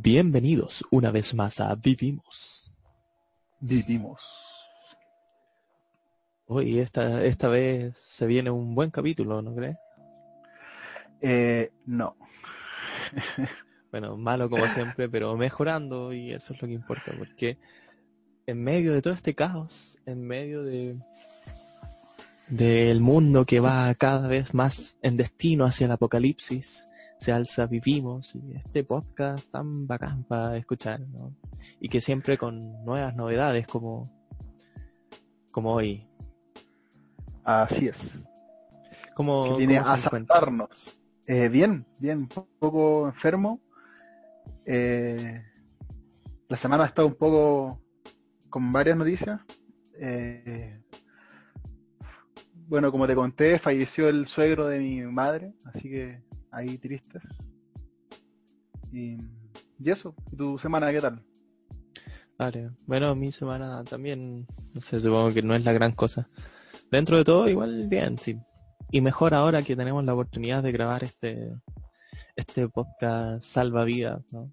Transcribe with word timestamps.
Bienvenidos 0.00 0.84
una 0.92 1.10
vez 1.10 1.34
más 1.34 1.58
a 1.58 1.74
Vivimos. 1.74 2.72
Vivimos. 3.58 4.22
Hoy 6.46 6.78
esta, 6.78 7.24
esta 7.24 7.48
vez 7.48 7.96
se 7.98 8.24
viene 8.26 8.48
un 8.48 8.76
buen 8.76 8.92
capítulo, 8.92 9.42
¿no 9.42 9.56
crees? 9.56 9.76
Eh, 11.20 11.72
no. 11.86 12.16
bueno, 13.90 14.16
malo 14.16 14.48
como 14.48 14.68
siempre, 14.68 15.08
pero 15.08 15.36
mejorando 15.36 16.12
y 16.12 16.30
eso 16.30 16.54
es 16.54 16.62
lo 16.62 16.68
que 16.68 16.74
importa, 16.74 17.12
porque 17.18 17.58
en 18.46 18.62
medio 18.62 18.94
de 18.94 19.02
todo 19.02 19.14
este 19.14 19.34
caos, 19.34 19.98
en 20.06 20.24
medio 20.24 20.62
de 20.62 20.96
del 22.46 23.00
mundo 23.00 23.44
que 23.44 23.58
va 23.58 23.92
cada 23.96 24.28
vez 24.28 24.54
más 24.54 24.96
en 25.02 25.16
destino 25.16 25.64
hacia 25.64 25.86
el 25.86 25.90
apocalipsis, 25.90 26.87
se 27.18 27.32
alza 27.32 27.66
Vivimos 27.66 28.34
y 28.34 28.54
este 28.54 28.84
podcast 28.84 29.50
tan 29.50 29.86
bacán 29.86 30.24
para 30.24 30.56
escuchar, 30.56 31.00
¿no? 31.00 31.34
Y 31.80 31.88
que 31.88 32.00
siempre 32.00 32.38
con 32.38 32.84
nuevas 32.84 33.14
novedades 33.14 33.66
como, 33.66 34.10
como 35.50 35.74
hoy. 35.74 36.06
Así 37.44 37.88
es. 37.88 38.14
Como, 39.14 39.56
viene 39.56 39.78
a 39.78 39.96
saltarnos. 39.98 41.00
Eh, 41.26 41.48
bien, 41.48 41.84
bien, 41.98 42.18
un 42.18 42.46
poco 42.58 43.08
enfermo. 43.08 43.60
Eh, 44.64 45.42
la 46.48 46.56
semana 46.56 46.84
ha 46.84 46.86
estado 46.86 47.08
un 47.08 47.16
poco 47.16 47.82
con 48.48 48.72
varias 48.72 48.96
noticias. 48.96 49.40
Eh, 50.00 50.80
bueno, 52.68 52.92
como 52.92 53.06
te 53.06 53.14
conté, 53.14 53.58
falleció 53.58 54.08
el 54.08 54.28
suegro 54.28 54.68
de 54.68 54.78
mi 54.78 55.02
madre, 55.02 55.54
así 55.64 55.90
que 55.90 56.27
ahí 56.50 56.78
tristes. 56.78 57.22
Y, 58.92 59.18
y 59.78 59.90
eso, 59.90 60.14
¿tu 60.36 60.58
semana 60.58 60.90
qué 60.90 61.00
tal? 61.00 61.22
Vale, 62.38 62.70
bueno, 62.86 63.14
mi 63.16 63.32
semana 63.32 63.82
también, 63.84 64.46
no 64.72 64.80
sé, 64.80 65.00
supongo 65.00 65.32
que 65.32 65.42
no 65.42 65.56
es 65.56 65.64
la 65.64 65.72
gran 65.72 65.92
cosa. 65.92 66.28
Dentro 66.90 67.16
de 67.16 67.24
todo, 67.24 67.48
igual 67.48 67.88
bien, 67.88 68.16
sí. 68.18 68.38
Y 68.92 69.00
mejor 69.00 69.34
ahora 69.34 69.62
que 69.62 69.76
tenemos 69.76 70.04
la 70.04 70.14
oportunidad 70.14 70.62
de 70.62 70.72
grabar 70.72 71.02
este, 71.02 71.52
este 72.36 72.68
podcast 72.68 73.44
salvavidas, 73.44 74.22
¿no? 74.30 74.52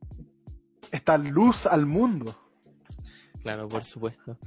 Esta 0.92 1.18
luz 1.18 1.68
al 1.68 1.86
mundo. 1.86 2.36
Claro, 3.44 3.70
por 3.70 3.86
supuesto. 3.86 4.38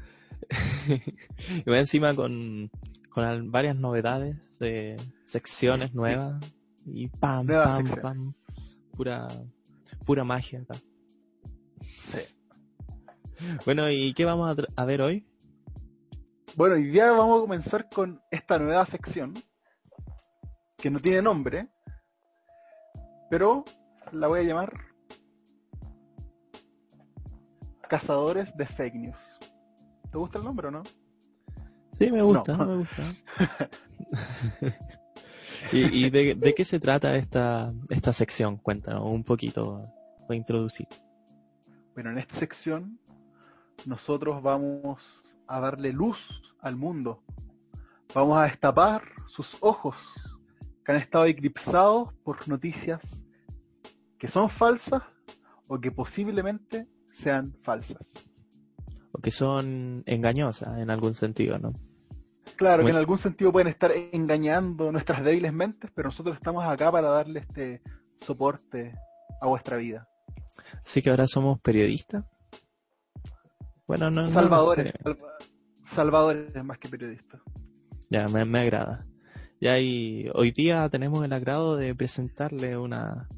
y 0.88 1.62
voy 1.64 1.78
encima 1.78 2.14
con, 2.14 2.70
con 3.08 3.52
varias 3.52 3.76
novedades 3.76 4.36
de 4.58 4.96
secciones 5.24 5.94
nuevas 5.94 6.42
y 6.94 7.08
pam, 7.08 7.46
pam, 7.46 7.86
pam, 8.02 8.34
pura, 8.96 9.28
pura 10.04 10.24
magia 10.24 10.60
acá. 10.60 10.74
Sí. 11.82 12.20
Bueno, 13.64 13.90
¿y 13.90 14.12
qué 14.14 14.24
vamos 14.24 14.56
a, 14.58 14.82
a 14.82 14.84
ver 14.84 15.02
hoy? 15.02 15.26
Bueno, 16.56 16.74
hoy 16.74 16.84
día 16.84 17.10
vamos 17.12 17.38
a 17.38 17.40
comenzar 17.40 17.88
con 17.88 18.20
esta 18.30 18.58
nueva 18.58 18.84
sección 18.86 19.34
que 20.76 20.90
no 20.90 20.98
tiene 21.00 21.22
nombre, 21.22 21.68
pero 23.30 23.64
la 24.12 24.28
voy 24.28 24.40
a 24.40 24.44
llamar 24.44 24.72
Cazadores 27.88 28.56
de 28.56 28.66
Fake 28.66 28.94
News. 28.94 29.38
¿Te 30.10 30.18
gusta 30.18 30.38
el 30.38 30.44
nombre 30.44 30.68
o 30.68 30.70
no? 30.70 30.82
Sí, 31.98 32.10
me 32.12 32.22
gusta, 32.22 32.56
me 32.56 32.76
gusta. 32.76 33.16
¿Y, 35.72 36.06
y 36.06 36.10
de, 36.10 36.34
de, 36.34 36.54
qué 36.54 36.64
se 36.64 36.80
trata 36.80 37.16
esta, 37.16 37.72
esta 37.88 38.12
sección? 38.12 38.56
Cuéntanos 38.58 39.04
un 39.04 39.24
poquito, 39.24 39.84
para 40.22 40.36
introducir. 40.36 40.88
Bueno, 41.94 42.10
en 42.10 42.18
esta 42.18 42.36
sección 42.36 42.98
nosotros 43.86 44.42
vamos 44.42 45.02
a 45.46 45.60
darle 45.60 45.92
luz 45.92 46.18
al 46.60 46.76
mundo. 46.76 47.22
Vamos 48.14 48.38
a 48.38 48.44
destapar 48.44 49.02
sus 49.26 49.56
ojos 49.60 49.96
que 50.84 50.92
han 50.92 50.98
estado 50.98 51.24
eclipsados 51.26 52.12
por 52.24 52.48
noticias 52.48 53.22
que 54.18 54.28
son 54.28 54.50
falsas 54.50 55.02
o 55.66 55.80
que 55.80 55.92
posiblemente 55.92 56.88
sean 57.12 57.54
falsas. 57.62 58.06
O 59.12 59.20
que 59.20 59.30
son 59.30 60.02
engañosas 60.06 60.78
en 60.78 60.90
algún 60.90 61.14
sentido, 61.14 61.58
¿no? 61.58 61.72
Claro, 62.56 62.84
que 62.84 62.90
en 62.90 62.96
algún 62.96 63.18
sentido 63.18 63.52
pueden 63.52 63.68
estar 63.68 63.92
engañando 64.12 64.90
nuestras 64.92 65.22
débiles 65.22 65.52
mentes, 65.52 65.90
pero 65.94 66.08
nosotros 66.08 66.36
estamos 66.36 66.64
acá 66.64 66.90
para 66.90 67.08
darle 67.08 67.40
este 67.40 67.82
soporte 68.16 68.94
a 69.40 69.46
vuestra 69.46 69.76
vida. 69.76 70.08
Así 70.84 71.02
que 71.02 71.10
ahora 71.10 71.26
somos 71.26 71.60
periodistas. 71.60 72.24
Bueno, 73.86 74.10
no. 74.10 74.26
Salvadores. 74.26 74.92
No 75.04 75.12
sé. 75.12 75.18
Salvadores 75.94 76.64
más 76.64 76.78
que 76.78 76.88
periodistas. 76.88 77.40
Ya, 78.10 78.28
me, 78.28 78.44
me 78.44 78.60
agrada. 78.60 79.06
Ya, 79.60 79.78
y 79.80 80.30
hoy 80.34 80.52
día 80.52 80.88
tenemos 80.88 81.24
el 81.24 81.32
agrado 81.32 81.76
de 81.76 81.94
presentarle 81.94 82.76
una, 82.76 83.28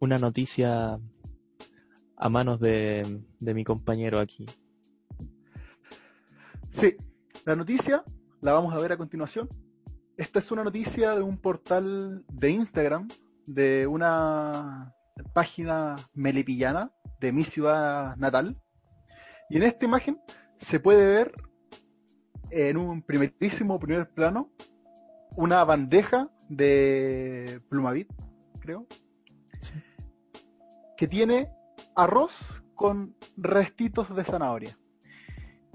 una 0.00 0.18
noticia 0.18 0.98
a 2.16 2.28
manos 2.28 2.60
de, 2.60 3.22
de 3.40 3.54
mi 3.54 3.64
compañero 3.64 4.20
aquí. 4.20 4.46
Sí, 6.72 6.96
la 7.44 7.56
noticia 7.56 8.04
la 8.42 8.52
vamos 8.52 8.74
a 8.74 8.78
ver 8.78 8.92
a 8.92 8.96
continuación. 8.96 9.48
Esta 10.16 10.40
es 10.40 10.50
una 10.50 10.64
noticia 10.64 11.14
de 11.14 11.22
un 11.22 11.38
portal 11.38 12.24
de 12.28 12.50
Instagram 12.50 13.08
de 13.46 13.86
una 13.86 14.92
página 15.32 15.96
melipillana 16.12 16.92
de 17.20 17.32
mi 17.32 17.44
ciudad 17.44 18.16
natal. 18.16 18.60
Y 19.48 19.58
en 19.58 19.62
esta 19.62 19.84
imagen 19.84 20.20
se 20.58 20.80
puede 20.80 21.06
ver 21.06 21.32
en 22.50 22.76
un 22.76 23.02
primerísimo 23.02 23.78
primer 23.78 24.10
plano 24.10 24.50
una 25.36 25.64
bandeja 25.64 26.28
de 26.48 27.60
Plumavit, 27.68 28.12
creo, 28.58 28.86
que 30.96 31.06
tiene 31.06 31.48
arroz 31.94 32.32
con 32.74 33.16
restitos 33.36 34.14
de 34.14 34.24
zanahoria. 34.24 34.76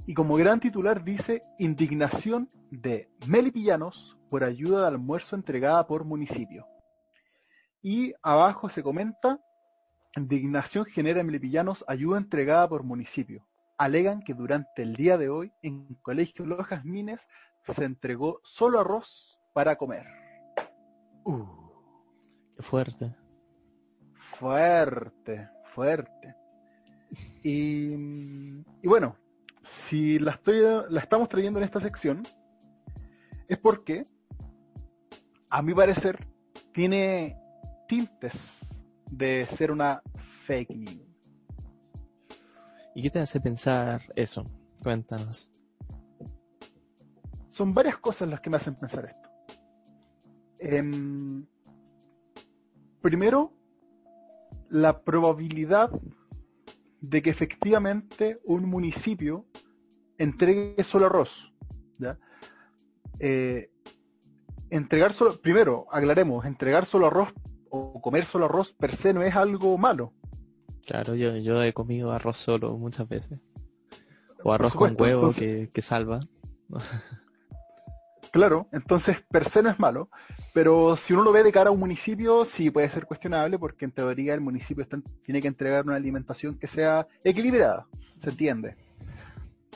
Y 0.07 0.13
como 0.13 0.37
gran 0.37 0.61
titular 0.61 1.03
dice 1.03 1.43
indignación 1.59 2.49
de 2.71 3.09
Melipillanos 3.27 4.17
por 4.29 4.45
ayuda 4.45 4.81
de 4.81 4.87
almuerzo 4.87 5.35
entregada 5.35 5.85
por 5.85 6.05
municipio. 6.05 6.65
Y 7.81 8.13
abajo 8.23 8.69
se 8.69 8.81
comenta 8.81 9.41
indignación 10.15 10.85
genera 10.85 11.19
en 11.19 11.25
Melipillanos 11.27 11.83
ayuda 11.89 12.19
entregada 12.19 12.69
por 12.69 12.83
municipio. 12.83 13.45
Alegan 13.77 14.21
que 14.21 14.33
durante 14.33 14.81
el 14.81 14.95
día 14.95 15.17
de 15.17 15.27
hoy 15.27 15.51
en 15.61 15.95
Colegio 16.01 16.45
Lojas 16.45 16.85
Mines 16.85 17.19
se 17.65 17.83
entregó 17.83 18.39
solo 18.43 18.79
arroz 18.79 19.37
para 19.51 19.75
comer. 19.75 20.05
Uh, 21.25 21.45
qué 22.55 22.63
fuerte. 22.63 23.13
Fuerte, 24.39 25.49
fuerte. 25.75 26.33
Y, 27.43 27.91
y 27.91 28.87
bueno, 28.87 29.17
si 29.87 30.19
la, 30.19 30.31
estoy, 30.31 30.61
la 30.89 30.99
estamos 30.99 31.29
trayendo 31.29 31.59
en 31.59 31.65
esta 31.65 31.79
sección, 31.79 32.23
es 33.47 33.57
porque, 33.57 34.07
a 35.49 35.61
mi 35.61 35.73
parecer, 35.73 36.27
tiene 36.73 37.39
tintes 37.87 38.77
de 39.09 39.45
ser 39.45 39.71
una 39.71 40.01
fake 40.45 40.75
news. 40.75 41.07
¿Y 42.95 43.01
qué 43.01 43.09
te 43.09 43.19
hace 43.19 43.39
pensar 43.39 44.01
eso? 44.15 44.45
Cuéntanos. 44.81 45.49
Son 47.51 47.73
varias 47.73 47.97
cosas 47.97 48.27
las 48.27 48.41
que 48.41 48.49
me 48.49 48.57
hacen 48.57 48.75
pensar 48.75 49.05
esto. 49.05 49.29
Eh, 50.59 50.83
primero, 53.01 53.53
la 54.69 55.01
probabilidad 55.03 55.91
de 57.01 57.21
que 57.21 57.29
efectivamente 57.29 58.39
un 58.43 58.65
municipio 58.65 59.45
entregue 60.17 60.83
solo 60.83 61.07
arroz. 61.07 61.53
¿ya? 61.97 62.17
Eh, 63.19 63.69
entregar 64.69 65.13
solo, 65.13 65.39
primero, 65.39 65.87
aclaremos, 65.91 66.45
entregar 66.45 66.85
solo 66.85 67.07
arroz 67.07 67.33
o 67.69 68.01
comer 68.01 68.25
solo 68.25 68.45
arroz 68.45 68.73
per 68.73 68.95
se 68.95 69.13
no 69.13 69.23
es 69.23 69.35
algo 69.35 69.77
malo. 69.77 70.13
Claro, 70.85 71.15
yo, 71.15 71.35
yo 71.37 71.61
he 71.63 71.73
comido 71.73 72.11
arroz 72.11 72.37
solo 72.37 72.77
muchas 72.77 73.07
veces. 73.07 73.39
O 74.43 74.53
arroz 74.53 74.73
con 74.73 74.95
huevo 74.97 75.27
entonces, 75.27 75.67
que, 75.67 75.71
que 75.71 75.81
salva. 75.81 76.19
claro, 78.37 78.67
entonces 78.71 79.17
per 79.29 79.49
se 79.49 79.61
no 79.61 79.69
es 79.69 79.79
malo, 79.79 80.09
pero 80.53 80.95
si 80.95 81.13
uno 81.13 81.23
lo 81.23 81.31
ve 81.31 81.43
de 81.43 81.51
cara 81.51 81.69
a 81.69 81.73
un 81.73 81.79
municipio, 81.79 82.45
sí 82.45 82.69
puede 82.69 82.89
ser 82.89 83.05
cuestionable 83.05 83.59
porque 83.59 83.85
en 83.85 83.91
teoría 83.91 84.33
el 84.33 84.41
municipio 84.41 84.87
tiene 85.23 85.41
que 85.41 85.47
entregar 85.47 85.85
una 85.85 85.95
alimentación 85.95 86.57
que 86.57 86.67
sea 86.67 87.07
equilibrada, 87.23 87.87
se 88.21 88.29
entiende. 88.29 88.75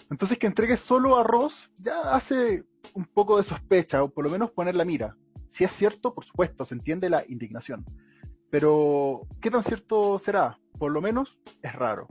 Entonces 0.10 0.38
que 0.38 0.48
entregue 0.48 0.78
solo 0.78 1.18
arroz 1.18 1.70
ya 1.78 2.16
hace 2.16 2.64
un 2.94 3.06
poco 3.06 3.38
de 3.38 3.44
sospecha, 3.44 4.04
o 4.04 4.10
por 4.10 4.24
lo 4.24 4.32
menos 4.32 4.52
poner 4.52 4.76
la 4.76 4.86
mira. 4.86 5.16
Si 5.50 5.64
es 5.64 5.72
cierto, 5.72 6.14
por 6.14 6.24
supuesto, 6.24 6.66
se 6.66 6.76
entiende 6.76 7.10
la 7.10 7.24
indignación. 7.28 7.86
Pero, 8.50 9.28
¿qué 9.42 9.52
tan 9.52 9.64
cierto 9.64 10.20
será? 10.20 10.58
por 10.82 10.92
lo 10.92 11.00
menos 11.00 11.38
es 11.62 11.74
raro. 11.74 12.08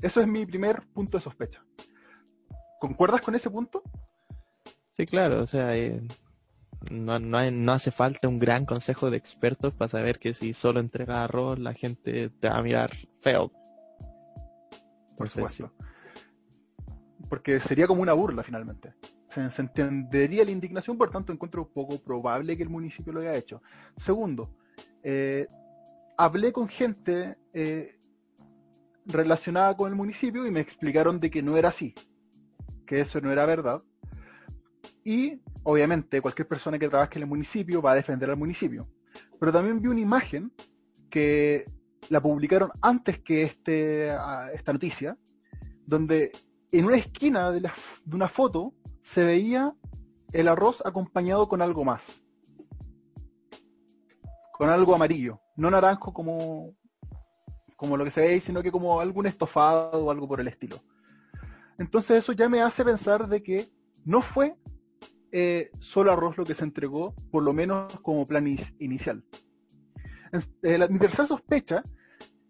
Eso 0.00 0.20
es 0.20 0.26
mi 0.26 0.44
primer 0.44 0.82
punto 0.88 1.16
de 1.16 1.22
sospecha. 1.22 1.64
¿Concuerdas 2.80 3.20
con 3.20 3.36
ese 3.36 3.48
punto? 3.48 3.84
Sí, 4.92 5.06
claro, 5.06 5.42
o 5.42 5.46
sea, 5.46 5.76
eh, 5.76 6.00
no, 6.90 7.18
no, 7.18 7.72
hace 7.72 7.90
falta 7.90 8.28
un 8.28 8.38
gran 8.38 8.66
consejo 8.66 9.10
de 9.10 9.16
expertos 9.16 9.72
para 9.72 9.88
saber 9.88 10.18
que 10.18 10.34
si 10.34 10.52
solo 10.52 10.80
entregas 10.80 11.18
arroz 11.18 11.58
la 11.58 11.74
gente 11.74 12.28
te 12.28 12.48
va 12.48 12.58
a 12.58 12.62
mirar 12.62 12.90
feo. 13.20 13.50
Por 15.16 15.30
supuesto. 15.30 15.72
Porque 17.28 17.60
sería 17.60 17.86
como 17.86 18.02
una 18.02 18.12
burla 18.12 18.42
finalmente. 18.42 18.94
Se, 19.30 19.62
entendería 19.62 20.44
la 20.44 20.50
indignación, 20.50 20.98
por 20.98 21.10
tanto 21.10 21.32
encuentro 21.32 21.66
poco 21.66 21.98
probable 21.98 22.56
que 22.56 22.62
el 22.62 22.68
municipio 22.68 23.14
lo 23.14 23.20
haya 23.20 23.34
hecho. 23.34 23.62
Segundo, 23.96 24.54
eh, 25.02 25.46
hablé 26.18 26.52
con 26.52 26.68
gente 26.68 27.38
eh, 27.54 27.98
relacionada 29.06 29.74
con 29.74 29.88
el 29.88 29.96
municipio 29.96 30.46
y 30.46 30.50
me 30.50 30.60
explicaron 30.60 31.18
de 31.18 31.30
que 31.30 31.42
no 31.42 31.56
era 31.56 31.70
así, 31.70 31.94
que 32.86 33.00
eso 33.00 33.22
no 33.22 33.32
era 33.32 33.46
verdad. 33.46 33.82
Y 35.04 35.40
obviamente 35.62 36.20
cualquier 36.20 36.48
persona 36.48 36.78
que 36.78 36.88
trabaje 36.88 37.16
en 37.16 37.22
el 37.22 37.28
municipio 37.28 37.82
va 37.82 37.92
a 37.92 37.96
defender 37.96 38.30
al 38.30 38.36
municipio. 38.36 38.88
Pero 39.38 39.52
también 39.52 39.80
vi 39.80 39.88
una 39.88 40.00
imagen 40.00 40.52
que 41.10 41.66
la 42.08 42.20
publicaron 42.20 42.70
antes 42.80 43.20
que 43.20 43.42
este, 43.42 44.08
esta 44.54 44.72
noticia, 44.72 45.16
donde 45.86 46.32
en 46.70 46.84
una 46.86 46.96
esquina 46.96 47.50
de, 47.50 47.70
una 48.10 48.28
foto 48.28 48.74
se 49.02 49.24
veía 49.24 49.74
el 50.32 50.48
arroz 50.48 50.82
acompañado 50.84 51.48
con 51.48 51.62
algo 51.62 51.84
más. 51.84 52.22
Con 54.52 54.68
algo 54.68 54.94
amarillo, 54.94 55.40
no 55.56 55.70
naranjo 55.70 56.12
como 56.12 56.74
como 57.82 57.96
lo 57.96 58.04
que 58.04 58.12
se 58.12 58.20
ve, 58.20 58.40
sino 58.40 58.62
que 58.62 58.70
como 58.70 59.00
algún 59.00 59.26
estofado 59.26 60.04
o 60.04 60.10
algo 60.12 60.28
por 60.28 60.40
el 60.40 60.46
estilo. 60.46 60.76
Entonces 61.78 62.20
eso 62.20 62.32
ya 62.32 62.48
me 62.48 62.62
hace 62.62 62.84
pensar 62.84 63.26
de 63.26 63.42
que 63.42 63.72
no 64.04 64.22
fue 64.22 64.54
eh, 65.32 65.70
solo 65.80 66.12
arroz 66.12 66.36
lo 66.36 66.44
que 66.44 66.54
se 66.54 66.64
entregó, 66.64 67.14
por 67.30 67.42
lo 67.42 67.52
menos 67.52 67.98
como 68.00 68.26
plan 68.26 68.46
inicial. 68.78 69.24
Eh, 70.62 70.88
mi 70.88 70.98
tercera 70.98 71.26
sospecha 71.26 71.82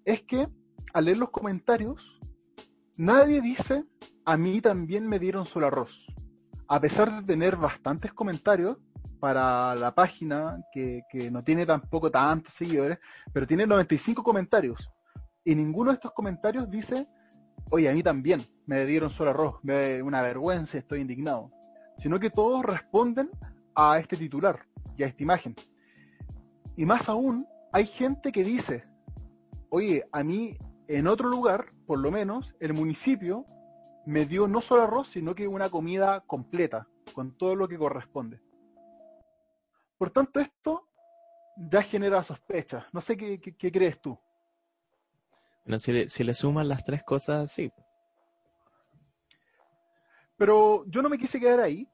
es 0.05 0.23
que 0.23 0.49
al 0.93 1.05
leer 1.05 1.19
los 1.19 1.31
comentarios, 1.31 2.21
nadie 2.97 3.41
dice, 3.41 3.85
a 4.25 4.37
mí 4.37 4.61
también 4.61 5.09
me 5.09 5.19
dieron 5.19 5.47
solo 5.47 5.69
arroz. 5.69 6.07
A 6.69 6.81
pesar 6.81 7.21
de 7.21 7.23
tener 7.23 7.57
bastantes 7.57 8.13
comentarios 8.13 8.79
para 9.21 9.77
la 9.77 9.95
página, 9.95 10.59
que, 10.73 11.03
no 11.31 11.45
tiene 11.45 11.65
tampoco 11.65 12.11
tantos 12.11 12.55
seguidores, 12.55 12.99
pero 13.33 13.47
tiene 13.47 13.67
95 13.67 14.23
comentarios 14.23 14.91
y 15.45 15.55
ninguno 15.55 15.91
de 15.91 15.95
estos 15.95 16.13
comentarios 16.13 16.69
dice, 16.71 17.07
oye, 17.71 17.89
a 17.89 17.93
mí 17.93 18.03
también 18.03 18.41
me 18.67 18.85
dieron 18.87 19.11
solo 19.11 19.31
arroz, 19.31 19.61
me 19.63 20.03
una 20.03 20.23
vergüenza, 20.23 20.79
estoy 20.79 21.01
indignado. 21.01 21.51
Sino 22.03 22.19
que 22.19 22.31
todos 22.31 22.65
responden 22.65 23.31
a 23.77 23.99
este 23.99 24.17
titular 24.17 24.67
y 24.97 25.05
a 25.05 25.07
esta 25.07 25.23
imagen. 25.23 25.55
Y 26.77 26.85
más 26.85 27.09
aún, 27.09 27.47
hay 27.73 27.87
gente 27.87 28.33
que 28.33 28.43
dice, 28.43 28.85
oye, 29.71 30.05
a 30.11 30.25
mí 30.25 30.59
en 30.89 31.07
otro 31.07 31.29
lugar, 31.29 31.73
por 31.87 32.01
lo 32.01 32.11
menos, 32.11 32.55
el 32.59 32.73
municipio 32.73 33.47
me 34.05 34.27
dio 34.27 34.49
no 34.49 34.61
solo 34.61 34.83
arroz, 34.83 35.11
sino 35.11 35.35
que 35.35 35.47
una 35.47 35.71
comida 35.71 36.23
completa, 36.23 36.89
con 37.15 37.37
todo 37.37 37.55
lo 37.55 37.69
que 37.69 37.79
corresponde. 37.79 38.41
Por 39.97 40.11
tanto, 40.11 40.41
esto 40.41 40.89
ya 41.57 41.83
genera 41.83 42.25
sospechas. 42.25 42.85
No 42.93 43.01
sé 43.01 43.17
qué, 43.17 43.41
qué 43.41 43.71
crees 43.71 44.01
tú. 44.01 44.19
Bueno, 45.65 45.79
si 45.79 45.93
le, 45.93 46.09
si 46.09 46.25
le 46.25 46.35
suman 46.35 46.69
las 46.69 46.83
tres 46.83 47.05
cosas, 47.05 47.53
sí. 47.53 47.71
Pero 50.37 50.85
yo 50.89 51.03
no 51.03 51.09
me 51.09 51.19
quise 51.19 51.39
quedar 51.39 51.61
ahí 51.61 51.89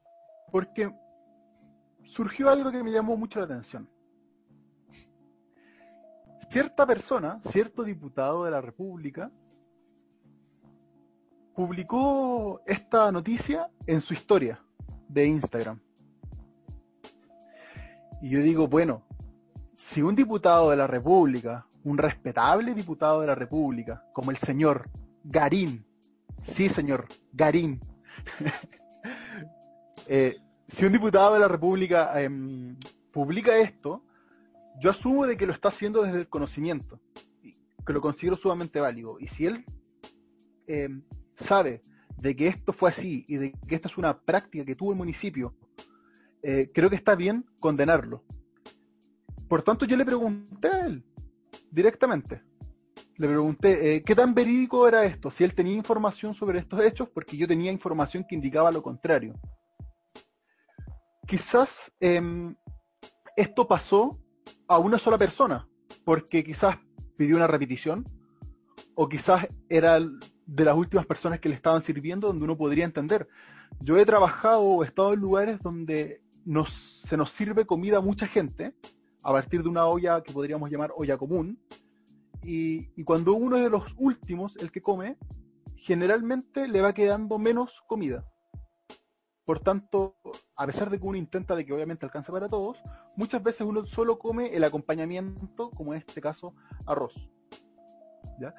porque 0.49 0.91
surgió 2.03 2.49
algo 2.49 2.71
que 2.71 2.83
me 2.83 2.91
llamó 2.91 3.17
mucho 3.17 3.39
la 3.39 3.45
atención. 3.45 3.89
Cierta 6.49 6.85
persona, 6.85 7.39
cierto 7.49 7.83
diputado 7.83 8.43
de 8.45 8.51
la 8.51 8.61
República, 8.61 9.31
publicó 11.53 12.61
esta 12.65 13.11
noticia 13.11 13.69
en 13.85 14.01
su 14.01 14.13
historia 14.13 14.63
de 15.07 15.27
Instagram. 15.27 15.79
Y 18.21 18.29
yo 18.29 18.41
digo, 18.41 18.67
bueno, 18.67 19.03
si 19.75 20.01
un 20.01 20.15
diputado 20.15 20.71
de 20.71 20.77
la 20.77 20.87
República 20.87 21.65
un 21.83 21.97
respetable 21.97 22.73
diputado 22.73 23.21
de 23.21 23.27
la 23.27 23.35
República, 23.35 24.03
como 24.13 24.31
el 24.31 24.37
señor 24.37 24.89
Garín, 25.23 25.85
sí 26.43 26.69
señor, 26.69 27.07
Garín, 27.31 27.79
eh, 30.11 30.39
si 30.67 30.85
un 30.85 30.91
diputado 30.91 31.35
de 31.35 31.39
la 31.39 31.47
República 31.47 32.19
em, 32.19 32.75
publica 33.11 33.55
esto, 33.59 34.03
yo 34.81 34.89
asumo 34.89 35.27
de 35.27 35.37
que 35.37 35.45
lo 35.45 35.53
está 35.53 35.69
haciendo 35.69 36.01
desde 36.01 36.17
el 36.17 36.27
conocimiento, 36.27 36.99
que 37.85 37.93
lo 37.93 38.01
considero 38.01 38.35
sumamente 38.35 38.79
válido. 38.79 39.19
Y 39.19 39.27
si 39.27 39.45
él 39.45 39.63
em, 40.65 41.03
sabe 41.35 41.83
de 42.17 42.35
que 42.35 42.47
esto 42.47 42.73
fue 42.73 42.89
así 42.89 43.23
y 43.27 43.37
de 43.37 43.51
que 43.67 43.75
esta 43.75 43.87
es 43.87 43.99
una 43.99 44.19
práctica 44.19 44.65
que 44.65 44.75
tuvo 44.75 44.91
el 44.91 44.97
municipio, 44.97 45.53
eh, 46.41 46.71
creo 46.73 46.89
que 46.89 46.95
está 46.95 47.13
bien 47.15 47.45
condenarlo. 47.59 48.23
Por 49.47 49.61
tanto, 49.61 49.85
yo 49.85 49.95
le 49.95 50.05
pregunté 50.05 50.69
a 50.69 50.87
él, 50.87 51.03
directamente. 51.69 52.41
Le 53.17 53.27
pregunté, 53.27 53.95
eh, 53.95 54.03
¿qué 54.03 54.15
tan 54.15 54.33
verídico 54.33 54.87
era 54.87 55.05
esto? 55.05 55.29
Si 55.29 55.43
él 55.43 55.53
tenía 55.53 55.75
información 55.75 56.33
sobre 56.33 56.57
estos 56.57 56.81
hechos, 56.81 57.09
porque 57.09 57.37
yo 57.37 57.47
tenía 57.47 57.71
información 57.71 58.25
que 58.27 58.33
indicaba 58.33 58.71
lo 58.71 58.81
contrario. 58.81 59.35
Quizás 61.29 61.91
em, 61.99 62.55
esto 63.35 63.67
pasó 63.67 64.19
a 64.67 64.79
una 64.79 64.97
sola 64.97 65.19
persona, 65.19 65.69
porque 66.03 66.43
quizás 66.43 66.79
pidió 67.17 67.35
una 67.35 67.45
repetición, 67.45 68.03
o 68.95 69.07
quizás 69.07 69.47
era 69.69 69.99
de 69.99 70.65
las 70.65 70.75
últimas 70.75 71.05
personas 71.05 71.39
que 71.39 71.47
le 71.49 71.53
estaban 71.53 71.83
sirviendo, 71.83 72.29
donde 72.29 72.45
uno 72.45 72.57
podría 72.57 72.83
entender. 72.83 73.27
Yo 73.79 73.99
he 73.99 74.07
trabajado 74.07 74.63
o 74.63 74.83
estado 74.83 75.13
en 75.13 75.19
lugares 75.19 75.59
donde 75.61 76.23
se 77.03 77.15
nos 77.15 77.29
sirve 77.29 77.63
comida 77.63 77.97
a 77.97 78.01
mucha 78.01 78.25
gente, 78.25 78.73
a 79.21 79.31
partir 79.31 79.61
de 79.61 79.69
una 79.69 79.85
olla 79.85 80.23
que 80.23 80.33
podríamos 80.33 80.71
llamar 80.71 80.93
olla 80.97 81.15
común. 81.15 81.59
Y, 82.41 83.03
cuando 83.03 83.35
uno 83.35 83.57
es 83.57 83.63
de 83.65 83.69
los 83.69 83.83
últimos, 83.97 84.57
el 84.57 84.71
que 84.71 84.81
come, 84.81 85.15
generalmente 85.75 86.67
le 86.67 86.81
va 86.81 86.95
quedando 86.95 87.37
menos 87.37 87.83
comida. 87.85 88.25
Por 89.49 89.61
tanto, 89.61 90.15
a 90.55 90.67
pesar 90.67 90.91
de 90.91 90.99
que 90.99 91.07
uno 91.07 91.17
intenta 91.17 91.55
de 91.55 91.65
que 91.65 91.73
obviamente 91.73 92.05
alcance 92.05 92.31
para 92.31 92.47
todos, 92.47 92.77
muchas 93.15 93.41
veces 93.41 93.61
uno 93.61 93.83
solo 93.87 94.19
come 94.19 94.55
el 94.55 94.63
acompañamiento, 94.63 95.71
como 95.71 95.91
en 95.91 96.03
este 96.05 96.21
caso, 96.21 96.53
arroz. 96.85 97.15
¿Ya? 98.39 98.53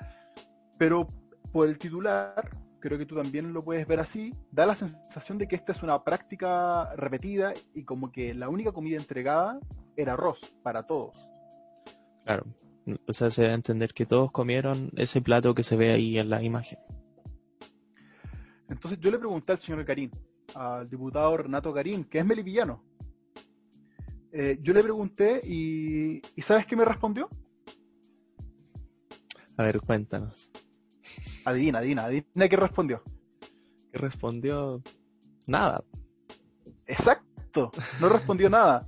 Pero 0.78 1.06
por 1.52 1.68
el 1.68 1.78
titular, 1.78 2.58
creo 2.80 2.98
que 2.98 3.06
tú 3.06 3.14
también 3.14 3.52
lo 3.52 3.62
puedes 3.62 3.86
ver 3.86 4.00
así, 4.00 4.34
da 4.50 4.66
la 4.66 4.74
sensación 4.74 5.38
de 5.38 5.46
que 5.46 5.54
esta 5.54 5.70
es 5.70 5.80
una 5.84 6.02
práctica 6.02 6.92
repetida 6.96 7.54
y 7.72 7.84
como 7.84 8.10
que 8.10 8.34
la 8.34 8.48
única 8.48 8.72
comida 8.72 8.96
entregada 8.96 9.60
era 9.96 10.14
arroz 10.14 10.40
para 10.64 10.88
todos. 10.88 11.14
Claro, 12.24 12.46
o 13.06 13.12
sea, 13.12 13.30
se 13.30 13.42
debe 13.42 13.54
entender 13.54 13.94
que 13.94 14.06
todos 14.06 14.32
comieron 14.32 14.90
ese 14.96 15.22
plato 15.22 15.54
que 15.54 15.62
se 15.62 15.76
ve 15.76 15.92
ahí 15.92 16.18
en 16.18 16.30
la 16.30 16.42
imagen. 16.42 16.80
Entonces 18.68 18.98
yo 18.98 19.12
le 19.12 19.20
pregunté 19.20 19.52
al 19.52 19.60
señor 19.60 19.84
Karim, 19.84 20.10
al 20.54 20.88
diputado 20.88 21.36
Renato 21.36 21.72
Karim, 21.72 22.04
que 22.04 22.18
es 22.18 22.26
melipillano. 22.26 22.84
Eh, 24.32 24.58
yo 24.62 24.72
le 24.72 24.82
pregunté 24.82 25.40
y, 25.44 26.22
y 26.36 26.42
¿sabes 26.42 26.66
qué 26.66 26.76
me 26.76 26.84
respondió? 26.84 27.28
A 29.56 29.64
ver, 29.64 29.80
cuéntanos. 29.80 30.52
Adivina, 31.44 31.80
adivina, 31.80 32.04
adivina 32.04 32.48
qué 32.48 32.56
respondió. 32.56 33.02
¿Qué 33.92 33.98
respondió? 33.98 34.82
Nada. 35.46 35.84
Exacto, 36.86 37.70
no 38.00 38.08
respondió 38.08 38.48
nada. 38.48 38.86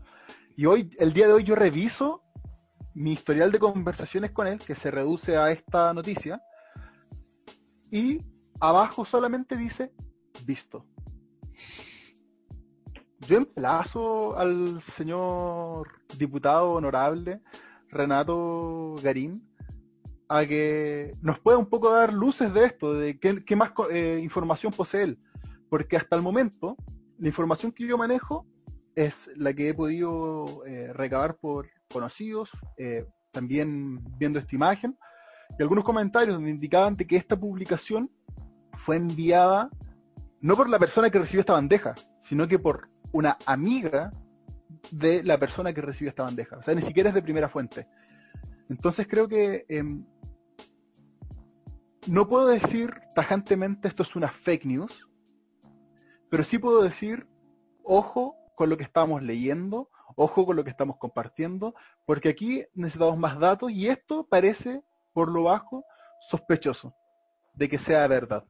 Y 0.56 0.66
hoy, 0.66 0.90
el 0.98 1.12
día 1.12 1.26
de 1.26 1.32
hoy 1.32 1.44
yo 1.44 1.54
reviso 1.54 2.22
mi 2.94 3.12
historial 3.12 3.50
de 3.52 3.58
conversaciones 3.58 4.32
con 4.32 4.46
él, 4.46 4.58
que 4.58 4.74
se 4.74 4.90
reduce 4.90 5.36
a 5.36 5.50
esta 5.50 5.94
noticia, 5.94 6.42
y 7.90 8.20
abajo 8.60 9.04
solamente 9.04 9.56
dice 9.56 9.92
visto. 10.44 10.86
Yo 13.20 13.36
emplazo 13.36 14.36
al 14.36 14.82
señor 14.82 15.88
diputado 16.18 16.72
honorable 16.72 17.40
Renato 17.88 18.96
Garín 19.02 19.48
a 20.28 20.44
que 20.46 21.14
nos 21.20 21.38
pueda 21.38 21.58
un 21.58 21.66
poco 21.66 21.92
dar 21.92 22.12
luces 22.12 22.52
de 22.52 22.64
esto, 22.64 22.94
de 22.94 23.18
qué, 23.18 23.56
más 23.56 23.72
eh, 23.90 24.18
información 24.22 24.72
posee 24.72 25.04
él. 25.04 25.18
Porque 25.68 25.96
hasta 25.96 26.16
el 26.16 26.22
momento, 26.22 26.76
la 27.18 27.28
información 27.28 27.70
que 27.70 27.86
yo 27.86 27.98
manejo 27.98 28.46
es 28.94 29.14
la 29.36 29.52
que 29.52 29.68
he 29.68 29.74
podido 29.74 30.64
eh, 30.66 30.92
recabar 30.92 31.36
por 31.36 31.68
conocidos, 31.90 32.50
eh, 32.78 33.06
también 33.30 34.00
viendo 34.18 34.38
esta 34.38 34.54
imagen, 34.54 34.98
y 35.58 35.62
algunos 35.62 35.84
comentarios 35.84 36.34
donde 36.34 36.50
indicaban 36.50 36.96
que 36.96 37.16
esta 37.16 37.38
publicación 37.38 38.10
fue 38.78 38.96
enviada 38.96 39.70
no 40.42 40.56
por 40.56 40.68
la 40.68 40.78
persona 40.78 41.08
que 41.08 41.20
recibió 41.20 41.40
esta 41.40 41.54
bandeja, 41.54 41.94
sino 42.20 42.46
que 42.46 42.58
por 42.58 42.90
una 43.12 43.38
amiga 43.46 44.12
de 44.90 45.22
la 45.22 45.38
persona 45.38 45.72
que 45.72 45.80
recibió 45.80 46.10
esta 46.10 46.24
bandeja. 46.24 46.58
O 46.58 46.62
sea, 46.62 46.74
ni 46.74 46.82
siquiera 46.82 47.10
es 47.10 47.14
de 47.14 47.22
primera 47.22 47.48
fuente. 47.48 47.86
Entonces 48.68 49.06
creo 49.08 49.28
que 49.28 49.64
em, 49.68 50.04
no 52.08 52.28
puedo 52.28 52.48
decir 52.48 52.92
tajantemente 53.14 53.86
esto 53.86 54.02
es 54.02 54.16
una 54.16 54.28
fake 54.28 54.64
news, 54.64 55.08
pero 56.28 56.42
sí 56.42 56.58
puedo 56.58 56.82
decir, 56.82 57.28
ojo 57.84 58.36
con 58.56 58.68
lo 58.68 58.76
que 58.76 58.84
estamos 58.84 59.22
leyendo, 59.22 59.90
ojo 60.16 60.44
con 60.44 60.56
lo 60.56 60.64
que 60.64 60.70
estamos 60.70 60.96
compartiendo, 60.96 61.74
porque 62.04 62.30
aquí 62.30 62.64
necesitamos 62.74 63.16
más 63.16 63.38
datos 63.38 63.70
y 63.70 63.88
esto 63.88 64.26
parece, 64.28 64.82
por 65.12 65.30
lo 65.30 65.44
bajo, 65.44 65.84
sospechoso 66.28 66.94
de 67.54 67.68
que 67.68 67.78
sea 67.78 68.06
verdad. 68.08 68.44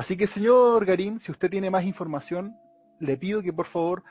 Así 0.00 0.16
que, 0.16 0.26
señor 0.26 0.86
Garín, 0.86 1.20
si 1.20 1.30
usted 1.30 1.50
tiene 1.50 1.68
más 1.68 1.84
información, 1.84 2.56
le 3.00 3.18
pido 3.18 3.42
que 3.42 3.52
por 3.52 3.66
favor 3.66 4.02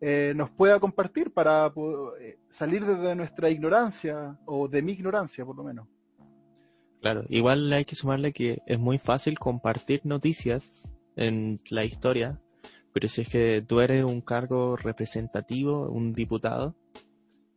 eh, 0.00 0.32
nos 0.34 0.50
pueda 0.50 0.80
compartir 0.80 1.32
para 1.32 1.72
eh, 2.20 2.36
salir 2.50 2.84
de 2.84 3.14
nuestra 3.14 3.48
ignorancia, 3.48 4.36
o 4.44 4.66
de 4.66 4.82
mi 4.82 4.90
ignorancia 4.90 5.44
por 5.44 5.54
lo 5.54 5.62
menos. 5.62 5.86
Claro, 7.00 7.24
igual 7.28 7.72
hay 7.72 7.84
que 7.84 7.94
sumarle 7.94 8.32
que 8.32 8.58
es 8.66 8.80
muy 8.80 8.98
fácil 8.98 9.38
compartir 9.38 10.00
noticias 10.02 10.92
en 11.14 11.60
la 11.70 11.84
historia, 11.84 12.40
pero 12.92 13.08
si 13.08 13.20
es 13.20 13.28
que 13.28 13.64
tú 13.64 13.78
eres 13.78 14.02
un 14.02 14.22
cargo 14.22 14.76
representativo, 14.76 15.88
un 15.88 16.12
diputado, 16.12 16.74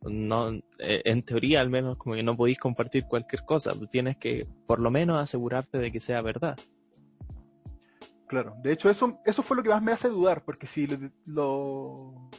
no, 0.02 0.52
eh, 0.78 1.02
en 1.06 1.24
teoría 1.24 1.60
al 1.60 1.70
menos 1.70 1.96
como 1.96 2.14
que 2.14 2.22
no 2.22 2.36
podéis 2.36 2.60
compartir 2.60 3.06
cualquier 3.06 3.44
cosa, 3.44 3.72
tienes 3.90 4.16
que 4.16 4.46
por 4.68 4.78
lo 4.78 4.92
menos 4.92 5.18
asegurarte 5.18 5.78
de 5.78 5.90
que 5.90 5.98
sea 5.98 6.22
verdad. 6.22 6.56
Claro, 8.30 8.54
de 8.62 8.70
hecho 8.70 8.88
eso, 8.88 9.18
eso 9.24 9.42
fue 9.42 9.56
lo 9.56 9.62
que 9.64 9.70
más 9.70 9.82
me 9.82 9.90
hace 9.90 10.08
dudar, 10.08 10.44
porque 10.44 10.68
si 10.68 10.86
lo, 11.26 12.30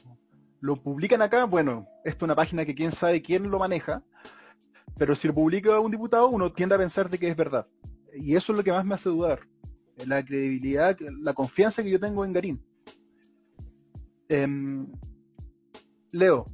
lo 0.61 0.75
publican 0.77 1.21
acá, 1.21 1.43
bueno, 1.43 1.85
esto 2.05 2.19
es 2.19 2.27
una 2.27 2.35
página 2.35 2.63
que 2.63 2.73
quién 2.73 2.93
sabe 2.93 3.21
quién 3.21 3.51
lo 3.51 3.59
maneja, 3.59 4.01
pero 4.97 5.17
si 5.17 5.27
lo 5.27 5.33
publica 5.33 5.77
un 5.81 5.91
diputado, 5.91 6.29
uno 6.29 6.53
tiende 6.53 6.75
a 6.75 6.77
pensar 6.77 7.09
de 7.09 7.19
que 7.19 7.27
es 7.27 7.35
verdad. 7.35 7.67
Y 8.13 8.37
eso 8.37 8.53
es 8.53 8.57
lo 8.57 8.63
que 8.63 8.71
más 8.71 8.85
me 8.85 8.95
hace 8.95 9.09
dudar. 9.09 9.41
La 10.07 10.23
credibilidad, 10.23 10.97
la 11.19 11.33
confianza 11.33 11.83
que 11.83 11.91
yo 11.91 11.99
tengo 11.99 12.23
en 12.23 12.31
Garín. 12.31 12.65
Em, 14.29 14.87
Leo. 16.13 16.45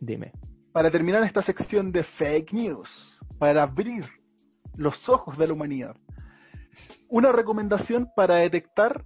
Dime. 0.00 0.32
Para 0.70 0.90
terminar 0.90 1.24
esta 1.24 1.40
sección 1.40 1.90
de 1.90 2.04
fake 2.04 2.52
news, 2.52 3.18
para 3.38 3.62
abrir 3.62 4.04
los 4.76 5.08
ojos 5.08 5.38
de 5.38 5.46
la 5.46 5.54
humanidad, 5.54 5.96
una 7.08 7.32
recomendación 7.32 8.10
para 8.14 8.36
detectar 8.36 9.02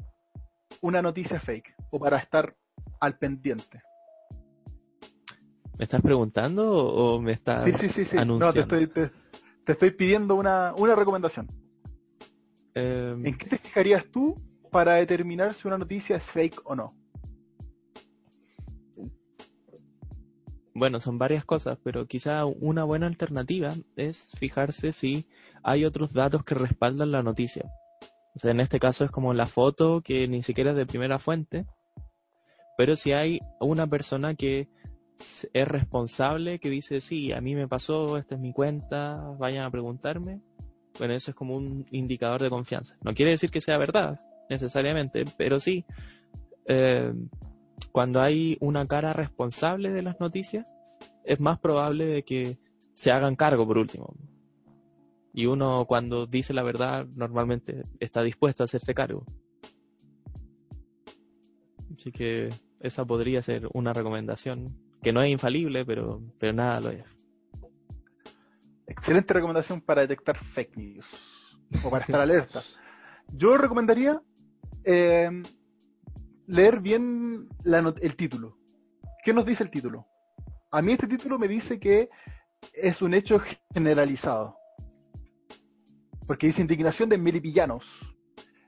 una 0.80 1.02
noticia 1.02 1.40
fake 1.40 1.75
o 1.90 1.98
para 1.98 2.18
estar 2.18 2.56
al 3.00 3.18
pendiente. 3.18 3.82
¿Me 5.78 5.84
estás 5.84 6.02
preguntando 6.02 6.70
o 6.72 7.20
me 7.20 7.32
estás 7.32 7.64
anunciando? 7.64 8.38
No, 8.38 8.52
te 8.52 8.60
estoy, 8.60 8.87
te, 8.88 9.12
estoy 9.66 9.92
pidiendo 9.92 10.34
una, 10.34 10.75
una 10.76 10.96
recomendación. 10.96 11.46
Em, 12.75 13.25
¿En 13.25 13.38
qué 13.38 13.46
te 13.46 13.58
fijarías 13.58 14.04
tú 14.10 14.34
para 14.72 14.94
determinar 14.94 15.54
si 15.54 15.68
una 15.68 15.78
noticia 15.78 16.16
es 16.16 16.22
fake 16.25 16.60
o 16.64 16.75
no? 16.75 16.98
Bueno, 20.78 21.00
son 21.00 21.18
varias 21.18 21.44
cosas, 21.44 21.76
pero 21.82 22.06
quizá 22.06 22.44
una 22.44 22.85
buena 22.85 23.08
alternativa 23.08 23.75
es 23.97 24.30
fijarse 24.38 24.92
si 24.92 25.26
hay 25.64 25.85
otros 25.85 26.12
datos 26.12 26.44
que 26.44 26.54
respaldan 26.54 27.11
la 27.11 27.25
noticia. 27.25 27.68
O 28.37 28.38
sea, 28.38 28.52
en 28.52 28.61
este 28.61 28.78
caso 28.78 29.04
es 29.04 29.11
como 29.11 29.35
la 29.35 29.49
foto 29.49 30.02
que 30.02 30.28
ni 30.28 30.44
siquiera 30.44 30.70
es 30.70 30.76
de 30.76 30.87
primera 30.87 31.18
fuente, 31.18 31.66
pero 32.76 32.94
si 32.94 33.11
hay 33.11 33.40
una 33.58 33.88
persona 33.88 34.37
que 34.37 34.68
es 35.52 35.66
responsable, 35.66 36.61
que 36.61 36.70
dice, 36.70 37.00
sí, 37.00 37.32
a 37.32 37.40
mí 37.40 37.56
me 37.56 37.66
pasó, 37.66 38.16
esta 38.16 38.37
es 38.37 38.40
mi 38.40 38.52
cuenta, 38.52 39.16
vayan 39.37 39.64
a 39.64 39.73
preguntarme, 39.73 40.42
bueno, 40.97 41.12
eso 41.12 41.32
es 41.32 41.35
como 41.35 41.56
un 41.56 41.87
indicador 41.90 42.40
de 42.40 42.50
confianza. 42.50 42.97
No 43.02 43.14
quiere 43.14 43.32
decir 43.32 43.50
que 43.50 43.61
sea 43.61 43.78
verdad, 43.78 44.20
necesariamente, 44.49 45.25
pero 45.37 45.58
sí, 45.58 45.85
eh, 46.66 47.12
cuando 47.92 48.20
hay 48.20 48.56
una 48.61 48.87
cara 48.87 49.12
responsable 49.12 49.90
de 49.90 50.02
las 50.02 50.20
noticias, 50.20 50.66
es 51.25 51.40
más 51.40 51.58
probable 51.58 52.06
de 52.06 52.23
que 52.23 52.58
se 52.94 53.12
hagan 53.12 53.37
cargo 53.37 53.66
por 53.66 53.78
último. 53.78 54.14
Y 55.32 55.47
uno 55.47 55.85
cuando 55.87 56.26
dice 56.26 56.52
la 56.52 56.62
verdad 56.62 57.06
normalmente 57.14 57.85
está 58.00 58.23
dispuesto 58.23 58.62
a 58.62 58.66
hacerse 58.66 58.94
cargo. 58.94 59.25
Así 61.94 62.12
que 62.12 62.50
esa 62.80 63.04
podría 63.04 63.42
ser 63.42 63.68
una 63.73 63.92
recomendación 63.92 64.76
que 65.02 65.12
no 65.12 65.23
es 65.23 65.30
infalible, 65.30 65.85
pero, 65.85 66.23
pero 66.38 66.52
nada 66.52 66.80
lo 66.80 66.90
es. 66.90 67.04
Excelente 68.87 69.35
recomendación 69.35 69.80
para 69.80 70.00
detectar 70.00 70.38
fake 70.38 70.76
news 70.76 71.06
o 71.85 71.90
para 71.90 72.04
estar 72.04 72.20
alerta. 72.20 72.62
Yo 73.32 73.56
recomendaría 73.56 74.20
eh, 74.85 75.42
leer 76.49 76.81
bien 76.81 77.49
el 78.00 78.17
título. 78.17 78.59
¿Qué 79.25 79.33
nos 79.33 79.47
dice 79.47 79.62
el 79.62 79.71
título? 79.71 80.09
A 80.73 80.83
mí 80.83 80.93
este 80.93 81.07
título 81.07 81.38
me 81.38 81.47
dice 81.47 81.78
que 81.78 82.11
es 82.73 83.00
un 83.00 83.14
hecho 83.14 83.40
generalizado. 83.73 84.57
Porque 86.26 86.49
dice 86.49 86.62
indignación 86.62 87.09
de 87.09 87.19
miripillanos. 87.19 87.85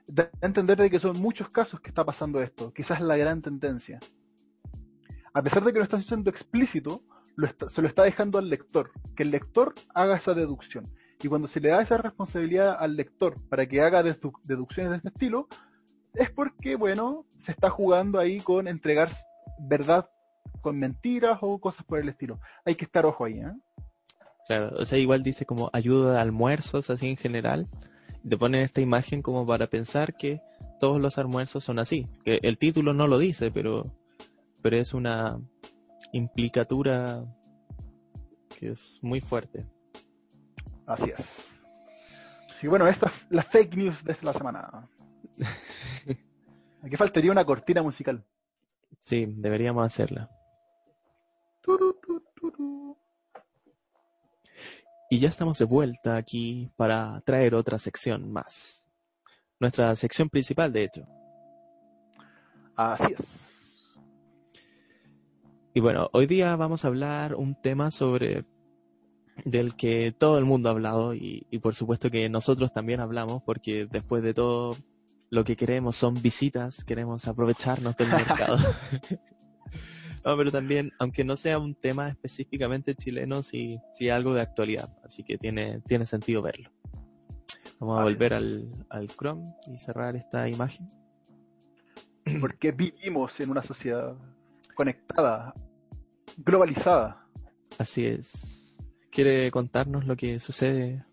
Da 0.07 0.31
a 0.41 0.45
entender 0.45 0.77
de 0.77 0.89
que 0.89 0.99
son 0.99 1.19
muchos 1.19 1.49
casos 1.49 1.81
que 1.81 1.89
está 1.89 2.05
pasando 2.05 2.41
esto. 2.41 2.73
Quizás 2.73 3.01
la 3.01 3.17
gran 3.17 3.41
tendencia 3.41 3.99
a 5.33 5.41
pesar 5.41 5.63
de 5.63 5.71
que 5.71 5.79
lo 5.79 5.83
está 5.83 5.97
haciendo 5.97 6.29
explícito, 6.29 7.03
se 7.69 7.81
lo 7.81 7.87
está 7.87 8.03
dejando 8.03 8.37
al 8.37 8.49
lector, 8.49 8.91
que 9.15 9.23
el 9.23 9.31
lector 9.31 9.73
haga 9.93 10.17
esa 10.17 10.33
deducción. 10.33 10.93
Y 11.21 11.27
cuando 11.27 11.47
se 11.47 11.59
le 11.59 11.69
da 11.69 11.81
esa 11.81 11.97
responsabilidad 11.97 12.75
al 12.79 12.95
lector 12.95 13.39
para 13.47 13.65
que 13.65 13.81
haga 13.81 14.03
deducciones 14.03 14.91
de 14.91 14.97
este 14.97 15.09
estilo, 15.09 15.47
es 16.13 16.29
porque, 16.31 16.75
bueno, 16.75 17.25
se 17.37 17.51
está 17.51 17.69
jugando 17.69 18.19
ahí 18.19 18.39
con 18.39 18.67
entregar 18.67 19.11
verdad 19.59 20.09
con 20.61 20.77
mentiras 20.77 21.39
o 21.41 21.59
cosas 21.59 21.85
por 21.85 21.99
el 21.99 22.09
estilo. 22.09 22.39
Hay 22.65 22.75
que 22.75 22.85
estar 22.85 23.05
ojo 23.05 23.25
ahí, 23.25 23.39
¿eh? 23.39 23.53
Claro, 24.47 24.75
o 24.77 24.85
sea, 24.85 24.97
igual 24.97 25.23
dice 25.23 25.45
como 25.45 25.69
ayuda 25.73 26.13
de 26.13 26.19
almuerzos, 26.19 26.89
así 26.89 27.09
en 27.09 27.17
general. 27.17 27.67
Te 28.27 28.37
ponen 28.37 28.61
esta 28.61 28.81
imagen 28.81 29.21
como 29.21 29.45
para 29.47 29.67
pensar 29.67 30.15
que 30.15 30.41
todos 30.79 30.99
los 30.99 31.17
almuerzos 31.17 31.63
son 31.63 31.79
así. 31.79 32.07
Que 32.23 32.39
el 32.43 32.57
título 32.57 32.93
no 32.93 33.07
lo 33.07 33.17
dice, 33.17 33.51
pero 33.51 33.91
pero 34.61 34.77
es 34.77 34.93
una 34.93 35.39
implicatura 36.11 37.25
que 38.59 38.71
es 38.71 38.99
muy 39.01 39.21
fuerte. 39.21 39.65
Así 40.85 41.11
es. 41.17 41.47
Sí, 42.59 42.67
bueno, 42.67 42.87
esta 42.87 43.07
es 43.07 43.13
la 43.29 43.43
fake 43.43 43.75
news 43.75 44.03
de 44.03 44.15
la 44.21 44.33
semana. 44.33 44.87
Aquí 46.83 46.95
faltaría 46.95 47.31
una 47.31 47.45
cortina 47.45 47.81
musical. 47.81 48.25
Sí, 48.99 49.25
deberíamos 49.27 49.85
hacerla. 49.85 50.29
Y 55.09 55.19
ya 55.19 55.29
estamos 55.29 55.57
de 55.57 55.65
vuelta 55.65 56.15
aquí 56.15 56.71
para 56.77 57.21
traer 57.25 57.53
otra 57.55 57.77
sección 57.77 58.31
más. 58.31 58.87
Nuestra 59.59 59.95
sección 59.95 60.29
principal, 60.29 60.71
de 60.71 60.83
hecho. 60.83 61.07
Así 62.75 63.13
es. 63.13 63.51
Y 65.73 65.79
bueno, 65.79 66.09
hoy 66.13 66.27
día 66.27 66.55
vamos 66.55 66.83
a 66.83 66.87
hablar 66.87 67.35
un 67.35 67.55
tema 67.61 67.91
sobre 67.91 68.45
del 69.45 69.75
que 69.75 70.11
todo 70.11 70.37
el 70.37 70.45
mundo 70.45 70.69
ha 70.69 70.73
hablado 70.73 71.13
y, 71.13 71.45
por 71.61 71.75
supuesto 71.75 72.09
que 72.09 72.29
nosotros 72.29 72.73
también 72.73 72.99
hablamos 72.99 73.41
porque 73.43 73.87
después 73.89 74.21
de 74.23 74.33
todo 74.33 74.75
lo 75.31 75.45
que 75.45 75.55
queremos 75.55 75.95
son 75.95 76.21
visitas, 76.21 76.83
queremos 76.83 77.27
aprovecharnos 77.27 77.95
del 77.95 78.09
mercado. 78.09 78.57
no, 80.25 80.37
pero 80.37 80.51
también, 80.51 80.91
aunque 80.99 81.23
no 81.23 81.37
sea 81.37 81.57
un 81.57 81.73
tema 81.73 82.09
específicamente 82.09 82.95
chileno, 82.95 83.41
sí, 83.41 83.79
sí 83.93 84.09
algo 84.09 84.33
de 84.33 84.41
actualidad, 84.41 84.93
así 85.05 85.23
que 85.23 85.37
tiene, 85.37 85.79
tiene 85.87 86.05
sentido 86.05 86.41
verlo. 86.41 86.69
Vamos 87.79 88.01
a 88.01 88.03
volver 88.03 88.33
al, 88.33 88.85
al 88.89 89.07
Chrome 89.07 89.55
y 89.73 89.79
cerrar 89.79 90.17
esta 90.17 90.49
imagen. 90.49 90.91
Porque 92.41 92.73
vivimos 92.73 93.39
en 93.39 93.51
una 93.51 93.63
sociedad 93.63 94.17
conectada, 94.75 95.53
globalizada. 96.37 97.25
Así 97.79 98.05
es. 98.05 98.77
¿Quiere 99.09 99.49
contarnos 99.49 100.05
lo 100.05 100.17
que 100.17 100.41
sucede, 100.41 101.05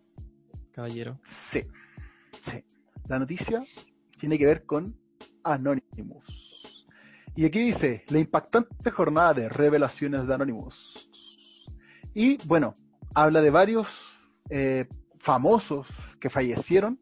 caballero? 0.73 1.21
Sí, 1.25 1.63
sí. 2.33 2.65
La 3.07 3.19
noticia 3.21 3.63
tiene 4.19 4.39
que 4.39 4.47
ver 4.47 4.67
con 4.67 4.99
Anonymous. 5.45 6.87
Y 7.35 7.45
aquí 7.45 7.61
dice, 7.61 8.05
la 8.09 8.19
impactante 8.19 8.91
jornada 8.91 9.35
de 9.35 9.49
revelaciones 9.49 10.27
de 10.27 10.35
Anonymous. 10.35 11.09
Y 12.13 12.37
bueno, 12.47 12.77
habla 13.15 13.41
de 13.41 13.51
varios 13.51 13.87
eh, 14.51 14.87
famosos 15.19 15.87
que 16.21 16.31
fallecieron 16.31 17.01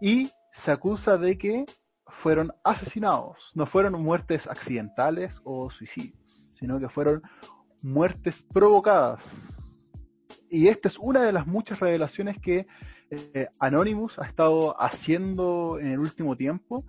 y 0.00 0.30
se 0.52 0.70
acusa 0.70 1.16
de 1.16 1.38
que 1.38 1.64
fueron 2.06 2.52
asesinados. 2.64 3.52
No 3.54 3.66
fueron 3.66 4.02
muertes 4.02 4.46
accidentales 4.46 5.40
o 5.44 5.70
suicidios, 5.70 6.52
sino 6.58 6.78
que 6.78 6.88
fueron 6.88 7.22
muertes 7.80 8.42
provocadas. 8.42 9.24
Y 10.50 10.68
esta 10.68 10.88
es 10.88 10.98
una 10.98 11.22
de 11.22 11.32
las 11.32 11.46
muchas 11.46 11.80
revelaciones 11.80 12.38
que 12.38 12.66
eh, 13.10 13.48
Anonymous 13.58 14.18
ha 14.18 14.26
estado 14.26 14.80
haciendo 14.80 15.78
en 15.80 15.88
el 15.88 15.98
último 15.98 16.36
tiempo 16.36 16.84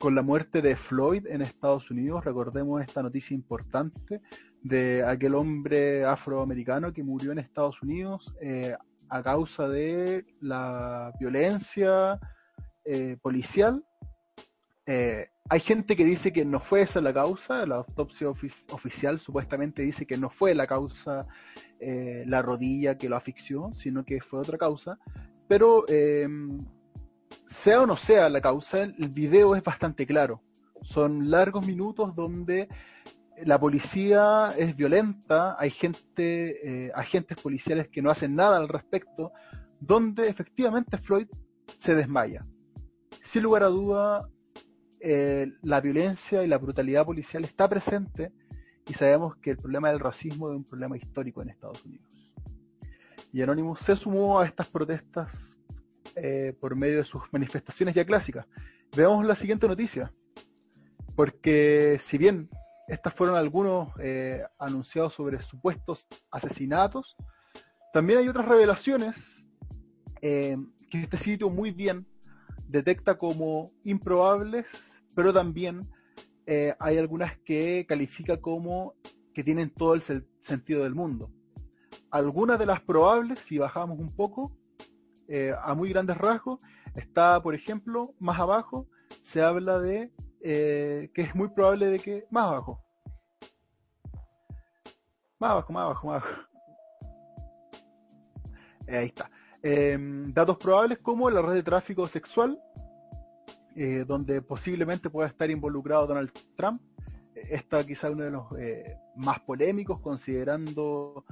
con 0.00 0.14
la 0.14 0.22
muerte 0.22 0.62
de 0.62 0.76
Floyd 0.76 1.26
en 1.26 1.42
Estados 1.42 1.90
Unidos. 1.90 2.24
Recordemos 2.24 2.80
esta 2.80 3.02
noticia 3.02 3.34
importante 3.34 4.22
de 4.62 5.04
aquel 5.04 5.34
hombre 5.34 6.06
afroamericano 6.06 6.92
que 6.92 7.02
murió 7.02 7.32
en 7.32 7.38
Estados 7.38 7.82
Unidos 7.82 8.34
eh, 8.40 8.74
a 9.10 9.22
causa 9.22 9.68
de 9.68 10.24
la 10.40 11.12
violencia 11.20 12.18
eh, 12.84 13.18
policial. 13.20 13.84
Eh, 14.86 15.28
hay 15.50 15.60
gente 15.60 15.94
que 15.96 16.04
dice 16.06 16.32
que 16.32 16.46
no 16.46 16.60
fue 16.60 16.80
esa 16.80 17.02
la 17.02 17.12
causa, 17.12 17.66
la 17.66 17.76
autopsia 17.76 18.30
oficial 18.30 19.20
supuestamente 19.20 19.82
dice 19.82 20.06
que 20.06 20.16
no 20.16 20.30
fue 20.30 20.54
la 20.54 20.66
causa 20.66 21.26
la 21.80 22.42
rodilla 22.42 22.96
que 22.96 23.08
lo 23.08 23.16
asfixió, 23.16 23.70
sino 23.74 24.04
que 24.04 24.20
fue 24.20 24.40
otra 24.40 24.56
causa. 24.56 24.98
Pero 25.50 25.84
sea 27.48 27.82
o 27.82 27.86
no 27.86 27.96
sea 27.96 28.28
la 28.28 28.40
causa, 28.40 28.84
el 28.84 29.08
video 29.08 29.56
es 29.56 29.64
bastante 29.64 30.06
claro. 30.06 30.44
Son 30.82 31.28
largos 31.28 31.66
minutos 31.66 32.14
donde 32.14 32.68
la 33.44 33.58
policía 33.58 34.52
es 34.56 34.76
violenta, 34.76 35.56
hay 35.58 35.72
gente, 35.72 36.84
eh, 36.86 36.92
agentes 36.94 37.36
policiales 37.42 37.88
que 37.88 38.00
no 38.00 38.12
hacen 38.12 38.36
nada 38.36 38.58
al 38.58 38.68
respecto, 38.68 39.32
donde 39.80 40.28
efectivamente 40.28 40.98
Floyd 40.98 41.26
se 41.80 41.96
desmaya. 41.96 42.46
Sin 43.24 43.42
lugar 43.42 43.64
a 43.64 43.70
duda, 43.70 44.28
eh, 45.00 45.52
la 45.62 45.80
violencia 45.80 46.44
y 46.44 46.46
la 46.46 46.58
brutalidad 46.58 47.04
policial 47.04 47.42
está 47.42 47.68
presente 47.68 48.32
y 48.86 48.94
sabemos 48.94 49.34
que 49.38 49.50
el 49.50 49.56
problema 49.56 49.88
del 49.88 49.98
racismo 49.98 50.48
es 50.48 50.56
un 50.58 50.64
problema 50.64 50.96
histórico 50.96 51.42
en 51.42 51.48
Estados 51.48 51.84
Unidos. 51.84 52.09
Y 53.32 53.42
Anonymous 53.42 53.80
se 53.80 53.96
sumó 53.96 54.40
a 54.40 54.46
estas 54.46 54.68
protestas 54.68 55.32
eh, 56.16 56.54
por 56.60 56.74
medio 56.74 56.98
de 56.98 57.04
sus 57.04 57.22
manifestaciones 57.32 57.94
ya 57.94 58.04
clásicas. 58.04 58.46
Veamos 58.96 59.24
la 59.24 59.36
siguiente 59.36 59.68
noticia. 59.68 60.12
Porque 61.14 62.00
si 62.02 62.18
bien 62.18 62.48
estas 62.88 63.14
fueron 63.14 63.36
algunos 63.36 63.88
eh, 64.00 64.42
anunciados 64.58 65.14
sobre 65.14 65.42
supuestos 65.42 66.06
asesinatos, 66.30 67.16
también 67.92 68.20
hay 68.20 68.28
otras 68.28 68.48
revelaciones 68.48 69.16
eh, 70.22 70.56
que 70.90 71.02
este 71.02 71.18
sitio 71.18 71.50
muy 71.50 71.70
bien 71.70 72.06
detecta 72.66 73.16
como 73.18 73.72
improbables, 73.84 74.66
pero 75.14 75.32
también 75.32 75.88
hay 76.80 76.98
algunas 76.98 77.38
que 77.38 77.86
califica 77.88 78.40
como 78.40 78.96
que 79.32 79.44
tienen 79.44 79.70
todo 79.70 79.94
el 79.94 80.02
sentido 80.40 80.82
del 80.82 80.96
mundo. 80.96 81.30
Algunas 82.10 82.58
de 82.58 82.66
las 82.66 82.80
probables, 82.80 83.38
si 83.40 83.58
bajamos 83.58 83.98
un 83.98 84.14
poco, 84.14 84.52
eh, 85.32 85.54
a 85.62 85.74
muy 85.74 85.90
grandes 85.90 86.18
rasgos. 86.18 86.58
Está, 86.96 87.40
por 87.40 87.54
ejemplo, 87.54 88.14
más 88.18 88.40
abajo, 88.40 88.88
se 89.22 89.40
habla 89.40 89.78
de 89.78 90.12
eh, 90.40 91.08
que 91.14 91.22
es 91.22 91.34
muy 91.36 91.48
probable 91.48 91.86
de 91.86 92.00
que 92.00 92.26
más 92.30 92.46
abajo. 92.46 92.82
Más 95.38 95.52
abajo, 95.52 95.72
más 95.72 95.82
abajo, 95.84 96.06
más 96.08 96.22
abajo. 96.24 96.42
Eh, 98.88 98.96
ahí 98.96 99.06
está. 99.06 99.30
Em, 99.62 100.34
datos 100.34 100.56
probables 100.56 100.98
como 100.98 101.30
la 101.30 101.42
red 101.42 101.54
de 101.54 101.62
tráfico 101.62 102.06
sexual, 102.08 102.60
donde 104.06 104.42
posiblemente 104.42 105.08
pueda 105.08 105.28
estar 105.28 105.48
involucrado 105.48 106.08
Donald 106.08 106.32
Trump. 106.56 106.82
Esta 107.34 107.82
quizá 107.86 108.10
uno 108.10 108.24
de 108.24 108.30
los 108.30 108.46
más 109.16 109.40
polémicos, 109.40 110.00
considerando 110.00 111.24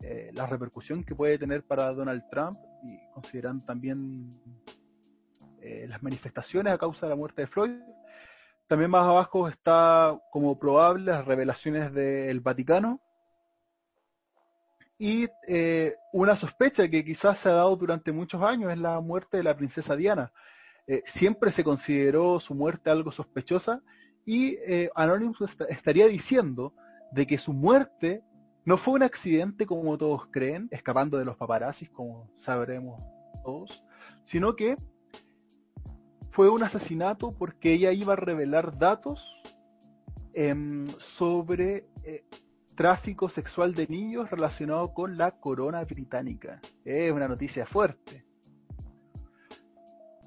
la 0.00 0.46
repercusión 0.46 1.02
que 1.02 1.14
puede 1.14 1.38
tener 1.38 1.64
para 1.64 1.92
Donald 1.92 2.22
Trump 2.30 2.58
y 2.82 2.98
considerando 3.12 3.64
también 3.64 4.40
eh, 5.66 5.86
las 5.88 6.00
manifestaciones 6.00 6.72
a 6.72 6.78
causa 6.78 7.06
de 7.06 7.10
la 7.10 7.16
muerte 7.16 7.42
de 7.42 7.48
Floyd. 7.48 7.80
También 8.68 8.88
más 8.88 9.04
abajo 9.04 9.48
está 9.48 10.16
como 10.30 10.56
probable 10.58 11.06
las 11.06 11.24
revelaciones 11.24 11.92
del 11.92 12.40
Vaticano 12.40 13.00
y 14.98 15.26
eh, 15.48 15.96
una 16.12 16.36
sospecha 16.36 16.88
que 16.88 17.04
quizás 17.04 17.40
se 17.40 17.48
ha 17.48 17.54
dado 17.54 17.74
durante 17.76 18.12
muchos 18.12 18.42
años 18.42 18.72
es 18.72 18.78
la 18.78 19.00
muerte 19.00 19.38
de 19.38 19.42
la 19.42 19.56
princesa 19.56 19.96
Diana. 19.96 20.32
Eh, 20.86 21.02
siempre 21.04 21.50
se 21.50 21.64
consideró 21.64 22.38
su 22.38 22.54
muerte 22.54 22.90
algo 22.90 23.10
sospechosa 23.10 23.82
y 24.24 24.56
Anonymous 24.94 25.38
estaría 25.68 26.06
diciendo 26.08 26.74
de 27.12 27.26
que 27.26 27.38
su 27.38 27.52
muerte 27.52 28.22
no 28.66 28.76
fue 28.76 28.94
un 28.94 29.04
accidente 29.04 29.64
como 29.64 29.96
todos 29.96 30.26
creen, 30.26 30.68
escapando 30.72 31.18
de 31.18 31.24
los 31.24 31.36
paparazzis, 31.36 31.88
como 31.88 32.28
sabremos 32.38 33.00
todos, 33.44 33.84
sino 34.24 34.56
que 34.56 34.76
fue 36.32 36.50
un 36.50 36.64
asesinato 36.64 37.32
porque 37.32 37.72
ella 37.72 37.92
iba 37.92 38.14
a 38.14 38.16
revelar 38.16 38.76
datos 38.76 39.40
em, 40.34 40.84
sobre 40.98 41.86
eh, 42.02 42.24
tráfico 42.74 43.28
sexual 43.28 43.72
de 43.72 43.86
niños 43.86 44.30
relacionado 44.30 44.92
con 44.92 45.16
la 45.16 45.30
corona 45.30 45.84
británica. 45.84 46.60
Es 46.84 47.12
una 47.12 47.28
noticia 47.28 47.66
fuerte. 47.66 48.26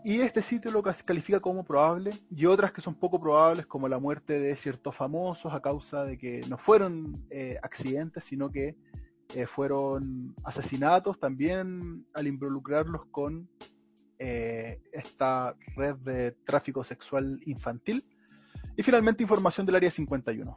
Y 0.03 0.21
este 0.21 0.41
sitio 0.41 0.71
lo 0.71 0.81
califica 0.81 1.39
como 1.39 1.63
probable 1.63 2.12
y 2.29 2.45
otras 2.45 2.71
que 2.71 2.81
son 2.81 2.95
poco 2.95 3.19
probables 3.19 3.65
como 3.65 3.88
la 3.89 3.99
muerte 3.99 4.39
de 4.39 4.55
ciertos 4.55 4.95
famosos 4.95 5.53
a 5.53 5.62
causa 5.62 6.05
de 6.05 6.17
que 6.17 6.41
no 6.49 6.57
fueron 6.57 7.25
eh, 7.29 7.57
accidentes 7.62 8.23
sino 8.23 8.49
que 8.49 8.77
eh, 9.35 9.45
fueron 9.45 10.33
asesinatos 10.43 11.19
también 11.19 12.05
al 12.13 12.27
involucrarlos 12.27 13.05
con 13.12 13.49
eh, 14.17 14.81
esta 14.91 15.55
red 15.75 15.95
de 15.97 16.31
tráfico 16.45 16.83
sexual 16.83 17.39
infantil 17.45 18.03
y 18.77 18.83
finalmente 18.83 19.23
información 19.23 19.65
del 19.65 19.75
área 19.75 19.91
51. 19.91 20.55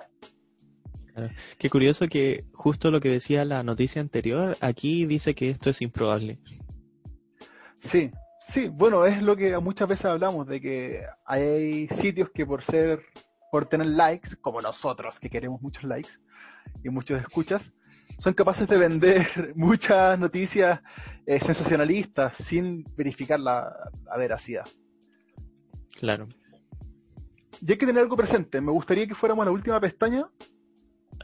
Qué 1.58 1.68
curioso 1.68 2.08
que 2.08 2.46
justo 2.52 2.90
lo 2.90 3.00
que 3.00 3.10
decía 3.10 3.44
la 3.44 3.62
noticia 3.62 4.00
anterior, 4.00 4.56
aquí 4.60 5.04
dice 5.04 5.34
que 5.34 5.50
esto 5.50 5.68
es 5.68 5.82
improbable. 5.82 6.38
Sí, 7.80 8.10
Sí, 8.52 8.68
bueno, 8.68 9.06
es 9.06 9.22
lo 9.22 9.34
que 9.34 9.56
muchas 9.60 9.88
veces 9.88 10.04
hablamos, 10.04 10.46
de 10.46 10.60
que 10.60 11.06
hay 11.24 11.88
sitios 11.88 12.28
que 12.34 12.44
por 12.44 12.62
ser, 12.62 13.02
por 13.50 13.64
tener 13.64 13.86
likes, 13.86 14.36
como 14.42 14.60
nosotros, 14.60 15.18
que 15.18 15.30
queremos 15.30 15.62
muchos 15.62 15.84
likes 15.84 16.10
y 16.84 16.90
muchos 16.90 17.18
escuchas, 17.18 17.72
son 18.18 18.34
capaces 18.34 18.68
de 18.68 18.76
vender 18.76 19.26
muchas 19.56 20.18
noticias 20.18 20.82
eh, 21.24 21.40
sensacionalistas 21.40 22.36
sin 22.36 22.84
verificar 22.94 23.40
la, 23.40 23.74
veracidad. 24.18 24.68
Claro. 25.98 26.28
Y 27.62 27.70
hay 27.70 27.78
que 27.78 27.86
tener 27.86 28.02
algo 28.02 28.18
presente. 28.18 28.60
Me 28.60 28.70
gustaría 28.70 29.06
que 29.06 29.14
fuéramos 29.14 29.44
a 29.44 29.46
la 29.46 29.52
última 29.52 29.80
pestaña. 29.80 30.28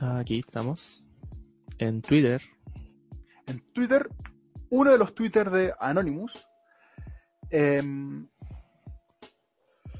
Aquí 0.01 0.39
estamos. 0.39 1.05
En 1.77 2.01
Twitter. 2.01 2.41
En 3.47 3.61
Twitter, 3.75 4.09
uno 4.71 4.93
de 4.93 4.97
los 4.97 5.15
Twitter 5.15 5.51
de 5.51 5.75
Anonymous 5.79 6.48
Em, 7.51 8.29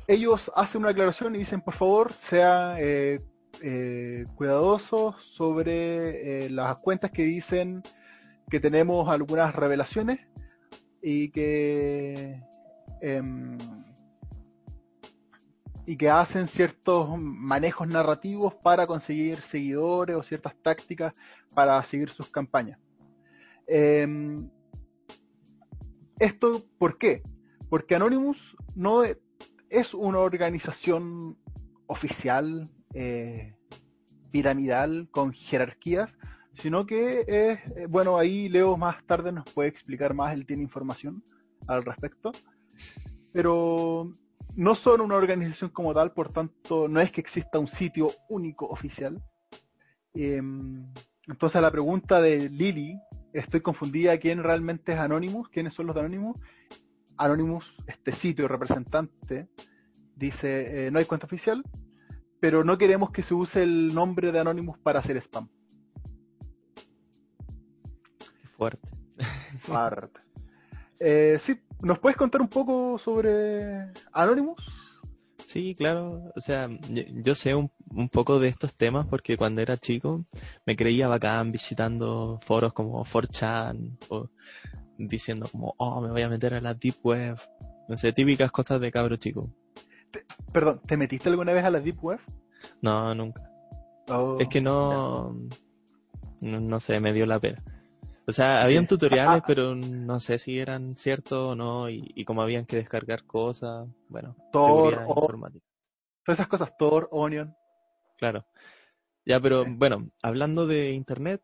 ellos 0.07 0.51
hacen 0.55 0.81
una 0.81 0.91
aclaración 0.91 1.35
y 1.35 1.39
dicen, 1.39 1.61
por 1.61 1.75
favor, 1.75 2.13
sea 2.13 2.77
eh, 2.79 3.21
eh, 3.63 4.27
cuidadosos 4.35 5.17
sobre 5.25 6.47
eh, 6.47 6.51
las 6.51 6.77
cuentas 6.79 7.11
que 7.11 7.23
dicen 7.25 7.83
que 8.51 8.61
tenemos 8.61 9.09
algunas 9.09 9.55
revelaciones 9.55 10.21
y 11.03 11.31
que 11.31 12.43
em, 13.01 13.59
y 15.87 15.97
que 15.97 16.11
hacen 16.11 16.49
ciertos 16.49 17.19
manejos 17.19 17.89
narrativos 17.89 18.55
para 18.55 18.87
conseguir 18.87 19.39
seguidores 19.39 20.17
o 20.17 20.23
ciertas 20.23 20.55
tácticas 20.63 21.15
para 21.55 21.83
seguir 21.83 22.11
sus 22.11 22.31
campañas. 22.31 22.79
Em, 23.67 24.51
¿Esto 26.19 26.65
por 26.79 26.99
qué? 26.99 27.23
Porque 27.69 27.95
Anonymous 27.95 28.57
no 28.75 29.05
es 29.05 29.95
una 29.95 30.19
organización 30.19 31.37
oficial, 31.87 32.71
eh, 32.95 33.55
piramidal, 34.31 35.09
con 35.11 35.33
jerarquías, 35.33 36.11
sino 36.55 36.87
que 36.87 37.21
es, 37.21 37.61
eh, 37.77 37.87
bueno, 37.89 38.19
ahí 38.19 38.49
Leo 38.49 38.77
más 38.77 39.05
tarde 39.07 39.33
nos 39.33 39.53
puede 39.53 39.69
explicar 39.69 40.15
más, 40.15 40.35
él 40.35 40.47
tiene 40.47 40.63
información 40.63 41.23
al 41.67 41.85
respecto, 41.85 42.33
pero 43.33 44.15
no 44.55 44.75
son 44.75 45.01
una 45.01 45.17
organización 45.17 45.71
como 45.71 45.95
tal, 45.95 46.13
por 46.13 46.33
tanto, 46.33 46.89
no 46.89 47.01
es 47.01 47.13
que 47.13 47.21
exista 47.21 47.59
un 47.59 47.69
sitio 47.69 48.11
único 48.29 48.67
oficial. 48.67 49.23
Em, 50.15 50.93
Entonces 51.29 51.61
la 51.61 51.71
pregunta 51.71 52.21
de 52.23 52.49
Lily, 52.49 52.99
estoy 53.35 53.61
confundida, 53.61 54.19
¿quién 54.19 54.43
realmente 54.43 54.93
es 54.93 54.99
Anonymous? 54.99 55.49
¿Quiénes 55.51 55.75
son 55.75 55.87
los 55.87 55.97
Anonymous? 55.97 56.37
Anonymous, 57.19 57.75
este 57.87 58.13
sitio 58.13 58.49
representante, 58.49 59.49
dice, 60.17 60.87
eh, 60.87 60.91
no 60.91 60.99
hay 60.99 61.05
cuenta 61.05 61.27
oficial, 61.27 61.63
pero 62.41 62.65
no 62.65 62.79
queremos 62.79 63.11
que 63.11 63.23
se 63.23 63.35
use 63.35 63.63
el 63.63 63.95
nombre 63.95 64.33
de 64.33 64.39
Anonymous 64.39 64.79
para 64.79 65.01
hacer 65.01 65.17
spam. 65.19 65.49
Fuerte. 68.57 68.89
Fuerte. 69.61 70.21
Eh, 71.01 71.39
sí, 71.41 71.61
¿nos 71.81 72.01
puedes 72.01 72.17
contar 72.17 72.41
un 72.41 72.49
poco 72.49 72.99
sobre 72.99 73.93
Anonymous? 74.11 74.69
Sí, 75.47 75.75
claro. 75.75 76.31
O 76.37 76.41
sea, 76.41 76.69
yo, 76.91 77.35
sé 77.35 77.55
un, 77.55 77.71
poco 78.11 78.39
de 78.39 78.49
estos 78.49 78.75
temas 78.75 79.07
porque 79.07 79.37
cuando 79.37 79.63
era 79.63 79.77
chico 79.77 80.27
me 80.67 80.77
creía 80.77 81.09
bacán 81.09 81.53
visitando 81.53 82.39
foros 82.45 82.73
como 82.73 83.05
4chan 83.05 83.97
o 84.09 84.29
diciendo 84.99 85.49
como, 85.51 85.75
oh, 85.79 86.01
me 86.01 86.11
voy 86.11 86.23
a 86.23 86.29
meter 86.29 86.55
a 86.55 86.61
la 86.61 86.75
Deep 86.75 86.97
Web. 87.03 87.39
No 87.89 87.97
sé, 87.97 88.13
típicas 88.13 88.51
cosas 88.51 88.81
de 88.81 88.91
cabro 88.91 89.17
chico. 89.17 89.51
perdón, 90.53 90.83
¿te 90.87 90.97
metiste 90.97 91.29
alguna 91.29 91.53
vez 91.53 91.65
a 91.65 91.71
la 91.71 91.81
Deep 91.81 92.05
Web? 92.05 92.21
No, 92.83 93.15
nunca. 93.15 93.51
Oh, 94.09 94.39
es 94.41 94.49
que 94.49 94.61
no, 94.61 95.35
no, 96.41 96.81
sé, 96.81 97.01
me 97.01 97.13
dio 97.13 97.27
la 97.27 97.39
pena. 97.39 97.63
O 98.27 98.33
sea, 98.33 98.63
habían 98.63 98.87
tutoriales, 98.87 99.43
pero 99.47 99.75
no 99.75 100.21
sé 100.21 100.39
si 100.39 100.59
eran 100.59 100.97
ciertos 100.97 101.53
o 101.53 101.55
no, 101.55 101.89
y, 101.89 102.25
como 102.25 102.43
habían 102.43 102.67
que 102.67 102.77
descargar 102.77 103.25
cosas, 103.25 103.89
bueno, 104.09 104.37
Tor, 104.53 105.07
informática. 105.09 105.65
Todas 106.25 106.41
esas 106.41 106.49
cosas, 106.49 106.77
Tor, 106.79 107.09
Onion. 107.11 107.55
Claro. 108.19 108.45
Ya, 109.25 109.41
pero 109.41 109.65
bueno, 109.67 110.11
hablando 110.23 110.67
de 110.67 110.93
Internet, 110.93 111.43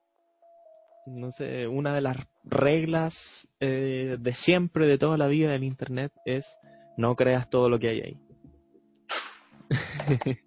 no 1.06 1.32
sé, 1.32 1.66
una 1.66 1.94
de 1.94 2.00
las 2.00 2.16
reglas 2.44 3.48
eh, 3.60 4.16
de 4.20 4.34
siempre, 4.34 4.86
de 4.86 4.98
toda 4.98 5.18
la 5.18 5.26
vida 5.26 5.52
del 5.52 5.64
Internet, 5.64 6.12
es 6.24 6.58
no 6.96 7.16
creas 7.16 7.50
todo 7.50 7.68
lo 7.68 7.78
que 7.78 7.88
hay 7.88 8.00
ahí. 8.00 8.20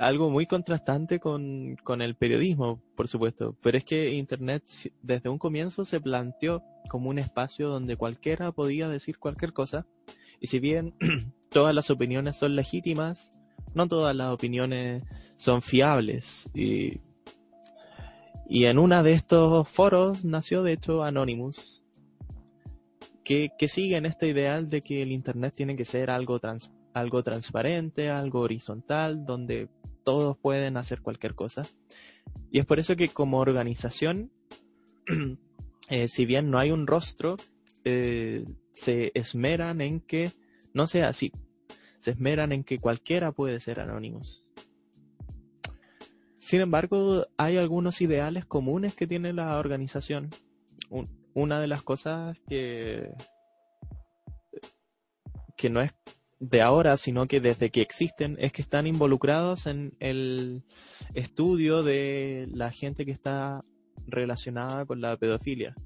Algo 0.00 0.30
muy 0.30 0.46
contrastante 0.46 1.18
con, 1.18 1.76
con 1.82 2.00
el 2.00 2.14
periodismo, 2.14 2.80
por 2.96 3.08
supuesto, 3.08 3.56
pero 3.60 3.76
es 3.76 3.84
que 3.84 4.14
Internet 4.14 4.64
desde 5.02 5.28
un 5.28 5.38
comienzo 5.38 5.84
se 5.84 6.00
planteó 6.00 6.62
como 6.88 7.10
un 7.10 7.18
espacio 7.18 7.68
donde 7.68 7.96
cualquiera 7.96 8.52
podía 8.52 8.88
decir 8.88 9.18
cualquier 9.18 9.52
cosa, 9.52 9.86
y 10.40 10.46
si 10.46 10.60
bien 10.60 10.94
todas 11.50 11.74
las 11.74 11.90
opiniones 11.90 12.36
son 12.36 12.56
legítimas, 12.56 13.32
no 13.74 13.88
todas 13.88 14.14
las 14.14 14.32
opiniones 14.32 15.02
son 15.36 15.60
fiables, 15.60 16.48
y 16.54 17.00
y 18.50 18.64
en 18.64 18.80
una 18.80 19.04
de 19.04 19.12
estos 19.12 19.68
foros 19.68 20.24
nació 20.24 20.64
de 20.64 20.72
hecho 20.72 21.04
Anonymous, 21.04 21.84
que, 23.22 23.50
que 23.56 23.68
sigue 23.68 23.96
en 23.96 24.06
este 24.06 24.26
ideal 24.26 24.68
de 24.68 24.82
que 24.82 25.02
el 25.02 25.12
Internet 25.12 25.54
tiene 25.56 25.76
que 25.76 25.84
ser 25.84 26.10
algo, 26.10 26.40
algo 26.92 27.22
transparente, 27.22 28.10
algo 28.10 28.40
horizontal, 28.40 29.24
donde 29.24 29.68
todos 30.02 30.36
pueden 30.36 30.76
hacer 30.76 31.00
cualquier 31.00 31.36
cosa. 31.36 31.62
Y 32.50 32.58
es 32.58 32.66
por 32.66 32.80
eso 32.80 32.96
que 32.96 33.08
como 33.08 33.38
organización, 33.38 34.32
eh, 35.88 36.08
si 36.08 36.26
bien 36.26 36.50
no 36.50 36.58
hay 36.58 36.72
un 36.72 36.88
rostro, 36.88 37.36
eh, 37.84 38.44
se 38.72 39.12
esmeran 39.14 39.80
en 39.80 40.00
que 40.00 40.32
no 40.74 40.88
sea 40.88 41.08
así. 41.08 41.30
Se 42.00 42.10
esmeran 42.10 42.50
en 42.50 42.64
que 42.64 42.80
cualquiera 42.80 43.30
puede 43.30 43.60
ser 43.60 43.78
Anonymous. 43.78 44.44
Sin 46.40 46.62
embargo, 46.62 47.26
hay 47.36 47.58
algunos 47.58 48.00
ideales 48.00 48.46
comunes 48.46 48.94
que 48.96 49.06
tiene 49.06 49.32
la 49.34 49.58
organización. 49.58 50.30
una 51.34 51.60
de 51.60 51.66
las 51.68 51.82
cosas 51.82 52.40
que, 52.48 53.12
que 55.56 55.68
no 55.70 55.82
es 55.82 55.92
de 56.40 56.62
ahora, 56.62 56.96
sino 56.96 57.28
que 57.28 57.40
desde 57.40 57.70
que 57.70 57.82
existen, 57.82 58.36
es 58.40 58.52
que 58.52 58.62
están 58.62 58.86
involucrados 58.86 59.66
en 59.66 59.94
el 60.00 60.64
estudio 61.12 61.82
de 61.82 62.48
la 62.52 62.72
gente 62.72 63.04
que 63.04 63.12
está 63.12 63.62
relacionada 64.06 64.86
con 64.86 65.02
la 65.02 65.18
pedofilia. 65.18 65.76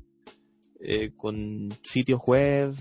Eh, 0.86 1.12
con 1.16 1.70
sitios 1.82 2.20
web, 2.26 2.74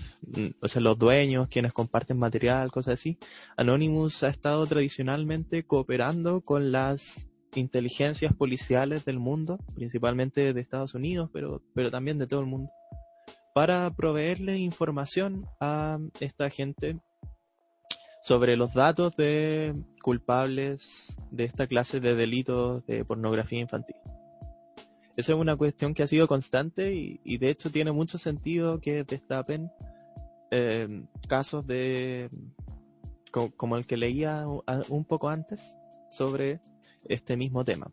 o 0.60 0.68
sea, 0.68 0.80
los 0.80 0.98
dueños, 0.98 1.48
quienes 1.48 1.72
comparten 1.72 2.18
material, 2.18 2.70
cosas 2.70 2.94
así. 2.94 3.18
Anonymous 3.56 4.22
ha 4.22 4.28
estado 4.28 4.66
tradicionalmente 4.66 5.64
cooperando 5.64 6.42
con 6.42 6.70
las 6.70 7.28
inteligencias 7.60 8.34
policiales 8.34 9.04
del 9.04 9.18
mundo, 9.18 9.58
principalmente 9.74 10.52
de 10.52 10.60
Estados 10.60 10.94
Unidos, 10.94 11.30
pero, 11.32 11.62
pero 11.74 11.90
también 11.90 12.18
de 12.18 12.26
todo 12.26 12.40
el 12.40 12.46
mundo, 12.46 12.70
para 13.54 13.90
proveerle 13.90 14.58
información 14.58 15.46
a 15.60 15.98
esta 16.20 16.50
gente 16.50 16.98
sobre 18.22 18.56
los 18.56 18.72
datos 18.72 19.14
de 19.16 19.74
culpables 20.02 21.16
de 21.30 21.44
esta 21.44 21.66
clase 21.66 22.00
de 22.00 22.14
delitos 22.14 22.84
de 22.86 23.04
pornografía 23.04 23.60
infantil. 23.60 23.96
Esa 25.16 25.32
es 25.32 25.38
una 25.38 25.56
cuestión 25.56 25.94
que 25.94 26.02
ha 26.02 26.08
sido 26.08 26.26
constante 26.26 26.92
y, 26.94 27.38
de 27.38 27.50
hecho 27.50 27.70
tiene 27.70 27.92
mucho 27.92 28.18
sentido 28.18 28.80
que 28.80 29.04
destapen 29.04 29.70
eh, 30.50 31.04
casos 31.28 31.66
de 31.66 32.30
como 33.30 33.76
el 33.76 33.86
que 33.86 33.96
leía 33.96 34.46
un 34.88 35.04
poco 35.04 35.28
antes 35.28 35.76
sobre 36.10 36.60
este 37.08 37.36
mismo 37.36 37.64
tema. 37.64 37.90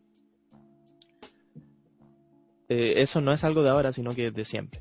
Eh, 2.68 3.02
eso 3.02 3.20
no 3.20 3.32
es 3.32 3.44
algo 3.44 3.62
de 3.62 3.70
ahora, 3.70 3.92
sino 3.92 4.14
que 4.14 4.30
de 4.30 4.44
siempre. 4.44 4.80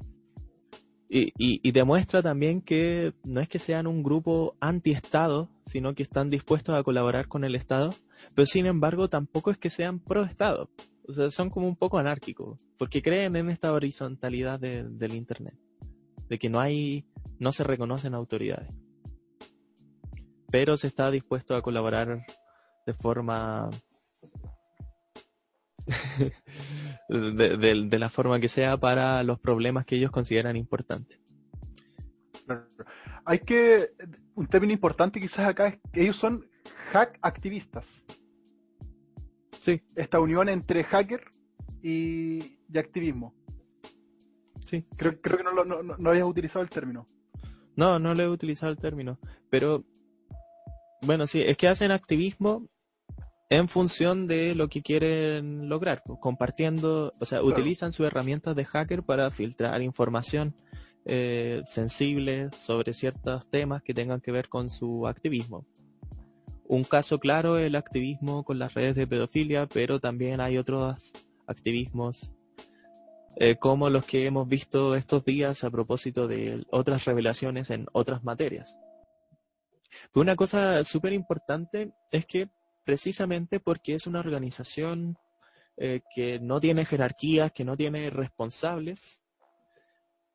Y, 1.14 1.34
y, 1.38 1.72
demuestra 1.74 2.22
también 2.22 2.62
que 2.62 3.14
no 3.26 3.42
es 3.42 3.50
que 3.50 3.60
sean 3.60 3.86
un 3.86 4.02
grupo 4.02 4.56
anti-Estado, 4.62 5.50
sino 5.66 5.94
que 5.94 6.04
están 6.04 6.30
dispuestos 6.30 6.74
a 6.74 6.84
colaborar 6.84 7.28
con 7.28 7.44
el 7.44 7.56
Estado, 7.56 7.94
pero 8.34 8.46
sin 8.46 8.66
embargo 8.66 9.10
tampoco 9.10 9.52
es 9.52 9.58
que 9.58 9.70
sean 9.70 10.00
pro-Estado. 10.00 10.70
O 11.06 11.12
sea, 11.12 11.30
son 11.30 11.50
como 11.50 11.68
un 11.68 11.76
poco 11.76 11.98
anárquicos, 11.98 12.58
porque 12.78 13.02
creen 13.02 13.36
en 13.36 13.50
esta 13.50 13.74
horizontalidad 13.74 14.58
del 14.58 15.14
Internet, 15.14 15.60
de 16.30 16.40
que 16.40 16.50
no 16.50 16.62
hay, 16.62 17.04
no 17.40 17.52
se 17.52 17.66
reconocen 17.66 18.14
autoridades. 18.14 18.70
Pero 20.50 20.78
se 20.78 20.88
está 20.88 21.12
dispuesto 21.12 21.58
a 21.58 21.62
colaborar 21.62 22.26
de 22.86 22.94
forma 22.94 23.70
de, 27.10 28.00
la 28.00 28.10
forma 28.10 28.40
que 28.40 28.50
sea 28.50 28.78
para 28.78 29.24
los 29.24 29.40
problemas 29.40 29.86
que 29.86 29.96
ellos 29.96 30.12
consideran 30.12 30.56
importantes. 30.56 31.20
Hay 33.26 33.40
que, 33.40 33.92
un 34.36 34.48
término 34.48 34.74
importante 34.74 35.20
quizás 35.20 35.48
acá 35.48 35.68
es 35.68 35.80
que 35.92 36.02
ellos 36.04 36.18
son 36.18 36.48
hack 36.92 37.20
activistas. 37.22 38.04
Sí. 39.52 39.82
Esta 39.96 40.20
unión 40.20 40.50
entre 40.50 40.84
hacker 40.84 41.32
y, 41.82 42.58
activismo. 42.76 43.36
Sí. 44.66 44.86
Creo, 44.98 45.20
creo 45.22 45.38
que 45.38 45.44
no, 45.44 45.54
no, 45.64 45.84
no, 45.84 46.10
habías 46.10 46.26
utilizado 46.26 46.64
el 46.64 46.70
término. 46.70 47.08
No, 47.76 48.00
no 48.00 48.14
le 48.14 48.24
he 48.24 48.28
utilizado 48.28 48.72
el 48.72 48.78
término. 48.78 49.20
Pero, 49.50 49.86
bueno, 51.02 51.28
sí, 51.28 51.42
es 51.42 51.58
que 51.58 51.68
hacen 51.68 51.92
activismo 51.92 52.68
en 53.52 53.68
función 53.68 54.28
de 54.28 54.56
lo 54.56 54.70
que 54.70 54.82
quieren 54.82 55.68
lograr, 55.68 56.04
pues, 56.06 56.18
compartiendo, 56.22 57.14
o 57.20 57.26
sea, 57.26 57.44
utilizan 57.44 57.92
sus 57.92 58.08
herramientas 58.08 58.56
de 58.56 58.64
hacker 58.64 59.04
para 59.04 59.30
filtrar 59.30 59.82
información 59.82 60.56
eh, 61.04 61.62
sensible 61.66 62.50
sobre 62.54 62.94
ciertos 62.94 63.46
temas 63.50 63.84
que 63.84 63.94
tengan 63.94 64.22
que 64.22 64.32
ver 64.32 64.48
con 64.48 64.70
su 64.70 65.06
activismo. 65.06 65.66
Un 66.64 66.86
caso 66.86 67.20
claro 67.20 67.58
es 67.58 67.68
el 67.68 67.76
activismo 67.76 68.46
con 68.46 68.58
las 68.58 68.74
redes 68.74 68.96
de 68.96 69.06
pedofilia, 69.06 69.68
pero 69.68 70.00
también 70.00 70.40
hay 70.40 70.58
otros 70.58 71.12
activismos 71.46 72.34
eh, 73.36 73.58
como 73.58 73.90
los 73.90 74.06
que 74.06 74.26
hemos 74.28 74.48
visto 74.48 74.96
estos 74.96 75.26
días 75.26 75.66
a 75.66 75.70
propósito 75.70 76.26
de 76.26 76.66
otras 76.70 77.04
revelaciones 77.04 77.70
en 77.70 77.86
otras 77.92 78.24
materias. 78.24 78.80
una 80.16 80.38
cosa 80.38 80.86
súper 80.86 81.12
importante 81.12 81.92
es 82.12 82.26
que 82.26 82.50
precisamente 82.84 83.60
porque 83.60 83.96
es 83.96 84.08
una 84.08 84.20
organización 84.20 85.18
eh, 85.78 86.02
que 86.14 86.40
no 86.40 86.60
tiene 86.60 86.86
jerarquías, 86.86 87.52
que 87.52 87.66
no 87.66 87.78
tiene 87.78 88.10
responsables, 88.10 89.24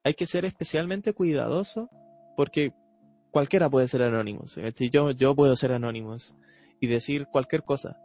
hay 0.05 0.15
que 0.15 0.27
ser 0.27 0.45
especialmente 0.45 1.13
cuidadoso 1.13 1.91
porque 2.37 2.73
cualquiera 3.31 3.69
puede 3.69 3.89
ser 3.89 4.03
Anonymous. 4.03 4.59
Yo, 4.91 5.11
yo 5.11 5.35
puedo 5.35 5.57
ser 5.57 5.73
Anonymous 5.73 6.35
y 6.81 6.87
decir 6.87 7.27
cualquier 7.27 7.65
cosa. 7.65 8.01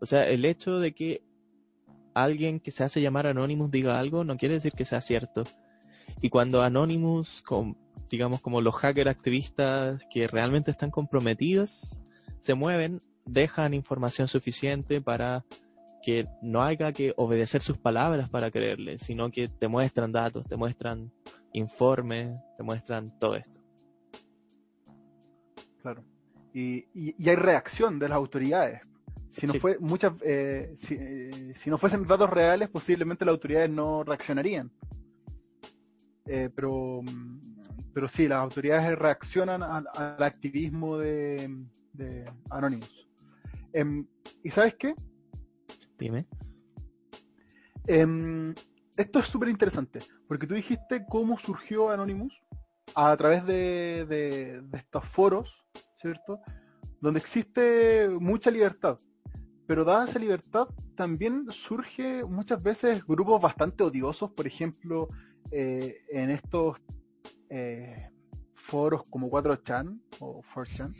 O 0.00 0.06
sea, 0.06 0.28
el 0.28 0.44
hecho 0.44 0.78
de 0.78 0.92
que 0.94 1.22
alguien 2.14 2.60
que 2.60 2.70
se 2.70 2.84
hace 2.84 3.00
llamar 3.00 3.26
Anonymous 3.26 3.70
diga 3.70 3.98
algo 3.98 4.24
no 4.24 4.36
quiere 4.36 4.54
decir 4.54 4.72
que 4.72 4.84
sea 4.84 5.00
cierto. 5.00 5.44
Y 6.20 6.30
cuando 6.30 6.62
Anonymous, 6.62 7.44
digamos 8.10 8.40
como 8.40 8.60
los 8.60 8.74
hackers 8.74 9.10
activistas 9.10 10.06
que 10.10 10.26
realmente 10.26 10.70
están 10.70 10.90
comprometidos, 10.90 12.02
se 12.40 12.54
mueven, 12.54 13.02
dejan 13.28 13.74
información 13.74 14.28
suficiente 14.28 15.00
para 15.00 15.44
que 16.02 16.28
no 16.42 16.62
haya 16.62 16.92
que 16.92 17.12
obedecer 17.16 17.62
sus 17.62 17.78
palabras 17.78 18.28
para 18.28 18.50
creerle, 18.50 18.98
sino 18.98 19.30
que 19.30 19.48
te 19.48 19.68
muestran 19.68 20.12
datos, 20.12 20.46
te 20.46 20.56
muestran 20.56 21.12
informes, 21.52 22.38
te 22.56 22.62
muestran 22.62 23.18
todo 23.18 23.36
esto. 23.36 23.60
Claro. 25.82 26.04
Y, 26.52 26.86
y, 26.94 27.28
hay 27.28 27.36
reacción 27.36 27.98
de 27.98 28.08
las 28.08 28.16
autoridades. 28.16 28.82
Si 29.32 29.46
no, 29.46 29.54
fue, 29.54 29.78
muchas, 29.78 30.12
eh, 30.22 30.74
eh, 30.90 31.52
si, 31.54 31.70
no 31.70 31.78
fuesen 31.78 32.06
datos 32.06 32.30
reales, 32.30 32.68
posiblemente 32.68 33.24
las 33.24 33.32
autoridades 33.32 33.70
no 33.70 34.02
reaccionarían. 34.02 34.70
Eh, 36.26 36.50
pero, 36.54 37.02
pero 37.92 38.08
sí, 38.08 38.26
las 38.26 38.38
autoridades 38.38 38.98
reaccionan 38.98 39.62
al, 39.62 39.86
activismo 40.22 40.98
de, 40.98 41.64
de 41.92 42.24
Anonymous. 42.50 43.07
Em, 43.72 44.06
¿Y 44.42 44.50
sabes 44.50 44.74
qué? 44.76 44.94
Dime. 45.98 46.26
Em, 47.86 48.54
esto 48.96 49.18
es 49.18 49.26
súper 49.28 49.48
interesante, 49.48 50.00
porque 50.26 50.46
tú 50.46 50.54
dijiste 50.54 51.04
cómo 51.08 51.38
surgió 51.38 51.90
Anonymous 51.90 52.34
a 52.94 53.16
través 53.16 53.44
de, 53.46 54.06
de, 54.06 54.78
estos 54.78 55.04
foros, 55.06 55.64
¿cierto? 56.00 56.40
Donde 57.00 57.20
existe 57.20 58.08
mucha 58.08 58.50
libertad. 58.50 58.98
Pero 59.66 59.84
dada 59.84 60.06
esa 60.06 60.18
libertad, 60.18 60.68
también 60.96 61.46
surge 61.50 62.24
muchas 62.24 62.62
veces 62.62 63.04
grupos 63.06 63.40
bastante 63.40 63.84
odiosos, 63.84 64.32
por 64.32 64.46
ejemplo, 64.46 65.08
eh, 65.50 66.04
en 66.10 66.30
estos 66.30 66.76
eh, 67.48 68.10
foros 68.54 69.04
como 69.08 69.30
4chan 69.30 70.00
o 70.20 70.42
4chan, 70.54 70.94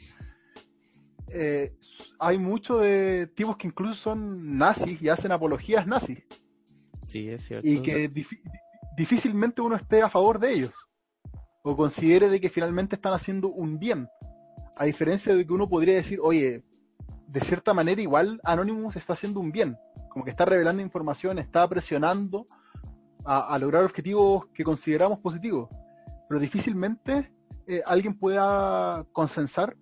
eh, 1.30 1.74
hay 2.18 2.38
muchos 2.38 2.82
de 2.82 3.26
tipos 3.34 3.56
que 3.56 3.66
incluso 3.66 3.94
son 3.94 4.56
nazis 4.56 5.00
y 5.00 5.08
hacen 5.08 5.32
apologías 5.32 5.86
nazis. 5.86 6.24
Sí, 7.06 7.28
es 7.28 7.44
cierto. 7.46 7.66
Y 7.66 7.80
que 7.80 8.10
difícilmente 8.96 9.60
uno 9.60 9.76
esté 9.76 10.02
a 10.02 10.10
favor 10.10 10.38
de 10.38 10.52
ellos. 10.52 10.72
O 11.62 11.76
considere 11.76 12.28
de 12.28 12.40
que 12.40 12.50
finalmente 12.50 12.96
están 12.96 13.12
haciendo 13.12 13.48
un 13.48 13.78
bien. 13.78 14.08
A 14.76 14.84
diferencia 14.84 15.34
de 15.34 15.46
que 15.46 15.52
uno 15.52 15.68
podría 15.68 15.94
decir, 15.94 16.18
oye, 16.22 16.64
de 17.26 17.40
cierta 17.40 17.74
manera 17.74 18.00
igual 18.00 18.40
Anonymous 18.44 18.96
está 18.96 19.14
haciendo 19.14 19.40
un 19.40 19.52
bien. 19.52 19.76
Como 20.10 20.24
que 20.24 20.30
está 20.30 20.44
revelando 20.44 20.82
información, 20.82 21.38
está 21.38 21.66
presionando 21.68 22.46
a, 23.24 23.58
lograr 23.58 23.84
objetivos 23.84 24.46
que 24.54 24.64
consideramos 24.64 25.18
positivos. 25.18 25.68
Pero 26.28 26.40
difícilmente 26.40 27.30
eh, 27.66 27.82
alguien 27.84 28.14
pueda 28.14 29.04
consensar 29.12 29.76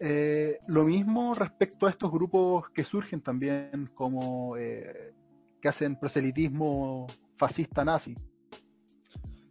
eh, 0.00 0.58
lo 0.66 0.84
mismo 0.84 1.34
respecto 1.34 1.86
a 1.86 1.90
estos 1.90 2.10
grupos 2.10 2.70
que 2.70 2.84
surgen 2.84 3.20
también 3.20 3.90
como 3.94 4.56
eh, 4.56 5.12
que 5.60 5.68
hacen 5.68 5.96
proselitismo 5.96 7.06
fascista 7.36 7.84
nazi. 7.84 8.14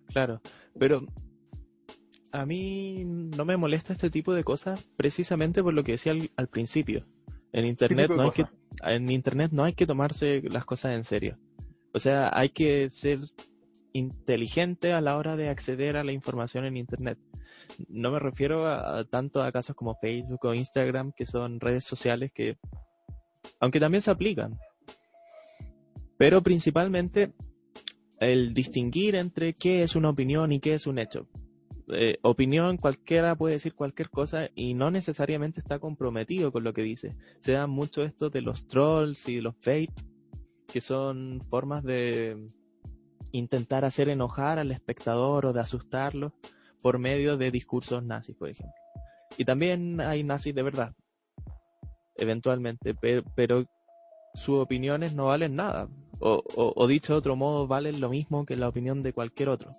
Claro, 0.08 0.42
pero 0.78 1.06
a 2.32 2.46
mí 2.46 3.04
no 3.06 3.46
me 3.46 3.58
molesta 3.58 3.94
este 3.94 4.10
tipo 4.10 4.34
de 4.34 4.44
cosas 4.44 4.88
precisamente 4.98 5.64
por 5.64 5.74
lo 5.74 5.84
que 5.84 5.94
decía 5.94 6.14
al, 6.36 6.48
principio. 6.48 7.06
En 7.52 7.66
internet 7.66 8.10
no 8.10 8.24
hay 8.24 8.32
que 8.32 8.46
en 8.84 9.10
internet 9.12 9.52
no 9.52 9.64
hay 9.64 9.74
que 9.74 9.86
tomarse 9.86 10.42
las 10.50 10.66
cosas 10.66 10.96
en 10.96 11.04
serio. 11.04 11.38
O 11.94 12.00
sea, 12.00 12.32
hay 12.34 12.50
que 12.50 12.90
ser 12.90 13.20
inteligente 13.94 14.94
a 14.94 15.02
la 15.02 15.16
hora 15.16 15.36
de 15.36 15.50
acceder 15.50 15.96
a 15.96 16.04
la 16.04 16.12
información 16.12 16.66
en 16.66 16.78
internet 16.78 17.20
no 17.88 18.12
me 18.12 18.20
refiero 18.20 18.68
a, 18.68 19.04
tanto 19.06 19.42
a 19.42 19.52
casos 19.52 19.76
como 19.76 19.96
Facebook 19.96 20.46
o 20.46 20.54
Instagram, 20.54 21.12
que 21.13 21.26
son 21.26 21.60
redes 21.60 21.84
sociales 21.84 22.32
que, 22.34 22.58
aunque 23.60 23.80
también 23.80 24.02
se 24.02 24.12
aplican, 24.12 24.58
pero 26.18 26.42
principalmente 26.42 27.34
el 28.20 28.54
distinguir 28.54 29.16
entre 29.16 29.54
qué 29.54 29.84
es 29.84 29.96
una 29.96 30.10
opinión 30.10 30.52
y 30.52 30.60
qué 30.60 30.76
es 30.76 30.88
un 30.88 31.00
hecho. 31.00 31.28
Eh, 31.89 32.18
opinión 32.22 32.78
cualquiera 32.78 33.36
puede 33.36 33.56
decir 33.56 33.76
cualquier 33.76 34.10
cosa 34.10 34.50
y 34.56 34.74
no 34.74 34.89
necesariamente 34.89 35.60
está 35.60 35.80
comprometido 35.80 36.52
con 36.52 36.63
lo 36.63 36.74
que 36.74 36.82
dice. 36.82 37.18
Se 37.42 37.52
da 37.52 37.68
mucho 37.68 38.04
esto 38.04 38.30
de 38.30 38.42
los 38.42 38.68
trolls 38.68 39.28
y 39.28 39.42
los 39.42 39.56
bait, 39.66 39.92
que 40.68 40.80
son 40.80 41.42
formas 41.50 41.84
de 41.84 42.50
intentar 43.32 43.84
hacer 43.84 44.10
enojar 44.10 44.60
al 44.60 44.72
espectador 44.72 45.46
o 45.48 45.54
de 45.54 45.60
asustarlo 45.60 46.34
por 46.84 47.00
medio 47.00 47.38
de 47.38 47.50
discursos 47.50 48.04
nazis, 48.04 48.36
por 48.36 48.50
ejemplo. 48.50 48.76
Y 49.38 49.46
también 49.46 50.02
hay 50.02 50.24
nazis 50.24 50.54
de 50.54 50.62
verdad, 50.62 50.93
eventualmente, 52.15 52.93
pero, 52.93 53.65
sus 54.36 54.60
opiniones 54.60 55.13
no 55.13 55.26
valen 55.26 55.56
nada. 55.56 55.88
O, 56.19 56.88
dicho 56.88 57.13
de 57.13 57.19
otro 57.19 57.36
modo, 57.36 57.67
valen 57.67 58.02
lo 58.02 58.10
mismo 58.10 58.46
que 58.46 58.56
la 58.56 58.67
opinión 58.67 59.04
de 59.04 59.13
cualquier 59.13 59.50
otro. 59.50 59.76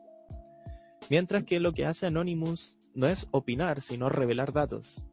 Mientras 1.10 1.44
que 1.44 1.60
lo 1.60 1.72
que 1.72 1.86
hace 1.86 2.06
Anonymous 2.06 2.78
no 2.94 3.06
es 3.08 3.26
opinar, 3.32 3.82
sino 3.82 4.08
revelar 4.08 4.52
datos. 4.52 5.04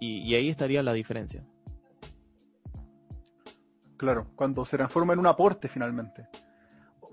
Y, 0.00 0.34
ahí 0.34 0.50
estaría 0.50 0.82
la 0.82 0.92
diferencia. 0.92 1.44
Claro, 3.96 4.28
cuando 4.36 4.64
se 4.66 4.76
transforma 4.76 5.14
en 5.14 5.18
un 5.18 5.26
aporte 5.26 5.68
finalmente. 5.68 6.28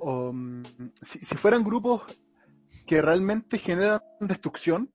Mm, 0.03 0.63
si, 1.05 1.37
fueran 1.37 1.63
grupos 1.63 2.01
que 2.85 3.01
realmente 3.01 3.57
generan 3.57 4.01
destrucción, 4.19 4.93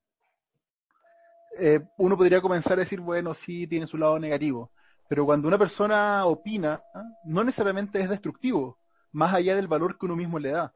eh, 1.59 1.81
uno 1.97 2.17
podría 2.17 2.41
comenzar 2.41 2.75
a 2.75 2.81
decir, 2.83 3.01
bueno, 3.01 3.35
sí, 3.35 3.67
tiene 3.67 3.87
su 3.87 3.99
lado 3.99 4.19
negativo. 4.19 4.71
Pero 5.09 5.25
cuando 5.25 5.49
una 5.49 5.59
persona 5.59 6.25
opina, 6.27 6.83
no 7.25 7.43
necesariamente 7.43 8.01
es 8.01 8.09
destructivo, 8.09 8.79
más 9.11 9.35
allá 9.35 9.57
del 9.57 9.67
valor 9.67 9.99
que 9.99 10.07
uno 10.07 10.17
mismo 10.17 10.39
le 10.39 10.51
da. 10.51 10.75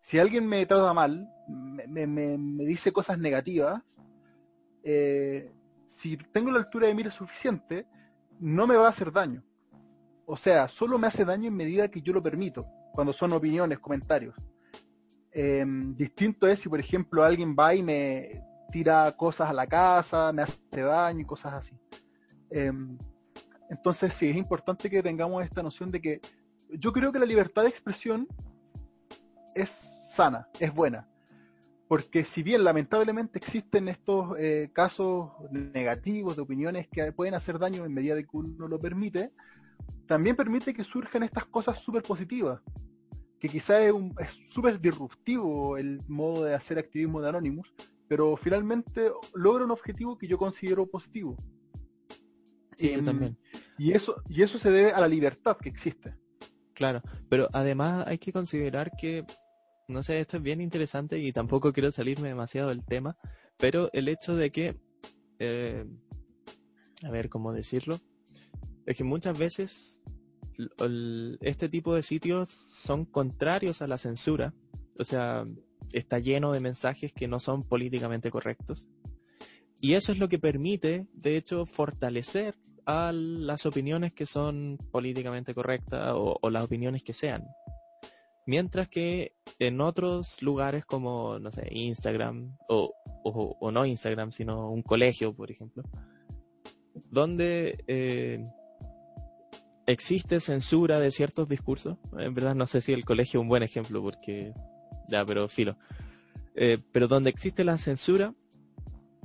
Si 0.00 0.18
alguien 0.18 0.46
me 0.46 0.64
trata 0.66 0.94
mal, 0.94 1.28
me, 1.48 2.06
me, 2.06 2.38
dice 2.64 2.92
cosas 2.92 3.18
negativas, 3.18 3.82
eh, 4.84 5.52
si 5.88 6.16
tengo 6.16 6.52
la 6.52 6.60
altura 6.60 6.86
de 6.86 6.94
mira 6.94 7.10
suficiente, 7.10 7.86
no 8.38 8.66
me 8.66 8.76
va 8.76 8.86
a 8.86 8.90
hacer 8.90 9.10
daño. 9.10 9.42
O 10.26 10.36
sea, 10.36 10.68
solo 10.68 10.98
me 10.98 11.08
hace 11.08 11.24
daño 11.24 11.48
en 11.48 11.56
medida 11.56 11.90
que 11.90 12.02
yo 12.02 12.12
lo 12.12 12.22
permito, 12.22 12.66
cuando 12.92 13.12
son 13.12 13.32
opiniones, 13.32 13.80
comentarios. 13.80 14.36
Em, 15.38 15.94
distinto 15.94 16.48
es 16.48 16.60
si, 16.60 16.68
por 16.70 16.80
ejemplo, 16.80 17.22
alguien 17.22 17.54
va 17.54 17.74
y 17.74 17.82
me 17.82 18.42
tira 18.72 19.12
cosas 19.12 19.50
a 19.50 19.52
la 19.52 19.66
casa, 19.66 20.32
me 20.32 20.40
hace 20.40 20.80
daño 20.80 21.20
y 21.20 21.24
cosas 21.26 21.52
así. 21.52 21.78
Em, 22.48 22.96
entonces, 23.68 24.14
sí, 24.14 24.30
es 24.30 24.36
importante 24.36 24.88
que 24.88 25.02
tengamos 25.02 25.44
esta 25.44 25.62
noción 25.62 25.90
de 25.90 26.00
que 26.00 26.20
yo 26.70 26.90
creo 26.90 27.12
que 27.12 27.18
la 27.18 27.26
libertad 27.26 27.64
de 27.64 27.68
expresión 27.68 28.26
es 29.54 29.68
sana, 30.10 30.48
es 30.58 30.72
buena. 30.72 31.06
Porque 31.86 32.24
si 32.24 32.42
bien 32.42 32.64
lamentablemente 32.64 33.38
existen 33.38 33.88
estos 33.88 34.38
eh, 34.38 34.70
casos 34.72 35.32
negativos 35.50 36.36
de 36.36 36.42
opiniones 36.42 36.88
que 36.88 37.12
pueden 37.12 37.34
hacer 37.34 37.58
daño 37.58 37.84
en 37.84 37.92
medida 37.92 38.14
de 38.14 38.22
que 38.22 38.30
uno 38.32 38.68
lo 38.68 38.80
permite, 38.80 39.32
también 40.06 40.34
permite 40.34 40.72
que 40.72 40.82
surjan 40.82 41.24
estas 41.24 41.44
cosas 41.44 41.78
súper 41.78 42.02
positivas 42.02 42.62
que 43.38 43.48
quizás 43.48 43.82
es 43.82 43.94
súper 44.50 44.80
disruptivo 44.80 45.76
el 45.76 46.00
modo 46.08 46.44
de 46.44 46.54
hacer 46.54 46.78
activismo 46.78 47.20
de 47.20 47.28
Anonymous, 47.28 47.72
pero 48.08 48.36
finalmente 48.36 49.10
logra 49.34 49.64
un 49.64 49.70
objetivo 49.70 50.16
que 50.16 50.26
yo 50.26 50.38
considero 50.38 50.86
positivo. 50.86 51.36
Sí, 52.76 52.92
yo 52.92 53.04
también. 53.04 53.38
Y 53.78 53.92
eso, 53.92 54.22
y 54.28 54.42
eso 54.42 54.58
se 54.58 54.70
debe 54.70 54.92
a 54.92 55.00
la 55.00 55.08
libertad 55.08 55.56
que 55.56 55.68
existe. 55.68 56.14
Claro, 56.74 57.02
pero 57.28 57.48
además 57.52 58.06
hay 58.06 58.18
que 58.18 58.32
considerar 58.32 58.92
que, 58.98 59.24
no 59.88 60.02
sé, 60.02 60.20
esto 60.20 60.36
es 60.36 60.42
bien 60.42 60.60
interesante 60.60 61.18
y 61.18 61.32
tampoco 61.32 61.72
quiero 61.72 61.90
salirme 61.90 62.28
demasiado 62.28 62.68
del 62.68 62.84
tema, 62.84 63.16
pero 63.56 63.88
el 63.94 64.08
hecho 64.08 64.36
de 64.36 64.50
que, 64.50 64.76
eh, 65.38 65.86
a 67.02 67.10
ver, 67.10 67.30
¿cómo 67.30 67.52
decirlo? 67.52 67.98
Es 68.84 68.98
que 68.98 69.04
muchas 69.04 69.38
veces 69.38 69.95
este 71.40 71.68
tipo 71.68 71.94
de 71.94 72.02
sitios 72.02 72.50
son 72.50 73.04
contrarios 73.04 73.82
a 73.82 73.86
la 73.86 73.98
censura, 73.98 74.54
o 74.98 75.04
sea, 75.04 75.46
está 75.92 76.18
lleno 76.18 76.52
de 76.52 76.60
mensajes 76.60 77.12
que 77.12 77.28
no 77.28 77.38
son 77.38 77.62
políticamente 77.62 78.30
correctos. 78.30 78.88
Y 79.80 79.94
eso 79.94 80.12
es 80.12 80.18
lo 80.18 80.28
que 80.28 80.38
permite, 80.38 81.06
de 81.12 81.36
hecho, 81.36 81.66
fortalecer 81.66 82.56
a 82.86 83.12
las 83.12 83.66
opiniones 83.66 84.12
que 84.12 84.26
son 84.26 84.78
políticamente 84.90 85.54
correctas 85.54 86.12
o, 86.14 86.50
las 86.50 86.64
opiniones 86.64 87.02
que 87.02 87.12
sean. 87.12 87.44
Mientras 88.46 88.88
que 88.88 89.34
en 89.58 89.80
otros 89.80 90.40
lugares 90.40 90.86
como, 90.86 91.38
no 91.40 91.50
sé, 91.50 91.68
Instagram 91.72 92.56
o, 92.68 92.94
o, 93.24 93.70
no 93.72 93.84
Instagram, 93.84 94.30
sino 94.30 94.70
un 94.70 94.82
colegio, 94.82 95.34
por 95.34 95.50
ejemplo, 95.50 95.82
donde 97.10 97.84
eh, 97.88 98.46
existe 99.86 100.40
censura 100.40 101.00
de 101.00 101.10
ciertos 101.10 101.48
discursos. 101.48 101.96
En 102.18 102.34
verdad 102.34 102.54
no 102.54 102.66
sé 102.66 102.80
si 102.80 102.92
el 102.92 103.04
colegio 103.04 103.40
es 103.40 103.42
un 103.42 103.48
buen 103.48 103.62
ejemplo 103.62 104.02
porque 104.02 104.52
ya, 105.08 105.24
pero 105.24 105.48
filo. 105.48 105.76
Eh, 106.54 106.78
pero 106.92 107.08
donde 107.08 107.30
existe 107.30 107.64
la 107.64 107.78
censura, 107.78 108.34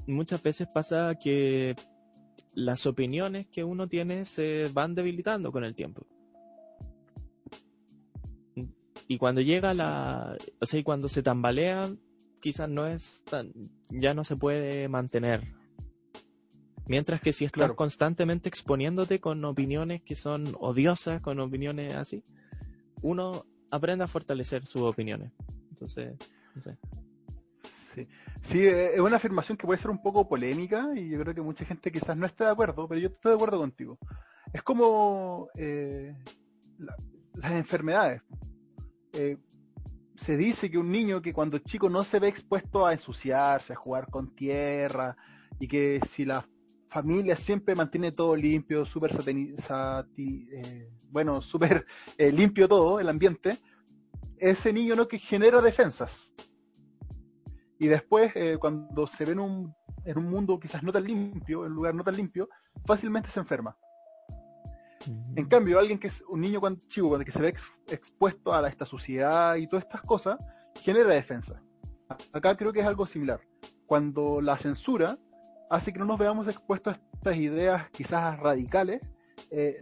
muchas 0.08 0.42
veces 0.44 0.68
pasa 0.68 1.16
que 1.16 1.76
las 2.54 2.86
opiniones 2.86 3.48
que 3.48 3.64
uno 3.64 3.88
tiene 3.88 4.26
se 4.26 4.70
van 4.74 4.96
debilitando 4.96 5.52
con 5.52 5.64
el 5.64 5.76
tiempo. 5.76 6.06
Y 9.08 9.18
cuando 9.18 9.42
llega 9.42 9.74
la, 9.74 10.38
o 10.60 10.66
sea, 10.66 10.80
y 10.80 10.84
cuando 10.84 11.10
se 11.10 11.24
tambalea, 11.24 11.90
quizás 12.40 12.70
no 12.70 12.88
es 12.88 13.24
tan, 13.24 13.52
ya 13.90 14.14
no 14.14 14.24
se 14.24 14.36
puede 14.36 14.88
mantener. 14.88 15.61
Mientras 16.88 17.22
que 17.22 17.32
si 17.32 17.46
estás 17.46 17.72
constantemente 17.74 18.50
exponiéndote 18.50 19.20
con 19.20 19.44
opiniones 19.46 20.02
que 20.02 20.16
son 20.16 20.56
odiosas, 20.60 21.22
con 21.22 21.40
opiniones 21.40 21.96
así, 21.96 22.24
uno 23.02 23.46
aprende 23.70 24.04
a 24.04 24.08
fortalecer 24.08 24.66
sus 24.66 24.82
opiniones. 24.82 25.32
Entonces, 25.70 26.16
no 26.56 26.62
sé. 26.62 26.78
Sí. 27.96 28.08
sí, 28.42 28.60
eh, 28.66 28.96
es 28.96 29.00
una 29.00 29.18
afirmación 29.18 29.58
que 29.58 29.68
puede 29.68 29.80
ser 29.80 29.92
un 29.92 30.02
poco 30.02 30.28
polémica 30.28 30.90
y 30.96 31.10
yo 31.10 31.20
creo 31.20 31.36
que 31.36 31.42
mucha 31.42 31.66
gente 31.66 31.92
quizás 31.92 32.16
no 32.16 32.26
esté 32.26 32.46
de 32.46 32.52
acuerdo, 32.52 32.88
pero 32.88 33.02
yo 33.02 33.10
estoy 33.10 33.32
de 33.32 33.36
acuerdo 33.36 33.58
contigo. 33.58 33.98
Es 34.54 34.64
como 34.64 35.50
eh, 35.56 36.16
las 36.78 37.52
enfermedades. 37.52 38.22
Eh, 39.14 39.38
se 40.16 40.38
dice 40.38 40.70
que 40.70 40.78
un 40.78 40.92
niño 40.92 41.22
que 41.22 41.34
cuando 41.34 41.58
chico 41.60 41.90
no 41.90 42.04
se 42.04 42.20
ve 42.20 42.28
expuesto 42.28 42.86
a 42.86 42.94
ensuciarse, 42.94 43.74
a 43.74 43.78
jugar 43.78 44.10
con 44.10 44.36
tierra, 44.36 45.18
y 45.60 45.68
que 45.68 46.00
si 46.10 46.26
la 46.26 46.46
familia 46.92 47.38
siempre 47.38 47.74
mantiene 47.74 48.12
todo 48.12 48.36
limpio, 48.36 48.86
súper 48.86 49.12
eh, 50.18 50.90
bueno, 51.10 51.42
súper 51.42 51.86
eh, 52.18 52.32
limpio 52.32 52.68
todo, 52.68 53.00
el 53.00 53.08
ambiente, 53.08 53.58
ese 54.38 54.74
niño 54.74 54.96
no 54.96 55.08
que 55.08 55.18
genera 55.18 55.62
defensas. 55.62 56.34
Y 57.80 57.88
después, 57.88 58.32
eh, 58.36 58.58
cuando 58.60 59.08
se 59.08 59.26
ve 59.26 59.32
en 59.32 59.40
un, 59.40 59.74
en 60.06 60.18
un 60.18 60.26
mundo 60.30 60.60
quizás 60.60 60.84
no 60.84 60.92
tan 60.92 61.06
limpio, 61.06 61.66
en 61.66 61.72
un 61.72 61.78
lugar 61.78 61.96
no 61.96 62.04
tan 62.04 62.16
limpio, 62.16 62.50
fácilmente 62.86 63.30
se 63.30 63.40
enferma. 63.40 63.76
En 65.36 65.48
cambio, 65.48 65.80
alguien 65.80 65.98
que 65.98 66.08
es 66.08 66.24
un 66.28 66.42
niño 66.42 66.60
cuando, 66.60 66.82
chico, 66.88 67.08
cuando 67.08 67.26
que 67.26 67.32
se 67.32 67.42
ve 67.42 67.56
expuesto 67.88 68.54
a 68.54 68.68
esta 68.68 68.86
suciedad 68.86 69.56
y 69.56 69.68
todas 69.68 69.86
estas 69.86 70.02
cosas, 70.02 70.38
genera 70.76 71.10
defensa. 71.10 71.64
Acá 72.34 72.56
creo 72.56 72.72
que 72.72 72.82
es 72.82 72.86
algo 72.86 73.08
similar. 73.08 73.42
Cuando 73.88 74.42
la 74.42 74.58
censura 74.60 75.18
hace 75.72 75.94
que 75.94 76.00
no 76.00 76.06
nos 76.06 76.20
veamos 76.20 76.48
expuestos 76.48 76.96
a 76.96 77.00
estas 77.14 77.38
ideas 77.38 77.90
quizás 77.92 78.38
radicales, 78.38 79.02
eh, 79.50 79.82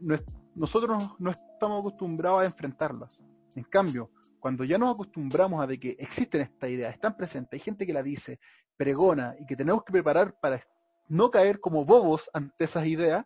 nosotros 0.54 1.15
no 1.17 1.32
estamos 1.32 1.80
acostumbrados 1.80 2.43
a 2.43 2.45
enfrentarlas. 2.45 3.10
En 3.56 3.63
cambio, 3.63 4.12
cuando 4.39 4.63
ya 4.63 4.78
nos 4.78 4.93
acostumbramos 4.93 5.62
a 5.63 5.65
de 5.65 5.80
que 5.80 5.97
existen 5.99 6.41
estas 6.41 6.69
ideas, 6.69 6.93
están 6.93 7.17
presentes, 7.17 7.54
hay 7.54 7.60
gente 7.60 7.88
que 7.88 7.93
la 7.93 8.04
dice, 8.04 8.39
pregona 8.78 9.36
y 9.39 9.47
que 9.47 9.56
tenemos 9.56 9.84
que 9.84 9.91
preparar 9.91 10.39
para 10.39 10.62
no 11.08 11.32
caer 11.32 11.60
como 11.60 11.84
bobos 11.84 12.30
ante 12.34 12.65
esas 12.65 12.86
ideas, 12.86 13.25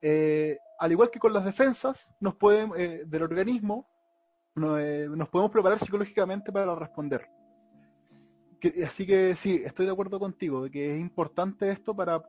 eh, 0.00 0.56
al 0.78 0.90
igual 0.90 1.10
que 1.10 1.18
con 1.18 1.34
las 1.34 1.44
defensas, 1.44 2.08
eh, 2.78 3.02
del 3.06 3.22
organismo, 3.22 3.86
nos 4.54 5.28
podemos 5.28 5.50
preparar 5.50 5.80
psicológicamente 5.80 6.50
para 6.50 6.74
responder. 6.74 7.28
Así 8.86 9.06
que 9.06 9.36
sí, 9.36 9.62
estoy 9.64 9.86
de 9.86 9.92
acuerdo 9.92 10.18
contigo, 10.18 10.62
de 10.64 10.70
que 10.70 10.94
es 10.94 11.00
importante 11.00 11.70
esto 11.70 11.94
para, 11.94 12.22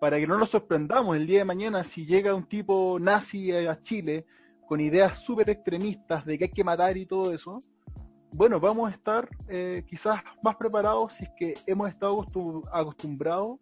para 0.00 0.18
que 0.18 0.26
no 0.26 0.38
nos 0.38 0.50
sorprendamos 0.50 1.16
el 1.16 1.26
día 1.26 1.40
de 1.40 1.44
mañana 1.44 1.84
si 1.84 2.06
llega 2.06 2.34
un 2.34 2.46
tipo 2.46 2.98
nazi 3.00 3.52
a 3.52 3.82
Chile 3.82 4.26
con 4.66 4.80
ideas 4.80 5.18
súper 5.20 5.50
extremistas 5.50 6.24
de 6.24 6.38
que 6.38 6.44
hay 6.44 6.50
que 6.50 6.64
matar 6.64 6.96
y 6.96 7.06
todo 7.06 7.34
eso. 7.34 7.64
Bueno, 8.32 8.60
vamos 8.60 8.90
a 8.90 8.94
estar 8.94 9.28
eh, 9.48 9.84
quizás 9.88 10.22
más 10.42 10.54
preparados 10.56 11.14
si 11.14 11.24
es 11.24 11.30
que 11.36 11.54
hemos 11.66 11.88
estado 11.88 12.24
acostumbrados 12.72 13.58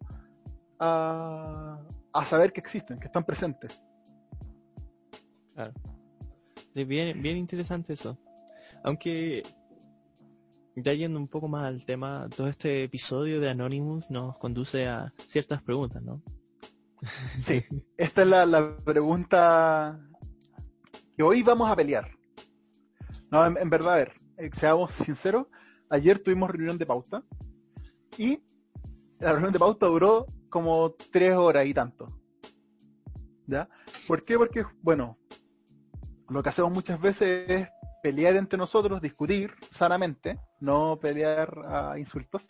a, 0.77 1.79
a 2.13 2.25
saber 2.25 2.53
que 2.53 2.59
existen, 2.59 2.99
que 2.99 3.07
están 3.07 3.23
presentes. 3.23 3.81
Claro. 5.55 5.73
Bien, 6.73 7.21
bien 7.21 7.37
interesante 7.37 7.93
eso. 7.93 8.17
Aunque 8.83 9.43
ya 10.83 10.93
yendo 10.93 11.19
un 11.19 11.27
poco 11.27 11.47
más 11.47 11.65
al 11.65 11.85
tema, 11.85 12.27
todo 12.35 12.47
este 12.47 12.83
episodio 12.83 13.39
de 13.39 13.49
Anonymous 13.49 14.09
nos 14.09 14.37
conduce 14.37 14.87
a 14.87 15.13
ciertas 15.27 15.61
preguntas, 15.61 16.01
¿no? 16.01 16.21
Sí, 17.41 17.63
esta 17.97 18.21
es 18.23 18.27
la, 18.27 18.77
pregunta 18.83 19.99
que 21.15 21.23
hoy 21.23 21.43
vamos 21.43 21.69
a 21.69 21.75
pelear. 21.75 22.11
No, 23.31 23.45
en, 23.45 23.69
verdad, 23.69 23.93
a 23.93 23.97
ver, 23.97 24.13
eh, 24.37 24.49
seamos 24.53 24.93
sinceros, 24.93 25.47
ayer 25.89 26.19
tuvimos 26.19 26.49
reunión 26.49 26.77
de 26.77 26.85
pauta 26.85 27.23
y 28.17 28.43
la 29.19 29.31
reunión 29.31 29.53
de 29.53 29.59
pauta 29.59 29.85
duró 29.85 30.25
como 30.49 30.95
tres 31.11 31.35
horas 31.35 31.65
y 31.65 31.73
tanto. 31.73 32.19
¿Ya? 33.47 33.69
¿Por 34.07 34.23
qué? 34.25 34.37
Porque, 34.37 34.65
bueno, 34.81 35.17
lo 36.29 36.43
que 36.43 36.49
hacemos 36.49 36.71
muchas 36.71 36.99
veces 36.99 37.49
es 37.49 37.67
pelear 38.01 38.35
entre 38.35 38.57
nosotros, 38.57 39.01
discutir 39.01 39.53
sanamente, 39.71 40.39
no 40.59 40.99
pelear 40.99 41.65
a 41.67 41.99
insultos, 41.99 42.45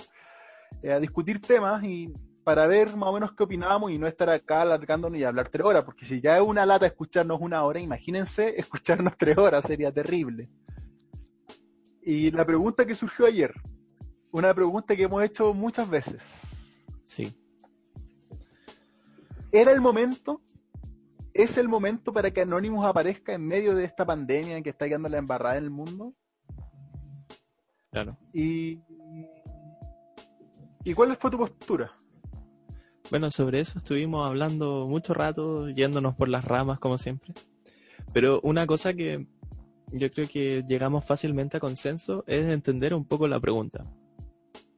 eh, 0.82 0.92
a 0.92 1.00
discutir 1.00 1.42
temas 1.42 1.84
y 1.84 2.14
para 2.44 2.68
ver 2.68 2.96
más 2.96 3.10
o 3.10 3.14
menos 3.14 3.34
qué 3.34 3.44
opinábamos 3.44 3.92
y 3.92 3.98
no 3.98 4.08
estar 4.08 4.30
acá 4.30 4.64
alargándonos 4.64 5.20
y 5.20 5.24
hablar 5.24 5.50
tres 5.50 5.66
horas, 5.66 5.84
porque 5.84 6.06
si 6.06 6.20
ya 6.20 6.38
es 6.38 6.42
una 6.42 6.66
lata 6.66 6.86
escucharnos 6.86 7.40
una 7.42 7.64
hora, 7.64 7.80
imagínense 7.80 8.56
escucharnos 8.60 9.18
tres 9.18 9.38
horas, 9.38 9.64
sería 9.66 9.92
terrible. 9.92 10.50
Y 12.02 12.32
la 12.32 12.46
pregunta 12.46 12.86
que 12.86 12.96
surgió 12.96 13.26
ayer, 13.26 13.54
una 14.32 14.54
pregunta 14.54 14.96
que 14.96 15.04
hemos 15.04 15.24
hecho 15.24 15.54
muchas 15.54 15.90
veces. 15.90 16.22
Sí. 17.06 17.36
¿Era 19.52 19.72
el 19.72 19.82
momento 19.82 20.42
¿Es 21.34 21.58
el 21.58 21.70
momento 21.70 22.12
para 22.12 22.32
que 22.32 22.42
Anonymous 22.42 22.86
aparezca 22.86 23.34
en 23.34 23.46
medio 23.46 23.76
de 23.76 23.86
esta 23.86 24.06
pandemia 24.06 24.58
en 24.58 24.64
que 24.64 24.72
está 24.72 24.88
quedando 24.88 25.10
la 25.10 25.20
embarrada 25.20 25.58
en 25.58 25.64
el 25.64 25.70
mundo? 25.70 26.14
Claro. 27.92 28.18
¿Y, 28.34 28.80
¿Y 30.84 30.94
cuál 30.94 31.16
fue 31.18 31.32
tu 31.32 31.38
postura? 31.38 31.92
Bueno, 33.10 33.32
sobre 33.32 33.60
eso 33.60 33.80
estuvimos 33.80 34.28
hablando 34.28 34.88
mucho 34.88 35.14
rato, 35.14 35.70
yéndonos 35.70 36.16
por 36.16 36.30
las 36.30 36.46
ramas 36.46 36.80
como 36.80 36.98
siempre. 36.98 37.34
Pero 38.14 38.40
una 38.44 38.68
cosa 38.68 38.94
que 38.94 39.26
yo 39.92 40.12
creo 40.12 40.28
que 40.28 40.64
llegamos 40.68 41.06
fácilmente 41.06 41.58
a 41.58 41.60
consenso 41.60 42.24
es 42.28 42.46
entender 42.46 42.94
un 42.94 43.06
poco 43.06 43.28
la 43.28 43.40
pregunta. 43.40 43.86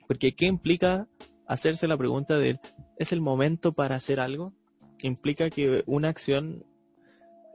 Porque 0.08 0.34
¿qué 0.34 0.46
implica 0.46 1.08
hacerse 1.48 1.88
la 1.88 1.98
pregunta 1.98 2.38
de 2.38 2.60
¿es 2.98 3.12
el 3.12 3.22
momento 3.22 3.74
para 3.74 3.96
hacer 3.96 4.20
algo? 4.20 4.54
implica 5.08 5.50
que 5.50 5.84
una 5.86 6.10
acción 6.10 6.66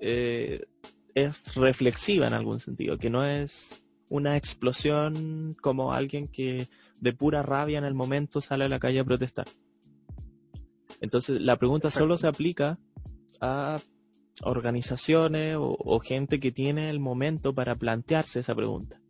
eh, 0.00 0.64
es 1.14 1.54
reflexiva 1.54 2.26
en 2.26 2.34
algún 2.34 2.60
sentido, 2.60 2.98
que 2.98 3.10
no 3.10 3.24
es 3.24 3.84
una 4.08 4.36
explosión 4.36 5.56
como 5.60 5.92
alguien 5.92 6.28
que 6.28 6.68
de 7.00 7.12
pura 7.12 7.42
rabia 7.42 7.78
en 7.78 7.84
el 7.84 7.94
momento 7.94 8.40
sale 8.40 8.64
a 8.64 8.68
la 8.68 8.78
calle 8.78 9.00
a 9.00 9.04
protestar. 9.04 9.46
Entonces 11.00 11.40
la 11.42 11.56
pregunta 11.56 11.90
solo 11.90 12.16
se 12.16 12.28
aplica 12.28 12.78
a 13.40 13.78
organizaciones 14.42 15.56
o, 15.58 15.98
gente 16.00 16.40
que 16.40 16.52
tiene 16.52 16.90
el 16.90 17.00
momento 17.00 17.54
para 17.54 17.76
plantearse 17.76 18.40
esa 18.40 18.54
pregunta 18.54 19.00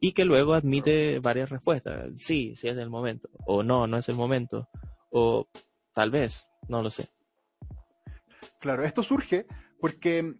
y 0.00 0.12
que 0.12 0.24
luego 0.24 0.54
admite 0.54 1.18
varias 1.18 1.50
respuestas. 1.50 2.10
Sí, 2.16 2.54
sí 2.56 2.68
es 2.68 2.76
el 2.76 2.90
momento, 2.90 3.28
o 3.46 3.62
no, 3.62 3.86
no 3.86 3.98
es 3.98 4.08
el 4.08 4.16
momento, 4.16 4.68
o 5.10 5.48
tal 5.92 6.10
vez, 6.10 6.50
no 6.68 6.82
lo 6.82 6.90
sé. 6.90 7.08
Claro, 8.60 8.84
esto 8.84 9.02
surge 9.02 9.46
porque, 9.80 10.34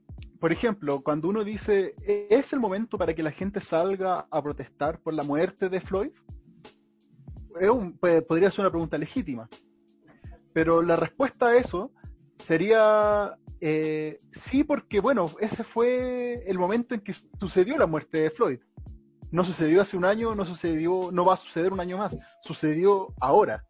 por 0.44 0.52
ejemplo, 0.52 1.00
cuando 1.00 1.30
uno 1.30 1.42
dice, 1.42 1.94
¿es 2.04 2.52
el 2.52 2.60
momento 2.60 2.98
para 2.98 3.14
que 3.14 3.22
la 3.22 3.30
gente 3.30 3.62
salga 3.62 4.26
a 4.30 4.42
protestar 4.42 5.00
por 5.00 5.14
la 5.14 5.22
muerte 5.22 5.70
de 5.70 5.80
Floyd? 5.80 6.10
podría 8.28 8.50
ser 8.50 8.60
una 8.60 8.70
pregunta 8.70 8.98
legítima. 8.98 9.48
Pero 10.52 10.82
la 10.82 10.96
respuesta 10.96 11.46
a 11.46 11.56
eso 11.56 11.92
sería 12.36 13.38
eh, 13.58 14.20
sí, 14.32 14.64
porque 14.64 15.00
bueno, 15.00 15.30
ese 15.40 15.64
fue 15.64 16.44
el 16.46 16.58
momento 16.58 16.94
en 16.94 17.00
que 17.00 17.14
sucedió 17.40 17.78
la 17.78 17.86
muerte 17.86 18.18
de 18.18 18.30
Floyd. 18.30 18.60
No 19.30 19.44
sucedió 19.44 19.80
hace 19.80 19.96
un 19.96 20.04
año, 20.04 20.34
no 20.34 20.44
sucedió, 20.44 21.08
no 21.10 21.24
va 21.24 21.32
a 21.32 21.38
suceder 21.38 21.72
un 21.72 21.80
año 21.80 21.96
más, 21.96 22.14
sucedió 22.42 23.14
ahora. 23.18 23.64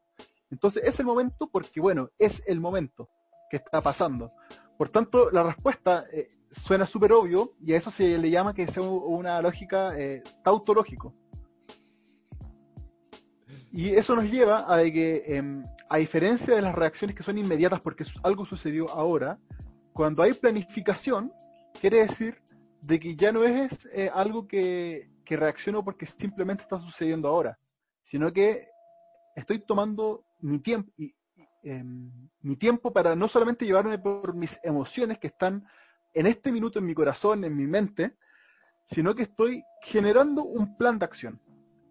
Entonces 0.51 0.83
es 0.85 0.99
el 0.99 1.07
momento 1.07 1.49
porque 1.53 1.81
bueno, 1.81 2.11
es 2.19 2.43
el 2.49 2.59
momento 2.59 3.09
que 3.49 3.59
está 3.59 3.81
pasando. 3.81 4.33
Por 4.77 4.89
tanto, 4.89 5.31
la 5.31 5.45
respuesta 5.45 6.05
eh, 6.13 6.35
suena 6.63 6.87
súper 6.87 7.13
obvio 7.13 7.53
y 7.61 7.73
a 7.73 7.77
eso 7.77 7.91
se 7.91 8.17
le 8.19 8.31
llama 8.31 8.55
que 8.55 8.67
sea 8.67 8.83
una 8.83 9.41
lógica 9.43 9.99
eh, 9.99 10.23
tautológico. 10.43 11.15
Y 13.73 13.91
eso 13.91 14.15
nos 14.15 14.31
lleva 14.31 14.73
a 14.73 14.83
que, 14.85 15.25
em, 15.27 15.65
a 15.89 15.97
diferencia 15.97 16.55
de 16.55 16.63
las 16.63 16.75
reacciones 16.75 17.17
que 17.17 17.25
son 17.25 17.39
inmediatas 17.39 17.81
porque 17.81 18.05
algo 18.23 18.47
sucedió 18.47 18.89
ahora, 18.91 19.39
cuando 19.93 20.23
hay 20.23 20.33
planificación, 20.33 21.33
quiere 21.81 22.07
decir 22.07 22.41
de 22.83 23.01
que 23.01 23.17
ya 23.17 23.33
no 23.33 23.43
es 23.43 23.89
eh, 23.93 24.11
algo 24.15 24.47
que, 24.47 25.11
que 25.25 25.37
reacciono 25.37 25.85
porque 25.85 26.07
simplemente 26.07 26.63
está 26.63 26.79
sucediendo 26.81 27.29
ahora, 27.29 27.59
sino 28.05 28.33
que 28.33 28.69
estoy 29.35 29.59
tomando 29.59 30.25
mi 30.41 30.59
tiempo 30.61 30.93
y, 30.97 31.15
em, 31.63 32.29
mi 32.43 32.57
tiempo 32.57 32.93
para 32.93 33.17
no 33.17 33.27
solamente 33.27 33.65
llevarme 33.65 33.99
por 33.99 34.35
mis 34.35 34.59
emociones 34.63 35.19
que 35.19 35.29
están 35.29 35.67
en 36.15 36.27
este 36.27 36.53
minuto 36.53 36.79
en 36.79 36.87
mi 36.87 36.95
corazón, 36.95 37.45
en 37.45 37.57
mi 37.57 37.67
mente, 37.67 38.17
sino 38.87 39.15
que 39.15 39.25
estoy 39.25 39.65
generando 39.83 40.45
un 40.45 40.77
plan 40.77 40.99
de 40.99 41.05
acción, 41.05 41.41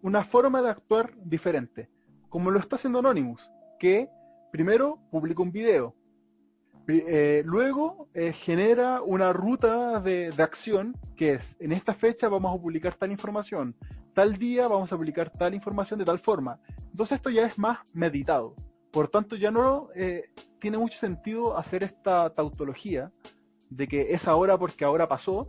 una 0.02 0.24
forma 0.24 0.62
de 0.62 0.70
actuar 0.70 1.12
diferente, 1.24 1.90
como 2.28 2.50
lo 2.50 2.58
está 2.58 2.76
haciendo 2.76 2.98
Anonymous, 2.98 3.50
que 3.78 4.08
primero 4.50 5.00
publica 5.10 5.42
un 5.42 5.52
video, 5.52 5.94
eh, 6.86 7.42
luego 7.46 8.08
eh, 8.12 8.32
genera 8.32 9.00
una 9.02 9.32
ruta 9.32 10.00
de, 10.00 10.30
de, 10.30 10.42
acción 10.42 10.94
que 11.16 11.34
es, 11.34 11.56
en 11.58 11.72
esta 11.72 11.94
fecha 11.94 12.28
vamos 12.28 12.54
a 12.54 12.60
publicar 12.60 12.94
tal 12.94 13.10
información, 13.10 13.74
tal 14.12 14.36
día 14.36 14.68
vamos 14.68 14.92
a 14.92 14.96
publicar 14.96 15.30
tal 15.30 15.54
información 15.54 15.98
de 15.98 16.04
tal 16.04 16.18
forma. 16.18 16.60
Entonces 16.90 17.16
esto 17.16 17.30
ya 17.30 17.46
es 17.46 17.58
más 17.58 17.78
meditado. 17.92 18.54
Por 18.92 19.08
tanto, 19.08 19.34
ya 19.34 19.50
no 19.50 19.88
eh, 19.96 20.30
tiene 20.60 20.78
mucho 20.78 20.96
sentido 20.98 21.58
hacer 21.58 21.82
esta 21.82 22.30
tautología 22.30 23.10
de 23.76 23.88
que 23.88 24.14
es 24.14 24.28
ahora 24.28 24.58
porque 24.58 24.84
ahora 24.84 25.08
pasó, 25.08 25.48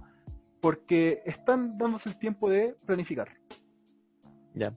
porque 0.61 1.21
están 1.25 1.77
dándose 1.77 2.09
el 2.09 2.17
tiempo 2.17 2.49
de 2.49 2.75
planificar. 2.85 3.29
Ya. 4.53 4.75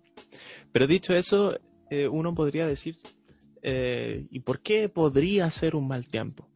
Pero 0.72 0.86
dicho 0.86 1.14
eso, 1.14 1.58
eh, 1.90 2.08
uno 2.08 2.34
podría 2.34 2.66
decir, 2.66 2.96
eh, 3.62 4.26
¿y 4.30 4.40
por 4.40 4.60
qué 4.60 4.88
podría 4.88 5.50
ser 5.50 5.76
un 5.76 5.88
mal 5.88 6.08
tiempo? 6.08 6.48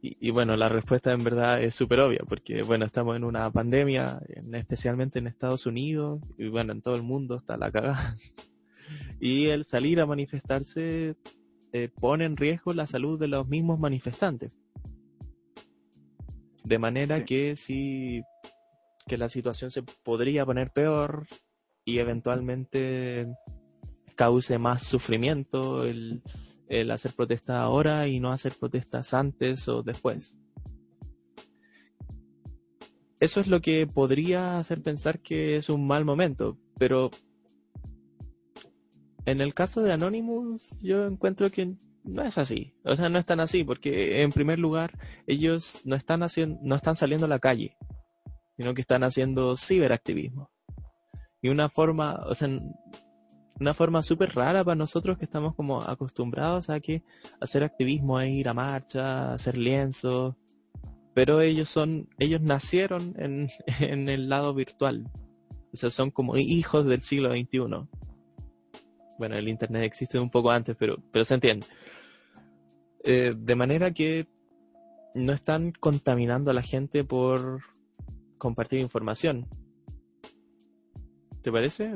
Y, 0.00 0.30
bueno, 0.30 0.56
la 0.56 0.68
respuesta 0.68 1.12
en 1.12 1.24
verdad 1.24 1.60
es 1.60 1.74
súper 1.74 1.98
obvia, 1.98 2.20
porque 2.28 2.62
bueno, 2.62 2.84
estamos 2.84 3.16
en 3.16 3.24
una 3.24 3.50
pandemia, 3.50 4.20
especialmente 4.52 5.18
en 5.18 5.26
Estados 5.26 5.66
Unidos, 5.66 6.20
y 6.38 6.46
bueno, 6.48 6.72
en 6.72 6.82
todo 6.82 6.94
el 6.94 7.02
mundo 7.02 7.36
está 7.36 7.56
la 7.56 7.70
cagada. 7.70 8.16
Y 9.20 9.48
el 9.48 9.64
salir 9.64 10.00
a 10.00 10.06
manifestarse 10.06 11.16
eh, 11.72 11.90
pone 12.00 12.24
en 12.24 12.36
riesgo 12.36 12.72
la 12.72 12.86
salud 12.86 13.18
de 13.18 13.28
los 13.28 13.46
mismos 13.48 13.78
manifestantes. 13.78 14.52
De 16.68 16.78
manera 16.78 17.24
que 17.24 17.56
sí, 17.56 18.22
que 19.06 19.16
la 19.16 19.30
situación 19.30 19.70
se 19.70 19.82
podría 19.82 20.44
poner 20.44 20.70
peor 20.70 21.26
y 21.86 21.98
eventualmente 21.98 23.26
cause 24.16 24.58
más 24.58 24.82
sufrimiento 24.82 25.84
el, 25.84 26.22
el 26.68 26.90
hacer 26.90 27.14
protestas 27.14 27.56
ahora 27.56 28.06
y 28.06 28.20
no 28.20 28.32
hacer 28.32 28.52
protestas 28.52 29.14
antes 29.14 29.66
o 29.66 29.82
después. 29.82 30.36
Eso 33.18 33.40
es 33.40 33.46
lo 33.46 33.62
que 33.62 33.86
podría 33.86 34.58
hacer 34.58 34.82
pensar 34.82 35.20
que 35.20 35.56
es 35.56 35.70
un 35.70 35.86
mal 35.86 36.04
momento, 36.04 36.58
pero 36.78 37.10
en 39.24 39.40
el 39.40 39.54
caso 39.54 39.80
de 39.80 39.94
Anonymous 39.94 40.78
yo 40.82 41.06
encuentro 41.06 41.48
que 41.48 41.78
no 42.08 42.24
es 42.24 42.38
así, 42.38 42.74
o 42.84 42.96
sea, 42.96 43.08
no 43.08 43.18
es 43.18 43.26
tan 43.26 43.40
así, 43.40 43.64
porque 43.64 44.22
en 44.22 44.32
primer 44.32 44.58
lugar 44.58 44.98
ellos 45.26 45.80
no 45.84 45.94
están 45.94 46.22
haciendo, 46.22 46.58
no 46.62 46.74
están 46.74 46.96
saliendo 46.96 47.26
a 47.26 47.28
la 47.28 47.38
calle, 47.38 47.76
sino 48.56 48.74
que 48.74 48.80
están 48.80 49.04
haciendo 49.04 49.56
ciberactivismo. 49.56 50.50
Y 51.42 51.50
una 51.50 51.68
forma, 51.68 52.14
o 52.26 52.34
sea, 52.34 52.48
una 53.60 53.74
forma 53.74 54.02
súper 54.02 54.34
rara 54.34 54.64
para 54.64 54.74
nosotros 54.74 55.18
que 55.18 55.26
estamos 55.26 55.54
como 55.54 55.82
acostumbrados 55.82 56.70
a 56.70 56.80
que 56.80 57.02
hacer 57.40 57.62
activismo 57.62 58.20
es 58.20 58.30
ir 58.30 58.48
a 58.48 58.54
marcha, 58.54 59.34
hacer 59.34 59.56
lienzos, 59.56 60.34
pero 61.14 61.40
ellos 61.40 61.68
son, 61.68 62.08
ellos 62.18 62.40
nacieron 62.40 63.14
en, 63.18 63.48
en 63.80 64.08
el 64.08 64.28
lado 64.28 64.54
virtual, 64.54 65.10
o 65.72 65.76
sea, 65.76 65.90
son 65.90 66.10
como 66.10 66.36
hijos 66.36 66.86
del 66.86 67.02
siglo 67.02 67.30
XXI. 67.32 67.86
Bueno, 69.18 69.36
el 69.36 69.48
internet 69.48 69.82
existe 69.82 70.18
un 70.18 70.30
poco 70.30 70.50
antes, 70.50 70.76
pero, 70.78 70.96
pero 71.12 71.24
se 71.24 71.34
entiende. 71.34 71.66
Eh, 73.04 73.34
de 73.36 73.54
manera 73.56 73.92
que 73.92 74.26
no 75.14 75.32
están 75.32 75.72
contaminando 75.72 76.50
a 76.50 76.54
la 76.54 76.62
gente 76.62 77.04
por 77.04 77.60
compartir 78.38 78.80
información. 78.80 79.46
¿Te 81.42 81.52
parece? 81.52 81.92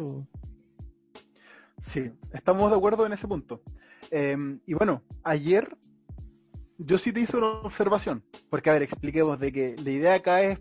Sí, 1.81 2.11
estamos 2.33 2.71
de 2.71 2.77
acuerdo 2.77 3.07
en 3.07 3.13
ese 3.13 3.27
punto. 3.27 3.63
Em, 4.11 4.61
y 4.67 4.75
bueno, 4.75 5.03
ayer 5.23 5.77
yo 6.79 6.99
sí 6.99 7.13
te 7.13 7.21
hice 7.21 7.37
una 7.37 7.49
observación, 7.49 8.25
porque 8.51 8.71
a 8.71 8.75
ver, 8.75 8.83
expliquemos 8.83 9.39
de 9.39 9.53
que 9.53 9.77
la 9.83 9.91
idea 9.91 10.15
acá 10.15 10.43
es 10.43 10.61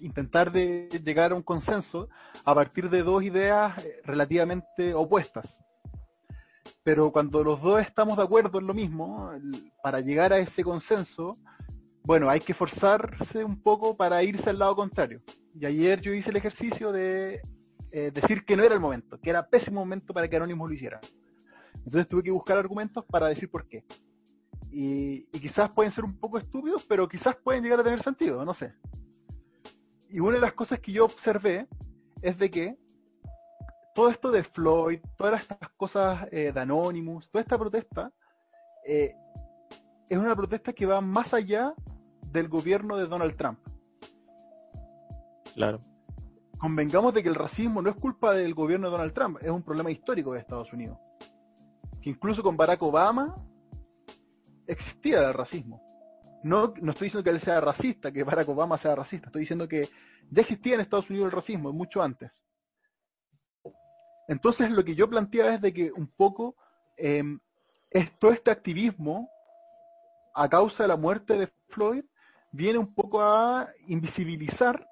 intentar 0.00 0.52
de 0.52 0.88
llegar 1.04 1.32
a 1.32 1.34
un 1.34 1.42
consenso 1.42 2.08
a 2.44 2.54
partir 2.54 2.90
de 2.90 3.02
dos 3.02 3.22
ideas 3.22 3.84
eh, 3.84 4.00
relativamente 4.04 4.94
opuestas. 4.94 5.64
Pero 6.82 7.12
cuando 7.12 7.42
los 7.44 7.60
dos 7.60 7.80
estamos 7.80 8.16
de 8.16 8.22
acuerdo 8.22 8.58
en 8.58 8.66
lo 8.66 8.74
mismo, 8.74 9.30
para 9.82 10.00
llegar 10.00 10.32
a 10.32 10.38
ese 10.38 10.64
consenso, 10.64 11.38
bueno, 12.02 12.30
hay 12.30 12.40
que 12.40 12.54
forzarse 12.54 13.44
un 13.44 13.60
poco 13.62 13.96
para 13.96 14.22
irse 14.22 14.50
al 14.50 14.58
lado 14.58 14.74
contrario. 14.74 15.20
Y 15.54 15.66
ayer 15.66 16.00
yo 16.00 16.12
hice 16.12 16.30
el 16.30 16.36
ejercicio 16.36 16.90
de 16.92 17.42
eh, 17.90 18.10
decir 18.12 18.44
que 18.44 18.56
no 18.56 18.64
era 18.64 18.74
el 18.74 18.80
momento, 18.80 19.20
que 19.20 19.30
era 19.30 19.46
pésimo 19.46 19.80
momento 19.80 20.12
para 20.12 20.28
que 20.28 20.36
Anonymous 20.36 20.68
lo 20.68 20.74
hiciera. 20.74 21.00
Entonces 21.84 22.08
tuve 22.08 22.22
que 22.22 22.30
buscar 22.30 22.58
argumentos 22.58 23.04
para 23.04 23.28
decir 23.28 23.50
por 23.50 23.66
qué. 23.66 23.84
Y, 24.70 25.22
quizás 25.38 25.70
pueden 25.70 25.92
ser 25.92 26.04
un 26.04 26.18
poco 26.18 26.38
estúpidos, 26.38 26.84
pero 26.86 27.08
quizás 27.08 27.36
pueden 27.36 27.62
llegar 27.62 27.80
a 27.80 27.84
tener 27.84 28.02
sentido, 28.02 28.44
no 28.44 28.54
sé. 28.54 28.74
Y 30.10 30.20
una 30.20 30.36
de 30.36 30.40
las 30.40 30.52
cosas 30.52 30.80
que 30.80 30.92
yo 30.92 31.04
observé 31.04 31.66
es 32.22 32.38
de 32.38 32.50
que 32.50 32.78
todo 33.98 34.10
esto 34.10 34.30
de 34.30 34.44
Floyd, 34.44 35.00
todas 35.16 35.40
estas 35.40 35.58
cosas 35.76 36.28
eh, 36.30 36.52
de 36.52 36.60
Anonymous, 36.60 37.28
toda 37.30 37.42
esta 37.42 37.58
protesta, 37.58 38.12
eh, 38.86 39.12
es 40.08 40.16
una 40.16 40.36
protesta 40.36 40.72
que 40.72 40.86
va 40.86 41.00
más 41.00 41.34
allá 41.34 41.74
del 42.22 42.48
gobierno 42.48 42.96
de 42.96 43.08
Donald 43.08 43.36
Trump. 43.36 43.58
Claro 45.52 45.82
convengamos 46.58 47.14
de 47.14 47.22
que 47.22 47.28
el 47.28 47.36
racismo 47.36 47.80
no 47.80 47.90
es 47.90 47.96
culpa 47.96 48.32
del 48.32 48.52
gobierno 48.52 48.88
de 48.88 48.90
Donald 48.90 49.12
Trump, 49.12 49.38
es 49.40 49.48
un 49.48 49.62
problema 49.62 49.92
histórico 49.92 50.32
de 50.32 50.40
Estados 50.40 50.72
Unidos. 50.72 50.98
Que 52.02 52.10
incluso 52.10 52.42
con 52.42 52.56
Barack 52.56 52.82
Obama 52.82 53.36
existía 54.66 55.20
el 55.20 55.34
racismo. 55.34 55.80
No, 56.42 56.74
no 56.80 56.90
estoy 56.90 57.06
diciendo 57.06 57.22
que 57.22 57.30
él 57.30 57.40
sea 57.40 57.60
racista, 57.60 58.10
que 58.10 58.24
Barack 58.24 58.48
Obama 58.48 58.76
sea 58.76 58.96
racista, 58.96 59.26
estoy 59.28 59.42
diciendo 59.42 59.68
que 59.68 59.88
ya 60.30 60.42
existía 60.42 60.74
en 60.74 60.80
Estados 60.80 61.08
Unidos 61.10 61.26
el 61.26 61.32
racismo, 61.32 61.72
mucho 61.72 62.02
antes. 62.02 62.32
Entonces 64.28 64.70
lo 64.70 64.84
que 64.84 64.94
yo 64.94 65.08
planteaba 65.08 65.54
es 65.54 65.60
de 65.60 65.72
que 65.72 65.90
un 65.90 66.06
poco 66.06 66.54
eh, 66.96 67.24
todo 68.18 68.30
este 68.30 68.50
activismo 68.50 69.28
a 70.34 70.48
causa 70.48 70.84
de 70.84 70.88
la 70.88 70.96
muerte 70.96 71.36
de 71.36 71.50
Floyd 71.68 72.04
viene 72.52 72.78
un 72.78 72.94
poco 72.94 73.22
a 73.22 73.68
invisibilizar 73.86 74.88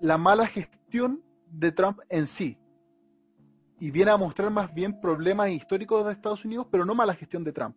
la 0.00 0.16
mala 0.18 0.46
gestión 0.46 1.22
de 1.46 1.72
Trump 1.72 2.00
en 2.08 2.26
sí. 2.26 2.58
Y 3.80 3.90
viene 3.90 4.10
a 4.10 4.16
mostrar 4.16 4.50
más 4.50 4.72
bien 4.74 5.00
problemas 5.00 5.50
históricos 5.50 6.04
de 6.04 6.12
Estados 6.12 6.44
Unidos, 6.44 6.66
pero 6.70 6.84
no 6.84 6.94
mala 6.94 7.14
gestión 7.14 7.44
de 7.44 7.52
Trump. 7.52 7.76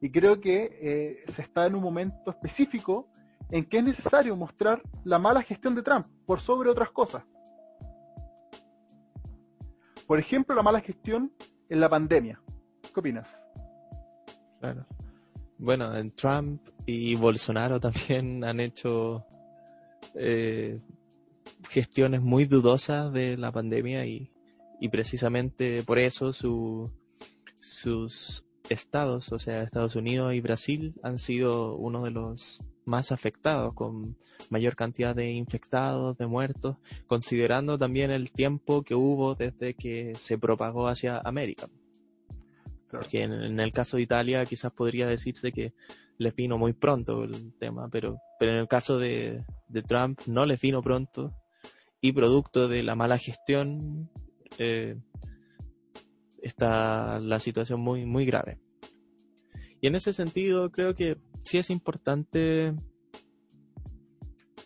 Y 0.00 0.10
creo 0.10 0.40
que 0.40 0.78
eh, 0.80 1.32
se 1.32 1.42
está 1.42 1.66
en 1.66 1.74
un 1.74 1.82
momento 1.82 2.30
específico 2.30 3.08
en 3.50 3.64
que 3.64 3.78
es 3.78 3.84
necesario 3.84 4.36
mostrar 4.36 4.82
la 5.02 5.18
mala 5.18 5.42
gestión 5.42 5.74
de 5.74 5.82
Trump 5.82 6.06
por 6.26 6.40
sobre 6.40 6.70
otras 6.70 6.90
cosas. 6.90 7.24
Por 10.06 10.18
ejemplo, 10.18 10.54
la 10.54 10.62
mala 10.62 10.80
gestión 10.80 11.32
en 11.68 11.80
la 11.80 11.88
pandemia. 11.88 12.40
¿Qué 12.82 13.00
opinas? 13.00 13.28
Claro. 14.60 14.86
Bueno, 15.58 15.96
en 15.96 16.10
Trump 16.12 16.60
y 16.86 17.14
Bolsonaro 17.14 17.80
también 17.80 18.44
han 18.44 18.60
hecho 18.60 19.24
eh, 20.14 20.80
gestiones 21.68 22.20
muy 22.20 22.44
dudosas 22.44 23.12
de 23.12 23.36
la 23.36 23.52
pandemia 23.52 24.06
y, 24.06 24.30
precisamente 24.90 25.82
por 25.82 25.98
eso 25.98 26.34
su, 26.34 26.90
sus 27.58 28.44
estados, 28.68 29.32
o 29.32 29.38
sea, 29.38 29.62
Estados 29.62 29.96
Unidos 29.96 30.34
y 30.34 30.42
Brasil, 30.42 30.94
han 31.02 31.18
sido 31.18 31.74
uno 31.76 32.04
de 32.04 32.10
los 32.10 32.62
más 32.84 33.12
afectados, 33.12 33.74
con 33.74 34.16
mayor 34.50 34.76
cantidad 34.76 35.14
de 35.14 35.32
infectados, 35.32 36.16
de 36.18 36.26
muertos, 36.26 36.76
considerando 37.06 37.78
también 37.78 38.10
el 38.10 38.30
tiempo 38.30 38.82
que 38.82 38.94
hubo 38.94 39.34
desde 39.34 39.74
que 39.74 40.14
se 40.16 40.38
propagó 40.38 40.88
hacia 40.88 41.18
América. 41.18 41.68
Porque 42.90 43.22
en, 43.22 43.58
el 43.58 43.72
caso 43.72 43.96
de 43.96 44.04
Italia 44.04 44.44
quizás 44.46 44.72
podría 44.72 45.06
decirse 45.06 45.52
que 45.52 45.72
les 46.18 46.34
vino 46.34 46.58
muy 46.58 46.72
pronto 46.72 47.24
el 47.24 47.52
tema, 47.58 47.88
pero, 47.88 48.18
pero 48.38 48.52
en 48.52 48.58
el 48.58 48.68
caso 48.68 48.98
de, 48.98 49.44
de 49.66 49.82
Trump 49.82 50.20
no 50.26 50.46
les 50.46 50.60
vino 50.60 50.80
pronto 50.80 51.34
y 52.00 52.12
producto 52.12 52.68
de 52.68 52.82
la 52.82 52.94
mala 52.94 53.18
gestión 53.18 54.10
eh, 54.58 54.96
está 56.42 57.18
la 57.18 57.40
situación 57.40 57.80
muy, 57.80 58.04
muy 58.04 58.26
grave. 58.26 58.58
Y 59.80 59.86
en 59.86 59.94
ese 59.94 60.12
sentido 60.12 60.70
creo 60.70 60.94
que 60.94 61.18
sí 61.44 61.58
es 61.58 61.70
importante 61.70 62.74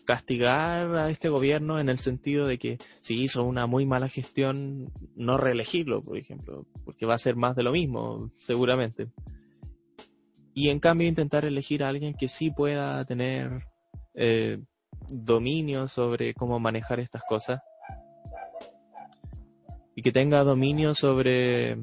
castigar 0.05 0.97
a 0.97 1.09
este 1.11 1.29
gobierno 1.29 1.79
en 1.79 1.87
el 1.87 1.99
sentido 1.99 2.47
de 2.47 2.57
que 2.57 2.79
si 3.01 3.21
hizo 3.21 3.43
una 3.43 3.67
muy 3.67 3.85
mala 3.85 4.09
gestión, 4.09 4.91
no 5.15 5.37
reelegirlo, 5.37 6.03
por 6.03 6.17
ejemplo, 6.17 6.65
porque 6.83 7.05
va 7.05 7.13
a 7.13 7.19
ser 7.19 7.35
más 7.35 7.55
de 7.55 7.61
lo 7.61 7.71
mismo, 7.71 8.31
seguramente. 8.37 9.09
Y 10.55 10.69
en 10.69 10.79
cambio 10.79 11.07
intentar 11.07 11.45
elegir 11.45 11.83
a 11.83 11.89
alguien 11.89 12.15
que 12.15 12.27
sí 12.27 12.49
pueda 12.49 13.05
tener 13.05 13.67
eh, 14.15 14.59
dominio 15.09 15.87
sobre 15.87 16.33
cómo 16.33 16.59
manejar 16.59 16.99
estas 16.99 17.21
cosas 17.23 17.61
y 19.95 20.01
que 20.01 20.11
tenga 20.11 20.43
dominio 20.43 20.95
sobre 20.95 21.77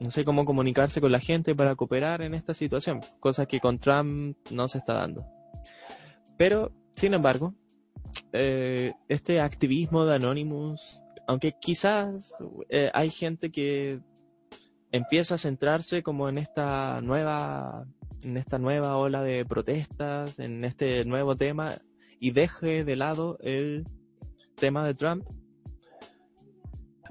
no 0.00 0.10
sé 0.10 0.24
cómo 0.24 0.44
comunicarse 0.44 1.00
con 1.00 1.12
la 1.12 1.20
gente 1.20 1.54
para 1.54 1.74
cooperar 1.74 2.22
en 2.22 2.34
esta 2.34 2.54
situación, 2.54 3.00
cosa 3.20 3.46
que 3.46 3.60
con 3.60 3.78
Trump 3.78 4.36
no 4.50 4.68
se 4.68 4.78
está 4.78 4.94
dando. 4.94 5.26
Pero, 6.36 6.72
sin 6.94 7.14
embargo, 7.14 7.54
eh, 8.32 8.92
este 9.08 9.40
activismo 9.40 10.04
de 10.04 10.16
Anonymous, 10.16 11.02
aunque 11.26 11.54
quizás 11.60 12.34
eh, 12.68 12.90
hay 12.94 13.10
gente 13.10 13.50
que 13.50 14.00
empieza 14.92 15.34
a 15.34 15.38
centrarse 15.38 16.02
como 16.02 16.28
en 16.28 16.38
esta 16.38 17.00
nueva 17.02 17.86
en 18.24 18.36
esta 18.36 18.58
nueva 18.58 18.96
ola 18.96 19.22
de 19.22 19.44
protestas, 19.44 20.38
en 20.38 20.64
este 20.64 21.04
nuevo 21.04 21.36
tema 21.36 21.74
y 22.18 22.32
deje 22.32 22.84
de 22.84 22.96
lado 22.96 23.38
el 23.40 23.86
tema 24.56 24.84
de 24.84 24.94
Trump. 24.94 25.24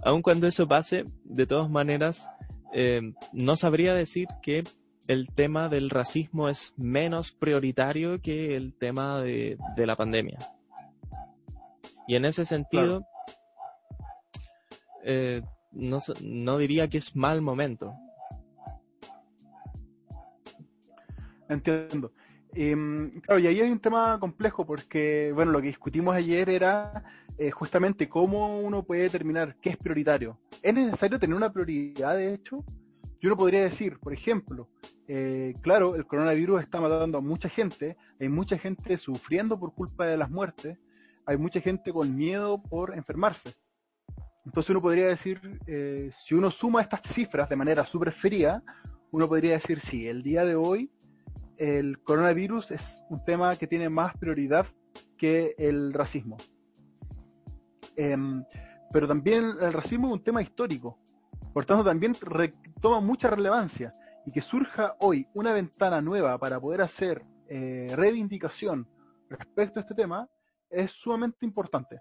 Aun 0.04 0.22
cuando 0.22 0.48
eso 0.48 0.68
pase, 0.68 1.06
de 1.24 1.48
todas 1.48 1.70
maneras, 1.70 2.30
eh, 2.74 3.13
no 3.34 3.55
sabría 3.55 3.93
decir 3.93 4.28
que 4.41 4.63
el 5.07 5.34
tema 5.34 5.70
del 5.70 5.89
racismo 5.89 6.49
es 6.49 6.74
menos 6.78 7.32
prioritario 7.32 8.22
que 8.22 8.55
el 8.55 8.74
tema 8.74 9.22
de, 9.22 9.57
la 9.78 9.95
pandemia. 9.95 10.39
Y 12.07 12.15
en 12.15 12.26
ese 12.26 12.45
sentido, 12.45 13.05
eh, 15.03 15.41
no, 15.72 15.99
no 16.22 16.57
diría 16.57 16.89
que 16.89 16.97
es 16.97 17.15
mal 17.15 17.41
momento. 17.41 17.93
Entiendo. 21.49 22.11
Em, 22.53 23.22
claro, 23.22 23.39
y 23.39 23.47
ahí 23.47 23.61
hay 23.61 23.70
un 23.70 23.80
tema 23.80 24.20
complejo 24.20 24.65
porque, 24.65 25.32
bueno, 25.34 25.51
lo 25.51 25.61
que 25.61 25.68
discutimos 25.68 26.15
ayer 26.15 26.49
era 26.49 27.03
eh, 27.38 27.52
justamente 27.52 28.10
cómo 28.10 28.60
uno 28.60 28.84
puede 28.84 29.04
determinar 29.04 29.56
qué 29.62 29.72
es 29.72 29.78
prioritario. 29.78 30.40
¿Es 30.62 30.74
necesario 30.74 31.20
tener 31.20 31.36
una 31.36 31.52
prioridad, 31.52 32.16
de 32.16 32.34
hecho? 32.34 32.64
Yo 33.20 33.30
no 33.30 33.38
podría 33.38 33.64
decir, 33.64 34.00
por 34.00 34.14
ejemplo, 34.14 34.70
eh, 35.08 35.56
claro, 35.62 35.96
el 35.96 36.06
coronavirus 36.06 36.62
está 36.62 36.80
matando 36.80 37.18
a 37.18 37.22
mucha 37.22 37.50
gente, 37.50 37.98
hay 38.20 38.30
mucha 38.30 38.58
gente 38.58 38.98
sufriendo 38.98 39.60
por 39.60 39.74
culpa 39.74 40.06
de 40.06 40.18
las 40.18 40.30
muertes, 40.30 40.78
hay 41.26 41.38
mucha 41.38 41.60
gente 41.60 41.92
con 41.92 42.16
miedo 42.16 42.62
por 42.62 42.96
enfermarse. 42.96 43.56
Entonces 44.46 44.70
uno 44.70 44.82
podría 44.82 45.08
decir, 45.08 45.60
eh, 45.66 46.12
si 46.24 46.36
uno 46.36 46.52
suma 46.52 46.82
estas 46.82 47.02
cifras 47.04 47.50
de 47.50 47.56
manera 47.56 47.86
súper 47.86 48.14
fría, 48.14 48.64
uno 49.12 49.28
podría 49.28 49.54
decir, 49.54 49.82
sí, 49.82 50.08
el 50.08 50.24
día 50.24 50.46
de 50.46 50.56
hoy 50.56 50.92
el 51.58 52.02
coronavirus 52.04 52.72
es 52.72 53.04
un 53.10 53.26
tema 53.26 53.56
que 53.56 53.68
tiene 53.68 53.90
más 53.90 54.16
prioridad 54.16 54.68
que 55.18 55.56
el 55.58 55.92
racismo. 55.92 56.38
Em, 57.95 58.43
pero 58.91 59.07
también 59.07 59.45
el 59.59 59.73
racismo 59.73 60.07
es 60.07 60.13
un 60.13 60.23
tema 60.23 60.41
histórico, 60.41 60.97
por 61.53 61.65
tanto 61.65 61.84
también 61.84 62.15
toma 62.82 62.99
mucha 62.99 63.30
relevancia 63.30 63.93
y 64.25 64.32
que 64.32 64.41
surja 64.41 64.95
hoy 64.99 65.28
una 65.34 65.53
ventana 65.53 66.01
nueva 66.01 66.38
para 66.38 66.59
poder 66.59 66.82
hacer 66.82 67.23
eh, 67.49 67.88
reivindicación 67.95 68.88
respecto 69.30 69.80
a 69.80 69.82
este 69.82 69.95
tema 69.95 70.28
es 70.69 70.91
sumamente 70.91 71.45
importante. 71.45 71.99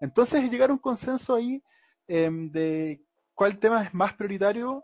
Entonces 0.00 0.50
llegar 0.50 0.70
a 0.70 0.72
un 0.72 0.78
consenso 0.78 1.34
ahí 1.34 1.62
em, 2.08 2.50
de 2.50 3.02
cuál 3.34 3.58
tema 3.58 3.84
es 3.84 3.94
más 3.94 4.14
prioritario, 4.14 4.82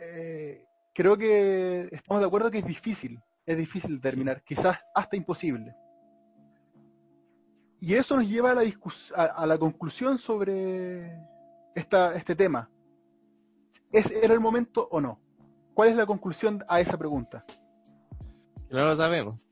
eh, 0.00 0.64
creo 0.94 1.16
que 1.16 1.88
estamos 1.92 2.20
de 2.20 2.26
acuerdo 2.26 2.50
que 2.50 2.58
es 2.58 2.66
difícil, 2.66 3.18
es 3.46 3.56
difícil 3.56 4.00
determinar, 4.00 4.42
quizás 4.42 4.78
hasta 4.94 5.16
imposible. 5.16 5.74
Y 7.80 7.94
eso 7.94 8.16
nos 8.16 8.26
lleva 8.26 8.52
a 8.52 8.54
la, 8.54 8.62
a, 9.14 9.46
la 9.46 9.58
conclusión 9.58 10.18
sobre 10.18 11.16
esta, 11.74 12.16
este 12.16 12.34
tema. 12.34 12.68
¿Es, 13.92 14.10
¿Era 14.10 14.34
el 14.34 14.40
momento 14.40 14.88
o 14.90 15.00
no? 15.00 15.20
¿Cuál 15.74 15.90
es 15.90 15.96
la 15.96 16.06
conclusión 16.06 16.64
a 16.68 16.80
esa 16.80 16.98
pregunta? 16.98 17.44
Que 18.68 18.74
no 18.74 18.84
lo 18.84 18.96
sabemos. 18.96 19.48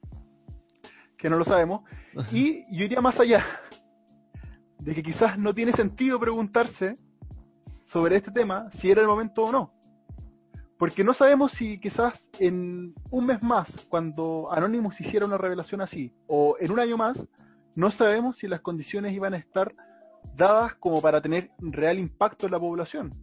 Que 1.16 1.30
no 1.30 1.38
lo 1.38 1.44
sabemos. 1.44 1.82
y 2.32 2.64
yo 2.76 2.84
iría 2.84 3.00
más 3.00 3.20
allá 3.20 3.44
de 4.78 4.94
que 4.94 5.02
quizás 5.02 5.38
no 5.38 5.54
tiene 5.54 5.72
sentido 5.72 6.18
preguntarse 6.18 6.98
sobre 7.86 8.16
este 8.16 8.32
tema 8.32 8.70
si 8.72 8.90
era 8.90 9.02
el 9.02 9.06
momento 9.06 9.44
o 9.44 9.52
no. 9.52 9.72
Porque 10.78 11.04
no 11.04 11.14
sabemos 11.14 11.52
si 11.52 11.78
quizás 11.78 12.28
en 12.38 12.94
un 13.10 13.26
mes 13.26 13.42
más, 13.42 13.86
cuando 13.88 14.52
Anonymous 14.52 15.00
hiciera 15.00 15.24
una 15.24 15.38
revelación 15.38 15.80
así, 15.80 16.12
o 16.26 16.56
en 16.60 16.70
un 16.70 16.80
año 16.80 16.98
más, 16.98 17.26
no 17.76 17.90
sabemos 17.90 18.38
si 18.38 18.48
las 18.48 18.62
condiciones 18.62 19.12
iban 19.12 19.34
a 19.34 19.36
estar 19.36 19.74
dadas 20.34 20.74
como 20.74 21.00
para 21.00 21.20
tener 21.20 21.50
real 21.58 21.98
impacto 21.98 22.46
en 22.46 22.52
la 22.52 22.58
población. 22.58 23.14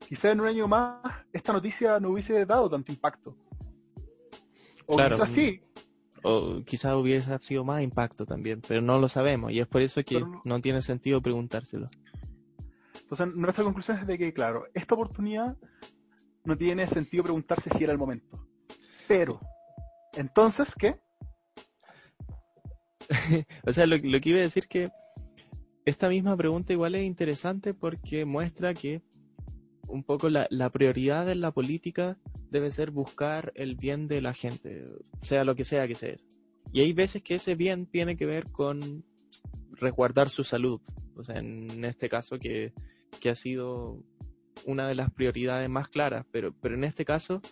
Quizás 0.00 0.32
en 0.32 0.40
un 0.40 0.48
año 0.48 0.68
más 0.68 1.00
esta 1.32 1.52
noticia 1.52 1.98
no 2.00 2.10
hubiese 2.10 2.44
dado 2.44 2.68
tanto 2.68 2.92
impacto. 2.92 3.36
O 4.86 4.96
quizás 4.96 5.30
sí. 5.30 5.62
O 6.22 6.62
quizás 6.64 6.94
hubiese 6.94 7.38
sido 7.38 7.64
más 7.64 7.82
impacto 7.82 8.26
también, 8.26 8.60
pero 8.66 8.82
no 8.82 8.98
lo 8.98 9.08
sabemos 9.08 9.52
y 9.52 9.60
es 9.60 9.66
por 9.66 9.80
eso 9.80 10.02
que 10.02 10.22
no 10.44 10.60
tiene 10.60 10.82
sentido 10.82 11.22
preguntárselo. 11.22 11.88
Entonces, 13.00 13.34
nuestra 13.36 13.64
conclusión 13.64 13.98
es 13.98 14.06
de 14.06 14.18
que, 14.18 14.32
claro, 14.32 14.66
esta 14.74 14.94
oportunidad 14.94 15.56
no 16.44 16.56
tiene 16.56 16.86
sentido 16.86 17.22
preguntarse 17.22 17.70
si 17.70 17.84
era 17.84 17.92
el 17.92 17.98
momento. 17.98 18.48
Pero, 19.06 19.40
entonces, 20.14 20.74
¿qué? 20.74 21.03
o 23.66 23.72
sea, 23.72 23.86
lo, 23.86 24.00
que 24.00 24.28
iba 24.28 24.38
a 24.38 24.42
decir 24.42 24.66
que 24.68 24.90
esta 25.84 26.08
misma 26.08 26.36
pregunta 26.36 26.72
igual 26.72 26.94
es 26.94 27.04
interesante 27.04 27.74
porque 27.74 28.24
muestra 28.24 28.74
que 28.74 29.02
un 29.86 30.02
poco 30.02 30.28
la, 30.28 30.46
la, 30.50 30.70
prioridad 30.70 31.30
en 31.30 31.40
la 31.40 31.52
política 31.52 32.18
debe 32.50 32.72
ser 32.72 32.90
buscar 32.90 33.52
el 33.54 33.76
bien 33.76 34.08
de 34.08 34.22
la 34.22 34.32
gente, 34.32 34.86
sea 35.20 35.44
lo 35.44 35.54
que 35.54 35.64
sea 35.64 35.86
que 35.86 35.94
sea. 35.94 36.16
Y 36.72 36.80
hay 36.80 36.92
veces 36.92 37.22
que 37.22 37.36
ese 37.36 37.54
bien 37.54 37.86
tiene 37.86 38.16
que 38.16 38.26
ver 38.26 38.50
con 38.50 39.04
resguardar 39.72 40.30
su 40.30 40.44
salud. 40.44 40.80
O 41.16 41.22
sea, 41.22 41.36
en 41.36 41.84
este 41.84 42.08
caso 42.08 42.38
que, 42.38 42.72
que 43.20 43.30
ha 43.30 43.36
sido 43.36 44.02
una 44.66 44.88
de 44.88 44.94
las 44.94 45.10
prioridades 45.10 45.68
más 45.68 45.88
claras, 45.88 46.26
pero, 46.30 46.54
pero 46.60 46.74
en 46.74 46.84
este 46.84 47.04
caso 47.04 47.42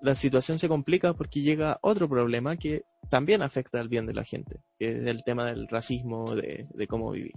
la 0.00 0.14
situación 0.14 0.58
se 0.58 0.68
complica 0.68 1.14
porque 1.14 1.40
llega 1.40 1.78
otro 1.82 2.08
problema 2.08 2.56
que 2.56 2.84
también 3.08 3.42
afecta 3.42 3.80
al 3.80 3.88
bien 3.88 4.06
de 4.06 4.14
la 4.14 4.24
gente, 4.24 4.60
que 4.78 4.92
es 4.92 5.06
el 5.06 5.24
tema 5.24 5.46
del 5.46 5.68
racismo, 5.68 6.34
de, 6.34 6.68
cómo 6.88 7.10
vivir. 7.10 7.34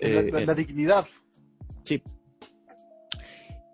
la, 0.00 0.40
la, 0.40 0.54
dignidad. 0.54 1.06
Sí. 1.84 2.02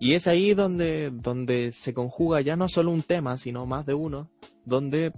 Y 0.01 0.15
es 0.15 0.27
ahí 0.27 0.55
donde, 0.55 1.11
donde 1.11 1.73
se 1.73 1.93
conjuga 1.93 2.41
ya 2.41 2.57
no 2.57 2.69
solo 2.69 2.93
un 2.93 3.03
tema, 3.03 3.37
sino 3.37 3.67
más 3.67 3.85
de 3.85 3.95
uno, 3.95 4.31
donde 4.65 5.13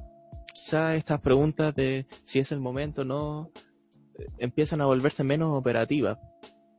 quizá 0.55 0.97
estas 0.97 1.21
preguntas 1.21 1.75
de 1.75 2.07
si 2.25 2.39
es 2.39 2.51
el 2.51 2.61
momento 2.61 3.03
o 3.03 3.05
no 3.05 3.51
eh, 4.18 4.27
empiezan 4.39 4.81
a 4.81 4.87
volverse 4.87 5.23
menos 5.23 5.57
operativas. 5.57 6.18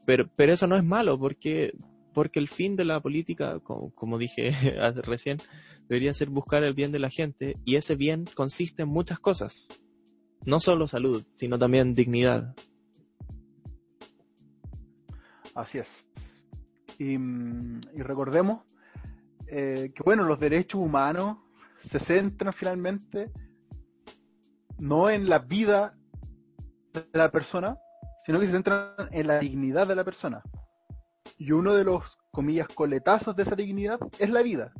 Pero, 0.05 0.27
pero 0.35 0.53
eso 0.53 0.65
no 0.65 0.75
es 0.75 0.83
malo, 0.83 1.19
porque 1.19 1.73
porque 2.13 2.39
el 2.39 2.47
fin 2.47 2.75
de 2.75 2.85
la 2.85 2.99
política, 2.99 3.59
como, 3.59 4.17
dije 4.17 4.51
recién, 5.03 5.39
debería 5.87 6.13
ser 6.13 6.29
buscar 6.29 6.63
el 6.63 6.73
bien 6.73 6.91
de 6.91 6.99
la 6.99 7.09
gente 7.09 7.57
y 7.65 7.75
ese 7.75 7.95
bien 7.95 8.25
consiste 8.35 8.83
en 8.83 8.89
muchas 8.89 9.19
cosas, 9.19 9.67
no 10.45 10.59
solo 10.59 10.87
salud, 10.87 11.23
sino 11.35 11.57
también 11.57 11.95
dignidad. 11.95 12.55
Así 15.55 15.79
es. 15.79 16.07
Y, 16.97 17.17
recordemos 17.97 18.63
eh, 19.47 19.91
que, 19.93 20.03
bueno, 20.03 20.23
los 20.23 20.39
derechos 20.39 20.79
humanos 20.79 21.37
se 21.83 21.99
centran 21.99 22.53
finalmente 22.53 23.31
no 24.77 25.09
en 25.09 25.29
la 25.29 25.39
vida 25.39 25.95
de 26.93 27.05
la 27.13 27.31
persona, 27.31 27.77
sino 28.25 28.39
que 28.39 28.47
se 28.47 28.53
centran 28.53 28.93
en 29.11 29.27
la 29.27 29.39
dignidad 29.39 29.87
de 29.87 29.95
la 29.95 30.03
persona. 30.03 30.41
Y 31.41 31.53
uno 31.53 31.73
de 31.73 31.83
los, 31.83 32.19
comillas, 32.29 32.67
coletazos 32.67 33.35
de 33.35 33.41
esa 33.41 33.55
dignidad 33.55 33.99
es 34.19 34.29
la 34.29 34.43
vida. 34.43 34.73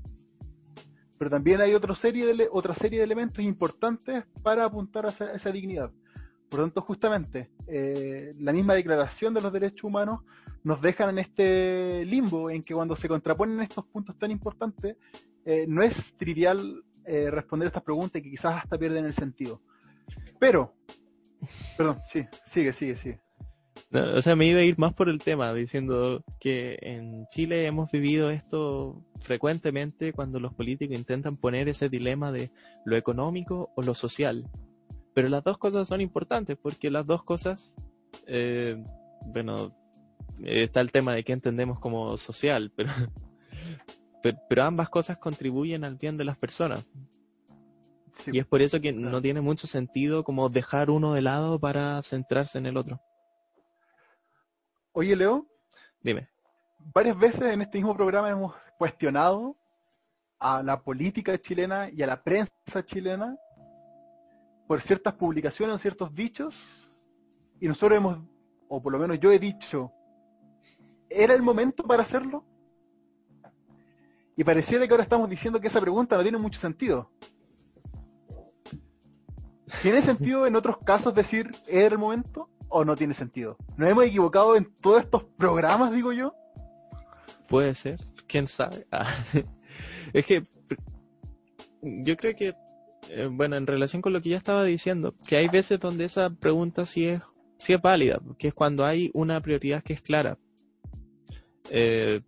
Pero 1.17 1.31
también 1.31 1.59
hay 1.59 1.73
otra 1.73 1.95
serie 1.95 2.27
de, 2.27 2.49
serie 2.75 2.99
de 2.99 3.03
elementos 3.03 3.43
importantes 3.43 4.25
para 4.43 4.65
apuntar 4.65 5.07
a 5.07 5.09
esa, 5.09 5.51
dignidad. 5.51 5.91
Por 6.49 6.59
lo 6.59 6.65
tanto, 6.67 6.81
justamente, 6.83 7.49
eh, 7.65 8.35
la 8.37 8.53
misma 8.53 8.75
declaración 8.75 9.33
de 9.33 9.41
los 9.41 9.51
derechos 9.51 9.85
humanos 9.85 10.19
nos 10.63 10.79
dejan 10.83 11.09
en 11.09 11.17
este 11.17 12.05
limbo 12.05 12.51
en 12.51 12.61
que 12.61 12.75
cuando 12.75 12.95
se 12.95 13.07
contraponen 13.07 13.61
estos 13.61 13.87
puntos 13.87 14.15
tan 14.19 14.29
importantes, 14.29 14.97
eh, 15.43 15.65
no 15.67 15.81
es 15.81 16.15
trivial 16.15 16.83
eh, 17.05 17.31
responder 17.31 17.69
estas 17.69 17.81
preguntas 17.81 18.19
y 18.19 18.21
que 18.21 18.29
quizás 18.29 18.61
hasta 18.61 18.77
pierden 18.77 19.05
el 19.05 19.15
sentido. 19.15 19.63
Pero, 20.37 20.75
perdón, 21.75 22.01
sí, 22.07 22.23
sigue, 22.45 22.71
sigue, 22.71 22.95
sigue. 22.97 23.19
O 23.93 24.21
sea, 24.21 24.35
me 24.35 24.45
iba 24.47 24.59
a 24.59 24.63
ir 24.63 24.77
más 24.77 24.93
por 24.93 25.09
el 25.09 25.19
tema, 25.19 25.53
diciendo 25.53 26.23
que 26.39 26.77
en 26.81 27.27
Chile 27.29 27.65
hemos 27.65 27.91
vivido 27.91 28.29
esto 28.29 29.03
frecuentemente 29.19 30.13
cuando 30.13 30.39
los 30.39 30.53
políticos 30.53 30.95
intentan 30.95 31.37
poner 31.37 31.67
ese 31.69 31.89
dilema 31.89 32.31
de 32.31 32.51
lo 32.85 32.95
económico 32.95 33.71
o 33.75 33.81
lo 33.81 33.93
social. 33.93 34.49
Pero 35.13 35.27
las 35.27 35.43
dos 35.43 35.57
cosas 35.57 35.87
son 35.87 36.01
importantes 36.01 36.57
porque 36.61 36.89
las 36.89 37.05
dos 37.05 37.23
cosas, 37.23 37.75
eh, 38.27 38.81
bueno, 39.25 39.75
está 40.43 40.81
el 40.81 40.91
tema 40.91 41.13
de 41.13 41.23
qué 41.23 41.33
entendemos 41.33 41.79
como 41.79 42.17
social, 42.17 42.71
pero, 42.75 42.91
pero, 44.47 44.63
ambas 44.63 44.89
cosas 44.89 45.17
contribuyen 45.17 45.83
al 45.83 45.95
bien 45.95 46.17
de 46.17 46.25
las 46.25 46.37
personas. 46.37 46.87
y 48.31 48.39
es 48.39 48.45
por 48.45 48.61
eso 48.61 48.79
que 48.79 48.93
no 48.93 49.21
tiene 49.21 49.41
mucho 49.41 49.67
sentido 49.67 50.23
como 50.23 50.49
dejar 50.49 50.89
uno 50.89 51.13
de 51.13 51.21
lado 51.21 51.59
para 51.59 52.01
centrarse 52.03 52.57
en 52.57 52.67
el 52.67 52.77
otro. 52.77 53.01
Oye, 54.93 55.15
Leo. 55.15 55.47
Dime. 56.01 56.29
Varias 56.93 57.17
veces 57.17 57.41
en 57.43 57.61
este 57.61 57.77
mismo 57.77 57.95
programa 57.95 58.29
hemos 58.29 58.53
cuestionado 58.77 59.55
a 60.39 60.61
la 60.63 60.81
política 60.81 61.39
chilena 61.39 61.89
y 61.89 62.01
a 62.01 62.07
la 62.07 62.21
prensa 62.21 62.85
chilena 62.85 63.37
por 64.67 64.81
ciertas 64.81 65.13
publicaciones 65.13 65.75
o 65.75 65.79
ciertos 65.79 66.13
dichos 66.13 66.91
y 67.59 67.67
nosotros 67.67 67.97
hemos, 67.97 68.19
o 68.67 68.81
por 68.81 68.91
lo 68.91 68.99
menos 68.99 69.19
yo 69.19 69.31
he 69.31 69.39
dicho, 69.39 69.93
¿era 71.09 71.33
el 71.35 71.41
momento 71.41 71.83
para 71.83 72.03
hacerlo? 72.03 72.43
Y 74.35 74.43
pareciera 74.43 74.85
que 74.87 74.93
ahora 74.93 75.03
estamos 75.03 75.29
diciendo 75.29 75.61
que 75.61 75.67
esa 75.67 75.79
pregunta 75.79 76.17
no 76.17 76.23
tiene 76.23 76.37
mucho 76.37 76.59
sentido. 76.59 77.11
¿Tiene 79.81 80.01
sentido 80.01 80.47
en 80.47 80.55
otros 80.55 80.79
casos 80.79 81.13
decir 81.13 81.51
¿era 81.67 81.93
el 81.93 81.99
momento? 81.99 82.49
¿O 82.71 82.85
no 82.85 82.95
tiene 82.95 83.13
sentido? 83.13 83.57
¿Nos 83.77 83.89
hemos 83.89 84.05
equivocado 84.05 84.55
en 84.55 84.73
todos 84.81 85.03
estos 85.03 85.25
programas, 85.37 85.91
digo 85.91 86.13
yo? 86.13 86.33
Puede 87.47 87.73
ser, 87.73 87.99
quién 88.27 88.47
sabe. 88.47 88.87
Ah, 88.91 89.07
es 90.13 90.25
que 90.25 90.45
yo 91.81 92.17
creo 92.17 92.35
que, 92.35 92.53
eh, 93.09 93.29
bueno, 93.31 93.55
en 93.55 93.65
relación 93.65 94.01
con 94.01 94.13
lo 94.13 94.21
que 94.21 94.29
ya 94.29 94.37
estaba 94.37 94.63
diciendo, 94.63 95.15
que 95.25 95.37
hay 95.37 95.47
veces 95.47 95.79
donde 95.79 96.05
esa 96.05 96.29
pregunta 96.29 96.85
sí 96.85 97.07
es, 97.07 97.21
sí 97.57 97.73
es 97.73 97.81
válida, 97.81 98.19
que 98.37 98.49
es 98.49 98.53
cuando 98.53 98.85
hay 98.85 99.11
una 99.13 99.41
prioridad 99.41 99.83
que 99.83 99.93
es 99.93 100.01
clara. 100.01 100.37
Eh, 101.69 102.21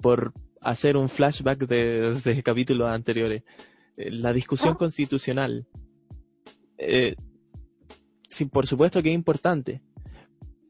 por, 0.00 0.32
hacer 0.60 0.96
un 0.96 1.08
flashback 1.08 1.66
de, 1.66 2.42
capítulos 2.44 2.88
anteriores, 2.88 3.42
eh, 3.96 4.10
la 4.10 4.32
discusión 4.32 4.74
constitucional, 4.74 5.66
eh, 6.78 7.16
sí, 8.30 8.46
por 8.46 8.66
supuesto 8.66 9.02
que 9.02 9.10
es 9.10 9.14
importante, 9.14 9.82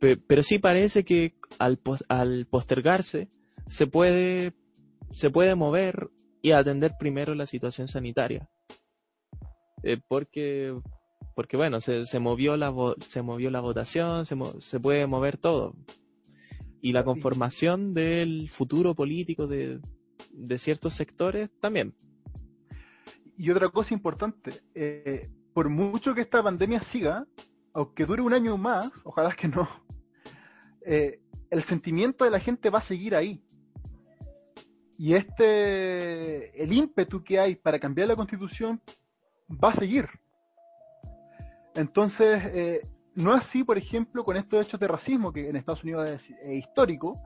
pero 0.01 0.43
sí 0.43 0.59
parece 0.59 1.05
que 1.05 1.37
al, 1.59 1.79
al 2.09 2.47
postergarse 2.47 3.29
se 3.69 3.87
puede, 3.87 4.55
se 5.13 5.31
puede 5.31 5.55
mover 5.55 6.11
y 6.43 6.51
atender 6.53 6.95
primero 6.99 7.35
la 7.35 7.47
situación 7.47 7.87
sanitaria. 7.87 8.49
porque, 10.09 10.75
porque 11.35 11.57
bueno, 11.57 11.81
se, 11.81 12.07
se, 12.07 12.19
movió 12.19 12.57
la, 12.57 12.75
se 13.01 13.23
movió 13.23 13.51
la 13.51 13.61
votación, 13.61 14.27
se, 14.27 14.37
se 14.59 14.81
puede 14.81 15.07
mover 15.07 15.37
todo 15.37 15.77
y 16.83 16.93
la 16.93 17.05
conformación 17.05 17.95
del 17.95 18.49
futuro 18.51 18.95
político 18.95 19.47
de, 19.47 19.81
ciertos 20.59 20.95
sectores 20.95 21.51
también. 21.61 21.95
Y 23.37 23.51
otra 23.51 23.69
cosa 23.69 23.95
importante, 23.95 24.53
eh, 24.75 25.31
por 25.53 25.69
mucho 25.69 26.15
que 26.15 26.23
esta 26.23 26.43
pandemia 26.43 26.81
siga, 26.83 27.27
aunque 27.73 28.07
dure 28.07 28.23
un 28.23 28.35
año 28.35 28.57
más, 28.57 28.91
ojalá 29.05 29.33
que 29.33 29.49
no, 29.49 29.68
eh, 30.87 31.21
el 31.51 31.62
sentimiento 31.64 32.25
de 32.25 32.31
la 32.31 32.41
gente 32.41 32.71
va 32.71 32.79
a 32.79 32.83
seguir 32.83 33.14
ahí. 33.14 33.43
Y 34.97 35.14
este, 35.14 36.62
el 36.62 36.73
ímpetu 36.73 37.25
que 37.25 37.41
hay 37.41 37.55
para 37.57 37.79
cambiar 37.79 38.09
la 38.09 38.16
constitución 38.16 38.81
va 39.51 39.71
a 39.71 39.75
seguir. 39.75 40.07
Entonces, 41.75 42.43
eh, 42.47 42.87
no 43.14 43.33
así, 43.33 43.64
por 43.64 43.79
ejemplo, 43.79 44.25
con 44.25 44.37
estos 44.37 44.66
hechos 44.66 44.79
de 44.79 44.89
racismo, 44.89 45.33
que 45.33 45.49
en 45.49 45.57
Estados 45.57 45.83
Unidos 45.83 46.11
es, 46.11 46.31
histórico, 46.55 47.21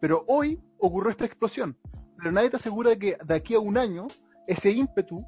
pero 0.00 0.24
hoy 0.26 0.60
ocurrió 0.78 1.10
esta 1.10 1.26
explosión. 1.26 1.76
Pero 2.16 2.32
nadie 2.32 2.50
te 2.50 2.56
asegura 2.56 2.96
que 2.96 3.16
de 3.24 3.34
aquí 3.34 3.54
a 3.54 3.60
un 3.60 3.78
año 3.78 4.08
ese 4.46 4.70
ímpetu 4.70 5.24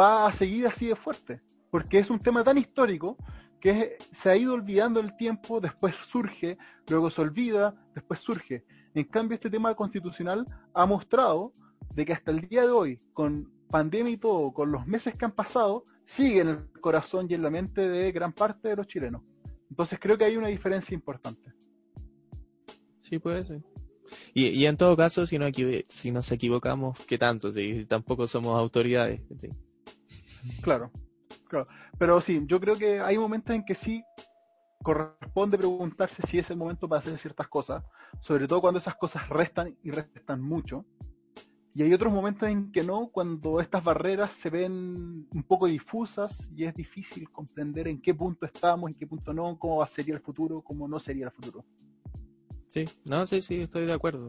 va 0.00 0.26
a 0.26 0.32
seguir 0.32 0.66
así 0.66 0.86
de 0.86 0.96
fuerte, 0.96 1.42
porque 1.70 1.98
es 1.98 2.10
un 2.10 2.18
tema 2.18 2.42
tan 2.42 2.58
histórico 2.58 3.16
que 3.64 3.96
se 4.12 4.28
ha 4.28 4.36
ido 4.36 4.52
olvidando 4.52 5.00
el 5.00 5.16
tiempo, 5.16 5.58
después 5.58 5.94
surge, 6.06 6.58
luego 6.86 7.08
se 7.08 7.22
olvida, 7.22 7.74
después 7.94 8.20
surge. 8.20 8.62
En 8.94 9.04
cambio, 9.04 9.36
este 9.36 9.48
tema 9.48 9.74
constitucional 9.74 10.46
ha 10.74 10.84
mostrado 10.84 11.54
de 11.94 12.04
que 12.04 12.12
hasta 12.12 12.30
el 12.30 12.46
día 12.46 12.60
de 12.60 12.68
hoy, 12.68 13.00
con 13.14 13.50
pandemia 13.70 14.12
y 14.12 14.16
todo, 14.18 14.52
con 14.52 14.70
los 14.70 14.86
meses 14.86 15.14
que 15.14 15.24
han 15.24 15.32
pasado, 15.32 15.86
sigue 16.04 16.42
en 16.42 16.48
el 16.48 16.80
corazón 16.82 17.26
y 17.30 17.32
en 17.32 17.40
la 17.40 17.48
mente 17.48 17.88
de 17.88 18.12
gran 18.12 18.34
parte 18.34 18.68
de 18.68 18.76
los 18.76 18.86
chilenos. 18.86 19.22
Entonces 19.70 19.98
creo 19.98 20.18
que 20.18 20.26
hay 20.26 20.36
una 20.36 20.48
diferencia 20.48 20.94
importante. 20.94 21.50
Sí, 23.00 23.18
puede 23.18 23.46
ser. 23.46 23.62
Y, 24.34 24.66
en 24.66 24.76
todo 24.76 24.94
caso, 24.94 25.26
si, 25.26 25.38
no 25.38 25.46
si 25.88 26.10
nos 26.10 26.30
equivocamos, 26.30 26.98
¿qué 27.06 27.16
tanto? 27.16 27.50
Si 27.50 27.86
tampoco 27.86 28.28
somos 28.28 28.58
autoridades. 28.58 29.22
Claro, 30.60 30.92
claro. 31.54 31.68
Pero 31.98 32.20
sí, 32.20 32.42
yo 32.46 32.60
creo 32.60 32.76
que 32.76 33.00
hay 33.00 33.18
momentos 33.18 33.54
en 33.54 33.64
que 33.64 33.74
sí 33.74 34.02
corresponde 34.82 35.56
preguntarse 35.56 36.22
si 36.26 36.38
es 36.38 36.50
el 36.50 36.58
momento 36.58 36.88
para 36.88 37.00
hacer 37.00 37.18
ciertas 37.18 37.48
cosas, 37.48 37.82
sobre 38.20 38.46
todo 38.46 38.60
cuando 38.60 38.80
esas 38.80 38.96
cosas 38.96 39.28
restan 39.28 39.76
y 39.82 39.90
restan 39.90 40.42
mucho. 40.42 40.84
Y 41.76 41.82
hay 41.82 41.92
otros 41.92 42.12
momentos 42.12 42.48
en 42.48 42.70
que 42.70 42.84
no, 42.84 43.08
cuando 43.08 43.60
estas 43.60 43.82
barreras 43.82 44.30
se 44.30 44.48
ven 44.48 45.26
un 45.28 45.42
poco 45.42 45.66
difusas 45.66 46.48
y 46.54 46.64
es 46.64 46.74
difícil 46.74 47.28
comprender 47.30 47.88
en 47.88 48.00
qué 48.00 48.14
punto 48.14 48.46
estamos, 48.46 48.90
en 48.90 48.94
qué 48.94 49.06
punto 49.06 49.32
no, 49.32 49.58
cómo 49.58 49.84
sería 49.86 50.14
el 50.14 50.20
futuro, 50.20 50.62
cómo 50.62 50.86
no 50.86 51.00
sería 51.00 51.24
el 51.24 51.32
futuro. 51.32 51.64
Sí, 52.68 52.84
no, 53.04 53.26
sí, 53.26 53.42
sí, 53.42 53.62
estoy 53.62 53.86
de 53.86 53.92
acuerdo. 53.92 54.28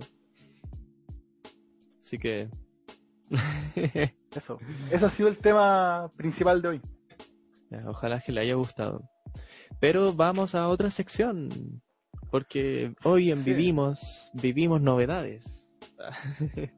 Así 2.02 2.18
que... 2.18 2.50
Eso, 4.36 4.60
ese 4.92 5.06
ha 5.06 5.10
sido 5.10 5.30
el 5.30 5.38
tema 5.38 6.12
principal 6.18 6.62
de 6.62 6.68
hoy. 6.68 6.82
Ojalá 7.86 8.20
que 8.20 8.32
le 8.32 8.42
haya 8.42 8.56
gustado. 8.56 9.10
Pero 9.80 10.14
vamos 10.14 10.56
a 10.56 10.68
otra 10.68 10.92
sección, 10.92 11.82
porque 12.32 12.94
hoy 13.04 13.32
en 13.32 13.44
Vivimos, 13.44 14.32
vivimos 14.34 14.82
novedades. 14.82 15.70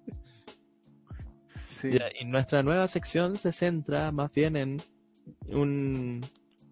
y 2.20 2.26
nuestra 2.26 2.64
nueva 2.64 2.88
sección 2.88 3.38
se 3.38 3.52
centra 3.52 4.12
más 4.12 4.32
bien 4.32 4.56
en 4.56 4.82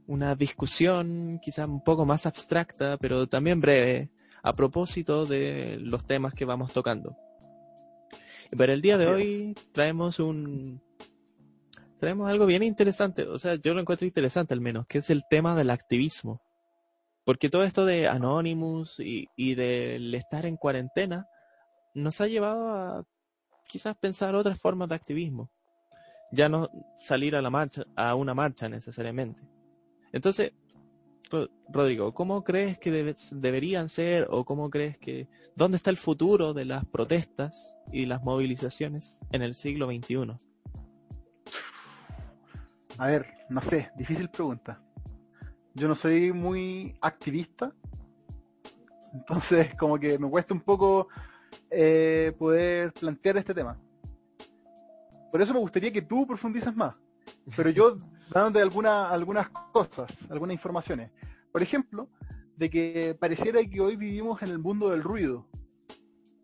una 0.08 0.36
discusión 0.36 1.40
quizá 1.42 1.66
un 1.66 1.84
poco 1.84 2.06
más 2.06 2.26
abstracta, 2.26 2.98
pero 2.98 3.28
también 3.28 3.60
breve, 3.60 4.12
a 4.44 4.56
propósito 4.56 5.26
de 5.26 5.78
los 5.82 6.06
temas 6.06 6.34
que 6.34 6.46
vamos 6.46 6.74
tocando. 6.74 7.16
Para 8.56 8.74
el 8.74 8.82
día 8.82 8.98
de 8.98 9.08
hoy 9.08 9.56
traemos 9.72 10.20
un 10.20 10.82
traemos 12.06 12.30
algo 12.30 12.46
bien 12.46 12.62
interesante, 12.62 13.24
o 13.24 13.40
sea, 13.40 13.56
yo 13.56 13.74
lo 13.74 13.82
encuentro 13.82 14.06
interesante 14.06 14.54
al 14.54 14.62
menos, 14.62 14.86
que 14.86 15.00
es 15.00 15.10
el 15.10 15.24
tema 15.28 15.56
del 15.56 15.72
activismo. 15.72 16.40
Porque 17.24 17.50
todo 17.50 17.64
esto 17.64 17.84
de 17.84 18.08
Anonymous 18.08 19.00
y, 19.00 19.28
y 19.36 19.56
del 19.56 20.14
estar 20.14 20.46
en 20.46 20.56
cuarentena 20.56 21.26
nos 21.96 22.22
ha 22.22 22.28
llevado 22.28 22.70
a 22.70 23.04
quizás 23.68 23.98
pensar 23.98 24.36
otras 24.36 24.60
formas 24.60 24.88
de 24.88 24.94
activismo. 24.94 25.50
Ya 26.32 26.48
no 26.48 26.70
salir 26.96 27.36
a 27.36 27.42
la 27.42 27.50
marcha, 27.50 27.86
a 27.96 28.14
una 28.14 28.36
marcha 28.36 28.70
necesariamente. 28.70 29.42
Entonces, 30.14 30.52
Rodrigo, 31.70 32.14
¿cómo 32.14 32.44
crees 32.44 32.78
que 32.78 33.16
deberían 33.32 33.90
ser 33.90 34.28
o 34.30 34.46
cómo 34.46 34.70
crees 34.70 35.00
que 35.00 35.28
dónde 35.56 35.78
está 35.78 35.90
el 35.90 35.98
futuro 35.98 36.54
de 36.54 36.66
las 36.66 36.86
protestas 36.86 37.80
y 37.92 38.06
las 38.06 38.22
movilizaciones 38.22 39.20
en 39.32 39.42
el 39.42 39.56
siglo 39.56 39.88
XXI? 39.88 40.38
A 42.98 43.08
ver, 43.08 43.28
no 43.50 43.62
sé, 43.62 43.92
difícil 43.98 44.30
pregunta. 44.30 44.82
Yo 45.74 45.90
no 45.90 45.96
soy 45.96 46.32
muy 46.32 46.96
activista, 47.02 47.74
entonces 49.14 49.76
como 49.80 50.00
que 50.00 50.18
me 50.18 50.30
cuesta 50.30 50.54
un 50.54 50.62
poco 50.62 51.10
eh, 51.70 52.34
poder 52.38 52.94
plantear 52.94 53.38
este 53.38 53.54
tema. 53.54 53.78
Por 55.30 55.42
eso 55.42 55.54
me 55.54 55.60
gustaría 55.60 55.92
que 55.92 56.02
tú 56.02 56.26
profundices 56.26 56.74
más. 56.74 56.96
Pero 57.58 57.70
yo 57.70 57.98
dándote 58.34 58.62
alguna, 58.62 59.10
algunas 59.10 59.50
cosas, 59.50 60.10
algunas 60.30 60.54
informaciones. 60.54 61.12
Por 61.52 61.62
ejemplo, 61.62 62.10
de 62.56 62.70
que 62.70 63.18
pareciera 63.20 63.62
que 63.66 63.82
hoy 63.82 63.98
vivimos 63.98 64.42
en 64.42 64.50
el 64.50 64.60
mundo 64.60 64.90
del 64.90 65.04
ruido. 65.04 65.46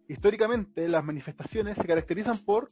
Históricamente 0.10 0.89
las 0.89 1.06
manifestaciones 1.06 1.78
se 1.78 1.86
caracterizan 1.86 2.38
por, 2.39 2.70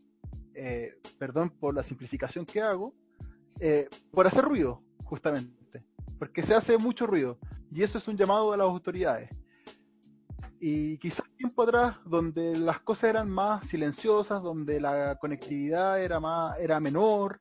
eh, 0.54 0.98
perdón 1.18 1.50
por 1.50 1.74
la 1.74 1.84
simplificación 1.84 2.46
que 2.46 2.62
hago, 2.62 2.94
eh, 3.60 3.88
por 4.12 4.28
hacer 4.28 4.44
ruido, 4.44 4.84
justamente, 5.04 5.84
porque 6.18 6.44
se 6.44 6.54
hace 6.54 6.78
mucho 6.78 7.06
ruido 7.06 7.38
y 7.72 7.84
eso 7.84 7.98
es 7.98 8.08
un 8.08 8.18
llamado 8.18 8.52
a 8.54 8.58
las 8.58 8.66
autoridades. 8.66 9.30
Y 10.60 10.98
quizás 10.98 11.26
tiempo 11.38 11.64
atrás, 11.64 11.98
donde 12.06 12.58
las 12.58 12.82
cosas 12.82 13.06
eran 13.06 13.30
más 13.30 13.68
silenciosas, 13.68 14.42
donde 14.42 14.82
la 14.82 15.18
conectividad 15.20 16.02
era 16.02 16.20
más, 16.20 16.58
era 16.60 16.80
menor, 16.80 17.40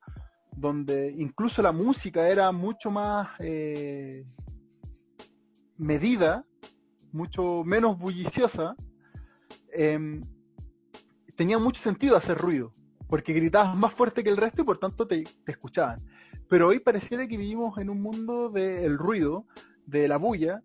donde 0.52 1.12
incluso 1.16 1.62
la 1.62 1.72
música 1.72 2.28
era 2.28 2.52
mucho 2.52 2.90
más 2.90 3.28
eh, 3.40 4.24
medida, 5.76 6.44
mucho 7.12 7.62
menos 7.64 7.98
bulliciosa, 7.98 8.76
em, 9.72 10.22
tenía 11.36 11.58
mucho 11.58 11.80
sentido 11.80 12.16
hacer 12.16 12.36
ruido, 12.36 12.74
porque 13.08 13.32
gritabas 13.32 13.76
más 13.76 13.92
fuerte 13.92 14.22
que 14.22 14.30
el 14.30 14.36
resto 14.36 14.62
y 14.62 14.64
por 14.64 14.78
tanto 14.78 15.06
te, 15.06 15.24
escuchaban. 15.46 15.98
Pero 16.48 16.68
hoy 16.68 16.78
pareciera 16.78 17.26
que 17.26 17.36
vivimos 17.36 17.78
en 17.78 17.90
un 17.90 18.00
mundo 18.00 18.50
del 18.50 18.96
ruido, 18.98 19.46
de 19.86 20.08
la 20.08 20.18
bulla, 20.18 20.60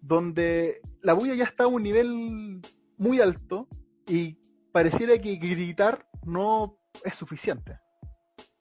donde 0.00 0.80
la 1.02 1.12
bulla 1.12 1.34
ya 1.34 1.44
está 1.44 1.64
a 1.64 1.68
un 1.68 1.82
nivel 1.82 2.60
muy 2.96 3.20
alto 3.20 3.68
y 4.06 4.38
pareciera 4.72 5.18
que 5.18 5.36
gritar 5.36 6.06
no 6.24 6.78
es 7.04 7.14
suficiente. 7.14 7.78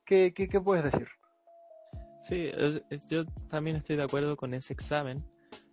¿Qué, 0.06 0.34
qué, 0.34 0.62
puedes 0.62 0.84
decir? 0.84 1.08
Sí, 2.24 2.52
yo 3.08 3.26
también 3.50 3.78
estoy 3.78 3.96
de 3.96 4.04
acuerdo 4.04 4.38
con 4.38 4.54
ese 4.54 4.74
examen. 4.74 5.26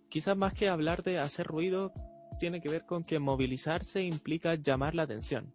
Quizás 0.09 0.35
más 0.35 0.53
que 0.53 0.67
hablar 0.67 1.03
de 1.03 1.19
hacer 1.19 1.47
ruido, 1.47 1.93
tiene 2.39 2.59
que 2.59 2.69
ver 2.69 2.85
con 2.85 3.03
que 3.03 3.19
movilizarse 3.19 4.03
implica 4.03 4.55
llamar 4.55 4.95
la 4.95 5.03
atención, 5.03 5.51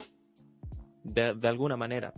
de, 1.13 1.49
alguna 1.49 1.77
manera. 1.77 2.13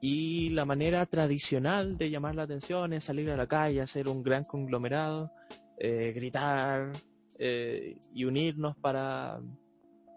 Y 0.00 0.50
la 0.50 0.64
manera 0.64 1.06
tradicional 1.06 1.96
de 1.96 2.10
llamar 2.10 2.34
la 2.34 2.42
atención 2.42 2.92
es 2.92 3.04
salir 3.04 3.30
a 3.30 3.36
la 3.36 3.46
calle, 3.46 3.80
hacer 3.80 4.08
un 4.08 4.22
gran 4.22 4.44
conglomerado 4.44 5.32
eh, 5.76 6.12
gritar 6.14 6.92
eh, 7.36 7.98
y 8.12 8.24
unirnos 8.24 8.76
para, 8.76 9.40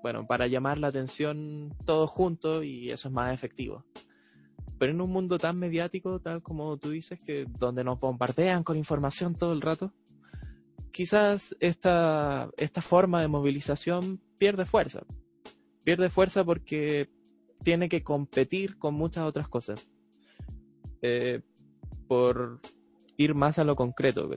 bueno, 0.04 0.28
para 0.28 0.46
llamar 0.46 0.78
la 0.78 0.88
atención 0.88 1.76
todos 1.84 2.12
juntos 2.12 2.64
y 2.64 2.92
eso 2.92 3.08
es 3.08 3.14
más 3.14 3.34
efectivo. 3.34 3.84
Pero 4.78 4.92
en 4.92 5.02
un 5.02 5.10
mundo 5.10 5.40
tan 5.40 5.58
mediático, 5.58 6.22
tal 6.22 6.44
como 6.44 6.78
tú 6.78 6.92
dices, 6.92 7.20
que 7.20 7.48
donde 7.58 7.84
nos 7.84 8.00
bombardean 8.00 8.64
con 8.64 8.78
información 8.78 9.36
todo 9.36 9.54
el 9.54 9.62
rato, 9.62 9.94
quizás 10.92 11.56
esta, 11.60 12.52
esta 12.58 12.82
forma 12.82 13.22
de 13.22 13.28
movilización 13.28 14.22
pierde 14.38 14.66
fuerza. 14.66 15.02
Pierde 15.84 16.12
fuerza 16.12 16.46
porque 16.46 17.10
tiene 17.64 17.90
que 17.90 18.04
competir 18.04 18.78
con 18.78 18.94
muchas 18.94 19.26
otras 19.26 19.48
cosas. 19.48 19.88
Eh, 21.02 21.42
por 22.08 22.62
ir 23.18 23.36
más 23.36 23.60
a 23.60 23.64
lo 23.64 23.76
concreto, 23.76 24.30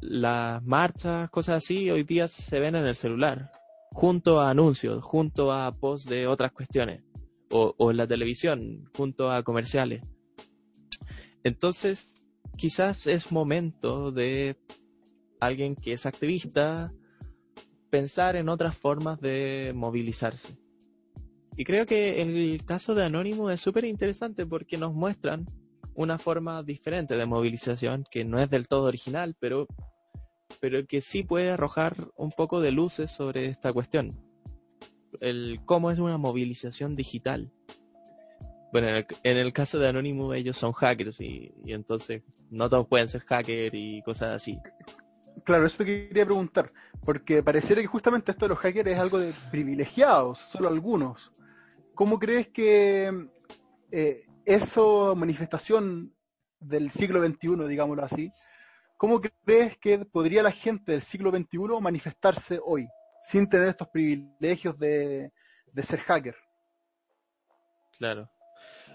las 0.00 0.62
marchas, 0.64 1.30
cosas 1.30 1.64
así, 1.64 1.90
hoy 1.90 2.04
día 2.04 2.28
se 2.28 2.60
ven 2.60 2.74
en 2.74 2.86
el 2.86 2.96
celular, 2.96 3.50
junto 3.92 4.40
a 4.40 4.50
anuncios, 4.50 5.02
junto 5.02 5.52
a 5.52 5.74
posts 5.76 6.08
de 6.08 6.26
otras 6.26 6.52
cuestiones, 6.52 7.02
o, 7.50 7.90
en 7.90 7.96
la 7.96 8.06
televisión, 8.06 8.88
junto 8.96 9.30
a 9.30 9.42
comerciales. 9.42 10.02
Entonces, 11.44 12.24
quizás 12.56 13.06
es 13.06 13.32
momento 13.32 14.12
de 14.12 14.56
alguien 15.40 15.76
que 15.76 15.92
es 15.92 16.06
activista 16.06 16.92
pensar 17.90 18.36
en 18.36 18.48
otras 18.48 18.76
formas 18.76 19.20
de 19.20 19.72
movilizarse. 19.74 20.58
Y 21.58 21.64
creo 21.64 21.86
que 21.86 22.22
el 22.22 22.64
caso 22.64 22.94
de 22.94 23.04
Anónimo 23.04 23.50
es 23.50 23.60
súper 23.60 23.84
interesante 23.84 24.46
porque 24.46 24.78
nos 24.78 24.94
muestran 24.94 25.44
una 25.92 26.16
forma 26.16 26.62
diferente 26.62 27.16
de 27.16 27.26
movilización 27.26 28.04
que 28.08 28.24
no 28.24 28.38
es 28.38 28.48
del 28.48 28.68
todo 28.68 28.84
original, 28.84 29.34
pero, 29.40 29.66
pero 30.60 30.86
que 30.86 31.00
sí 31.00 31.24
puede 31.24 31.50
arrojar 31.50 32.12
un 32.16 32.30
poco 32.30 32.60
de 32.60 32.70
luces 32.70 33.10
sobre 33.10 33.46
esta 33.46 33.72
cuestión. 33.72 34.20
El 35.20 35.58
cómo 35.64 35.90
es 35.90 35.98
una 35.98 36.16
movilización 36.16 36.94
digital. 36.94 37.50
Bueno, 38.70 39.04
en 39.24 39.36
el, 39.36 39.52
caso 39.52 39.80
de 39.80 39.88
Anonymous 39.88 40.36
ellos 40.36 40.56
son 40.56 40.70
hackers 40.70 41.20
y, 41.20 41.52
entonces 41.64 42.22
no 42.50 42.70
todos 42.70 42.86
pueden 42.86 43.08
ser 43.08 43.22
hackers 43.22 43.74
y 43.74 44.00
cosas 44.02 44.36
así. 44.36 44.60
Claro, 45.44 45.66
eso 45.66 45.84
quería 45.84 46.24
preguntar, 46.24 46.72
porque 47.04 47.42
pareciera 47.42 47.82
que 47.82 47.88
justamente 47.88 48.30
esto 48.30 48.44
de 48.44 48.50
los 48.50 48.58
hackers 48.58 48.90
es 48.90 48.98
algo 48.98 49.18
de 49.18 49.32
privilegiados, 49.50 50.38
solo 50.38 50.68
algunos. 50.68 51.32
¿Cómo 51.98 52.20
crees 52.20 52.46
que 52.50 53.12
eh, 53.90 54.24
eso 54.44 55.16
manifestación 55.16 56.14
del 56.60 56.92
siglo 56.92 57.26
XXI, 57.26 57.66
digámoslo 57.66 58.04
así, 58.04 58.30
¿cómo 58.96 59.20
crees 59.20 59.76
que 59.78 59.98
podría 60.04 60.44
la 60.44 60.52
gente 60.52 60.92
del 60.92 61.02
siglo 61.02 61.32
XXI 61.32 61.58
manifestarse 61.80 62.60
hoy 62.64 62.86
sin 63.28 63.48
tener 63.48 63.70
estos 63.70 63.88
privilegios 63.88 64.78
de, 64.78 65.32
ser 65.82 65.98
hacker? 65.98 66.36
Claro. 67.98 68.30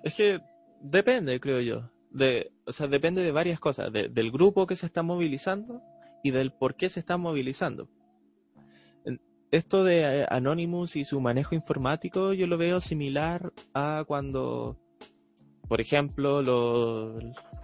Es 0.01 0.15
que 0.15 0.39
depende, 0.79 1.41
creo 1.41 1.59
yo. 1.59 1.91
De, 2.09 2.53
o 2.65 2.71
sea, 2.71 2.87
depende 2.87 3.21
de 3.21 3.33
varias 3.33 3.59
cosas, 3.59 3.91
del 3.91 4.31
grupo 4.31 4.65
que 4.65 4.77
se 4.77 4.85
está 4.85 5.03
movilizando 5.03 5.81
y 6.23 6.31
del 6.31 6.53
por 6.53 6.77
qué 6.77 6.89
se 6.89 7.01
está 7.01 7.17
movilizando. 7.17 7.89
Esto 9.53 9.83
de 9.83 10.21
eh, 10.21 10.25
Anonymous 10.29 10.95
y 10.95 11.05
su 11.05 11.21
manejo 11.21 11.53
informático 11.53 12.33
yo 12.33 12.47
lo 12.47 12.57
veo 12.57 12.81
similar 12.81 13.53
a 13.75 14.03
cuando 14.07 14.79
por 15.67 15.79
ejemplo, 15.79 16.41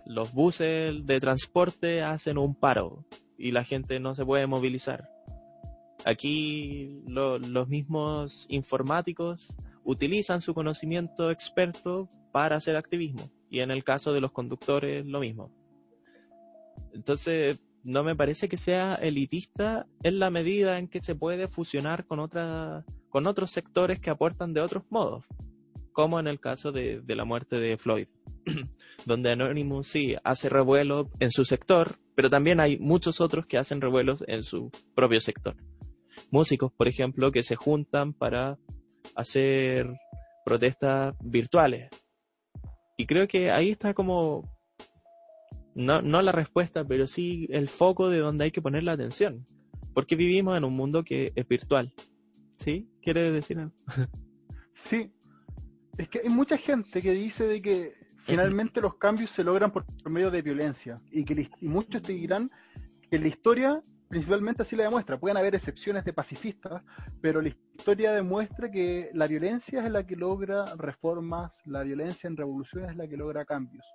los, 0.05 0.33
buses 0.33 1.05
de 1.05 1.19
transporte 1.19 2.01
hacen 2.01 2.37
un 2.37 2.55
paro 2.55 3.05
y 3.37 3.51
la 3.51 3.63
gente 3.63 3.99
no 3.99 4.15
se 4.15 4.25
puede 4.25 4.47
movilizar. 4.47 5.09
Aquí 6.05 7.01
los 7.05 7.67
mismos 7.67 8.45
informáticos 8.49 9.57
utilizan 9.83 10.41
su 10.41 10.53
conocimiento 10.53 11.29
experto 11.29 12.09
para 12.31 12.55
hacer 12.55 12.75
activismo 12.75 13.31
y 13.49 13.59
en 13.59 13.71
el 13.71 13.83
caso 13.83 14.13
de 14.13 14.21
los 14.21 14.31
conductores 14.31 15.05
lo 15.05 15.19
mismo. 15.19 15.51
Entonces, 16.93 17.59
no 17.83 18.03
me 18.03 18.15
parece 18.15 18.49
que 18.49 18.57
sea 18.57 18.95
elitista 18.95 19.87
en 20.03 20.19
la 20.19 20.29
medida 20.29 20.77
en 20.77 20.87
que 20.87 21.01
se 21.01 21.15
puede 21.15 21.47
fusionar 21.47 22.05
con, 22.05 22.19
otra, 22.19 22.85
con 23.09 23.27
otros 23.27 23.51
sectores 23.51 23.99
que 23.99 24.09
aportan 24.09 24.53
de 24.53 24.61
otros 24.61 24.83
modos 24.89 25.25
como 25.99 26.17
en 26.17 26.27
el 26.27 26.39
caso 26.39 26.71
de, 26.71 27.03
la 27.07 27.25
muerte 27.25 27.59
de 27.59 27.77
Floyd, 27.77 28.07
donde 29.05 29.33
Anonymous 29.33 29.87
sí 29.87 30.15
hace 30.23 30.47
revuelo 30.47 31.09
en 31.19 31.29
su 31.29 31.43
sector, 31.43 31.99
pero 32.15 32.29
también 32.29 32.61
hay 32.61 32.77
muchos 32.79 33.19
otros 33.19 33.45
que 33.45 33.57
hacen 33.57 33.81
revuelos 33.81 34.23
en 34.27 34.43
su 34.43 34.71
propio 34.95 35.19
sector. 35.19 35.57
Músicos, 36.31 36.71
por 36.71 36.87
ejemplo, 36.87 37.33
que 37.33 37.43
se 37.43 37.57
juntan 37.57 38.13
para 38.13 38.57
hacer 39.13 39.93
protestas 40.45 41.15
virtuales. 41.21 41.89
Y 42.97 43.05
creo 43.05 43.27
que 43.27 43.51
ahí 43.51 43.69
está 43.69 43.93
como, 43.93 44.49
no, 45.79 46.01
no 46.01 46.21
la 46.21 46.31
respuesta, 46.33 46.85
pero 46.85 47.07
sí 47.07 47.47
el 47.51 47.69
foco 47.69 48.09
de 48.09 48.19
donde 48.19 48.43
hay 48.43 48.51
que 48.51 48.61
poner 48.61 48.83
la 48.83 48.91
atención. 48.91 49.47
Porque 49.93 50.15
vivimos 50.15 50.57
en 50.57 50.65
un 50.65 50.75
mundo 50.75 51.03
que 51.03 51.31
es 51.35 51.47
virtual. 51.47 51.93
¿Sí? 52.57 52.89
¿Quiere 53.01 53.31
decir 53.31 53.59
algo? 53.59 53.73
Sí, 54.75 55.11
es 55.97 56.07
que 56.07 56.19
hay 56.19 56.29
mucha 56.29 56.57
gente 56.57 57.01
que 57.01 57.11
dice 57.11 57.45
de 57.45 57.61
que 57.61 57.93
finalmente 58.19 58.79
los 58.79 58.95
cambios 58.95 59.29
se 59.29 59.43
logran 59.43 59.71
por, 59.71 59.85
medio 60.09 60.31
de 60.31 60.41
violencia 60.41 61.01
y 61.11 61.25
que 61.25 61.49
muchos 61.59 62.01
te 62.01 62.13
dirán 62.13 62.49
que 63.11 63.19
la 63.19 63.27
historia 63.27 63.83
principalmente 64.07 64.63
así 64.63 64.77
la 64.77 64.83
demuestra. 64.83 65.19
Pueden 65.19 65.35
haber 65.35 65.55
excepciones 65.55 66.05
de 66.05 66.13
pacifistas, 66.13 66.81
pero 67.21 67.41
la 67.41 67.49
historia 67.49 68.13
demuestra 68.13 68.71
que 68.71 69.09
la 69.13 69.27
violencia 69.27 69.85
es 69.85 69.91
la 69.91 70.07
que 70.07 70.15
logra 70.15 70.65
reformas, 70.77 71.51
la 71.65 71.83
violencia 71.83 72.27
en 72.27 72.37
revoluciones 72.37 72.91
es 72.91 72.95
la 72.95 73.07
que 73.07 73.17
logra 73.17 73.43
cambios. 73.43 73.85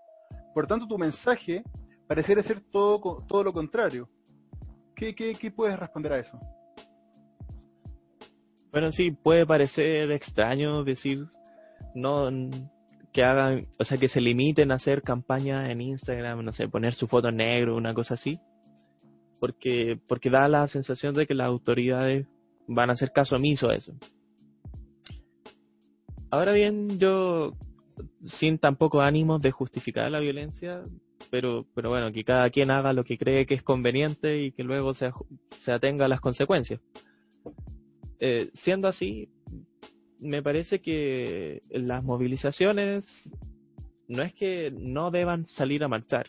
Por 0.54 0.66
tanto, 0.66 0.86
tu 0.86 0.96
mensaje 0.96 1.64
pareciera 2.06 2.42
ser 2.42 2.60
todo, 2.60 3.24
todo 3.26 3.42
lo 3.42 3.52
contrario. 3.52 4.08
¿Qué, 4.94 5.14
qué, 5.14 5.34
qué 5.34 5.50
puedes 5.50 5.78
responder 5.78 6.12
a 6.12 6.18
eso? 6.20 6.38
Bueno, 8.70 8.90
sí, 8.92 9.10
puede 9.10 9.46
parecer 9.46 10.10
extraño 10.10 10.84
decir 10.84 11.28
no 11.94 12.28
que 13.12 13.22
hagan, 13.22 13.68
o 13.78 13.84
sea, 13.84 13.96
que 13.96 14.08
se 14.08 14.20
limiten 14.20 14.72
a 14.72 14.74
hacer 14.74 15.02
campañas 15.02 15.70
en 15.70 15.80
Instagram, 15.80 16.44
no 16.44 16.52
sé, 16.52 16.68
poner 16.68 16.94
su 16.94 17.06
foto 17.06 17.28
en 17.28 17.36
negro, 17.36 17.76
una 17.76 17.94
cosa 17.94 18.14
así, 18.14 18.40
porque, 19.38 20.00
porque 20.08 20.30
da 20.30 20.48
la 20.48 20.66
sensación 20.66 21.14
de 21.14 21.24
que 21.24 21.34
las 21.34 21.46
autoridades 21.46 22.26
van 22.66 22.90
a 22.90 22.94
hacer 22.94 23.12
caso 23.12 23.36
omiso 23.36 23.70
a 23.70 23.76
eso. 23.76 23.94
Ahora 26.32 26.52
bien, 26.52 26.98
yo, 26.98 27.52
sin 28.24 28.58
tampoco 28.58 29.00
ánimos 29.00 29.40
de 29.40 29.50
justificar 29.50 30.10
la 30.10 30.20
violencia, 30.20 30.84
pero, 31.30 31.66
pero 31.74 31.90
bueno, 31.90 32.12
que 32.12 32.24
cada 32.24 32.50
quien 32.50 32.70
haga 32.70 32.92
lo 32.92 33.04
que 33.04 33.18
cree 33.18 33.46
que 33.46 33.54
es 33.54 33.62
conveniente 33.62 34.42
y 34.42 34.52
que 34.52 34.64
luego 34.64 34.94
se, 34.94 35.10
atenga 35.68 36.06
a 36.06 36.08
las 36.08 36.20
consecuencias. 36.20 36.80
Eh, 38.20 38.50
siendo 38.54 38.88
así, 38.88 39.30
me 40.18 40.42
parece 40.42 40.80
que 40.80 41.62
las 41.70 42.02
movilizaciones 42.02 43.30
no 44.08 44.22
es 44.22 44.32
que 44.34 44.72
no 44.76 45.10
deban 45.10 45.46
salir 45.46 45.84
a 45.84 45.88
marchar, 45.88 46.26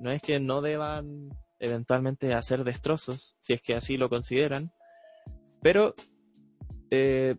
no 0.00 0.10
es 0.10 0.22
que 0.22 0.40
no 0.40 0.60
deban 0.60 1.30
eventualmente 1.58 2.34
hacer 2.34 2.64
destrozos, 2.64 3.36
si 3.40 3.52
es 3.52 3.62
que 3.62 3.74
así 3.74 3.96
lo 3.96 4.08
consideran, 4.08 4.72
pero 5.62 5.94
eh, 6.90 7.36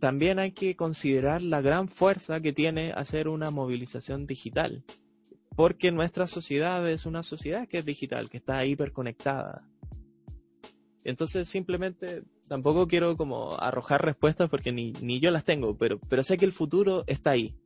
también 0.00 0.38
hay 0.38 0.52
que 0.52 0.76
considerar 0.76 1.42
la 1.42 1.60
gran 1.60 1.88
fuerza 1.88 2.40
que 2.40 2.52
tiene 2.52 2.92
hacer 2.92 3.28
una 3.28 3.50
movilización 3.50 4.26
digital, 4.26 4.84
porque 5.56 5.90
nuestra 5.90 6.26
sociedad 6.26 6.88
es 6.88 7.06
una 7.06 7.22
sociedad 7.22 7.66
que 7.68 7.78
es 7.78 7.84
digital, 7.84 8.30
que 8.30 8.38
está 8.38 8.64
hiperconectada. 8.64 9.68
Entonces 11.04 11.48
simplemente 11.48 12.22
tampoco 12.48 12.86
quiero 12.86 13.16
como 13.16 13.56
arrojar 13.58 14.04
respuestas 14.04 14.48
porque 14.48 14.72
ni, 14.72 14.92
ni 15.00 15.20
yo 15.20 15.30
las 15.30 15.44
tengo, 15.44 15.76
pero, 15.76 15.98
pero 16.08 16.22
sé 16.22 16.38
que 16.38 16.44
el 16.44 16.52
futuro 16.52 17.04
está 17.06 17.30
ahí 17.30 17.56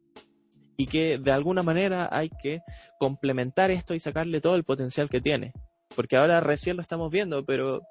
y 0.77 0.87
que 0.87 1.19
de 1.19 1.31
alguna 1.31 1.63
manera 1.63 2.09
hay 2.11 2.31
que 2.31 2.63
complementar 2.99 3.71
esto 3.71 3.95
y 3.95 4.01
sacarle 4.01 4.41
todo 4.41 4.57
el 4.57 4.65
potencial 4.65 5.09
que 5.09 5.21
tiene. 5.21 5.53
Porque 5.95 6.17
ahora 6.17 6.41
recién 6.41 6.77
lo 6.77 6.83
estamos 6.83 7.11
viendo, 7.11 7.45
pero 7.45 7.83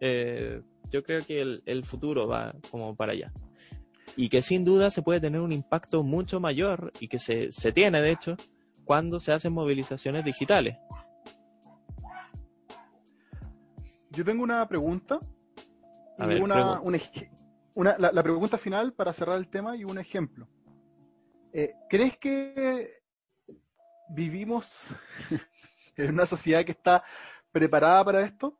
eh, 0.00 0.62
yo 0.90 1.02
creo 1.02 1.24
que 1.24 1.40
el, 1.40 1.84
futuro 1.84 2.26
va 2.26 2.54
como 2.70 2.96
para 2.96 3.12
allá. 3.12 3.32
Y 4.16 4.28
que 4.28 4.42
sin 4.42 4.64
duda 4.64 4.90
se 4.90 5.02
puede 5.02 5.20
tener 5.20 5.40
un 5.40 5.52
impacto 5.52 6.02
mucho 6.02 6.40
mayor 6.40 6.92
y 7.00 7.08
que 7.08 7.18
se, 7.18 7.52
se 7.52 7.72
tiene, 7.72 8.02
de 8.02 8.10
hecho, 8.10 8.36
cuando 8.84 9.20
se 9.20 9.32
hacen 9.32 9.52
movilizaciones 9.52 10.24
digitales. 10.24 10.76
Yo 14.10 14.24
tengo 14.24 14.42
una 14.42 14.66
pregunta. 14.66 15.20
una, 16.18 16.80
una, 16.80 17.96
la, 17.98 18.10
la, 18.12 18.22
pregunta 18.22 18.58
final 18.58 18.92
para 18.92 19.12
cerrar 19.12 19.38
el 19.38 19.48
tema 19.48 19.76
y 19.76 19.84
un 19.84 19.98
ejemplo. 19.98 20.48
Eh, 21.52 21.74
¿Crees 21.88 22.18
que 22.18 23.00
vivimos 24.08 24.72
en 25.96 26.10
una 26.10 26.26
sociedad 26.26 26.64
que 26.64 26.72
está 26.72 27.04
preparada 27.52 28.04
para 28.04 28.22
esto? 28.22 28.59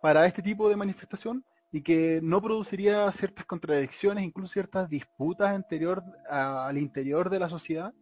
¿Para 0.00 0.26
este 0.26 0.42
tipo 0.42 0.68
de 0.68 0.76
manifestación? 0.76 1.44
y 1.70 1.82
que 1.82 2.20
no 2.22 2.40
produciría 2.40 3.10
ciertas 3.12 3.44
contradicciones, 3.44 4.24
incluso 4.24 4.52
ciertas 4.52 4.88
disputas 4.88 5.54
anterior, 5.54 6.02
al 6.30 6.78
interior 6.78 7.28
de 7.28 7.38
la 7.38 7.48
sociedad. 7.48 7.92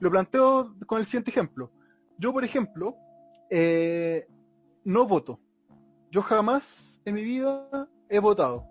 Lo 0.00 0.10
planteo 0.10 0.74
con 0.86 1.00
el 1.00 1.06
siguiente 1.06 1.30
ejemplo. 1.30 1.70
Yo, 2.18 2.32
por 2.32 2.44
ejemplo, 2.44 2.96
eh, 3.48 4.26
no 4.84 5.06
voto. 5.06 5.40
Yo 6.10 6.22
jamás 6.22 7.00
en 7.04 7.14
mi 7.14 7.22
vida 7.22 7.88
he 8.08 8.18
votado 8.18 8.66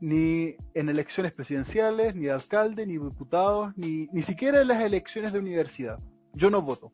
ni 0.00 0.54
en 0.74 0.88
elecciones 0.90 1.32
presidenciales, 1.32 2.14
ni 2.14 2.24
de 2.24 2.32
alcalde, 2.32 2.86
ni 2.86 2.94
diputados, 2.94 3.72
ni, 3.76 4.06
ni 4.12 4.22
siquiera 4.22 4.60
en 4.60 4.68
las 4.68 4.82
elecciones 4.82 5.32
de 5.32 5.38
universidad. 5.38 5.98
Yo 6.34 6.50
no 6.50 6.60
voto. 6.60 6.92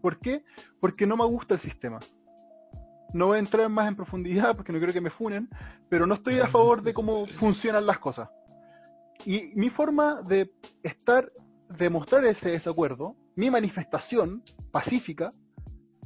¿Por 0.00 0.18
qué? 0.18 0.44
Porque 0.80 1.06
no 1.06 1.16
me 1.16 1.26
gusta 1.26 1.54
el 1.54 1.60
sistema. 1.60 1.98
No 3.12 3.26
voy 3.26 3.36
a 3.36 3.40
entrar 3.40 3.68
más 3.68 3.88
en 3.88 3.96
profundidad 3.96 4.54
porque 4.56 4.72
no 4.72 4.78
quiero 4.78 4.92
que 4.92 5.00
me 5.00 5.10
funen, 5.10 5.48
pero 5.88 6.06
no 6.06 6.14
estoy 6.14 6.38
a 6.40 6.48
favor 6.48 6.82
de 6.82 6.92
cómo 6.92 7.26
funcionan 7.26 7.86
las 7.86 7.98
cosas. 7.98 8.28
Y 9.24 9.52
mi 9.54 9.70
forma 9.70 10.22
de 10.22 10.52
estar, 10.82 11.32
de 11.68 11.90
mostrar 11.90 12.24
ese 12.26 12.50
desacuerdo, 12.50 13.16
mi 13.34 13.50
manifestación 13.50 14.42
pacífica, 14.70 15.32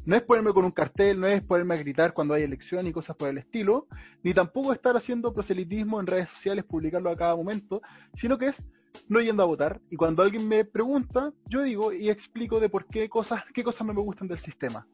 no 0.04 0.16
es 0.16 0.22
ponerme 0.22 0.52
con 0.52 0.64
un 0.64 0.72
cartel, 0.72 1.20
no 1.20 1.26
es 1.26 1.42
ponerme 1.42 1.74
a 1.74 1.78
gritar 1.78 2.12
cuando 2.12 2.34
hay 2.34 2.42
elección 2.42 2.86
y 2.86 2.92
cosas 2.92 3.16
por 3.16 3.28
el 3.28 3.38
estilo, 3.38 3.86
ni 4.22 4.34
tampoco 4.34 4.72
estar 4.72 4.96
haciendo 4.96 5.32
proselitismo 5.32 6.00
en 6.00 6.06
redes 6.06 6.28
sociales, 6.30 6.64
publicarlo 6.64 7.10
a 7.10 7.16
cada 7.16 7.36
momento, 7.36 7.82
sino 8.14 8.36
que 8.36 8.48
es 8.48 8.62
no 9.08 9.20
yendo 9.20 9.42
a 9.42 9.46
votar. 9.46 9.80
Y 9.90 9.96
cuando 9.96 10.22
alguien 10.22 10.48
me 10.48 10.64
pregunta, 10.64 11.32
yo 11.46 11.62
digo 11.62 11.92
y 11.92 12.10
explico 12.10 12.60
de 12.60 12.68
por 12.68 12.86
qué 12.86 13.08
cosas, 13.08 13.44
qué 13.54 13.62
cosas 13.62 13.86
no 13.86 13.94
me 13.94 14.02
gustan 14.02 14.28
del 14.28 14.38
sistema. 14.38 14.86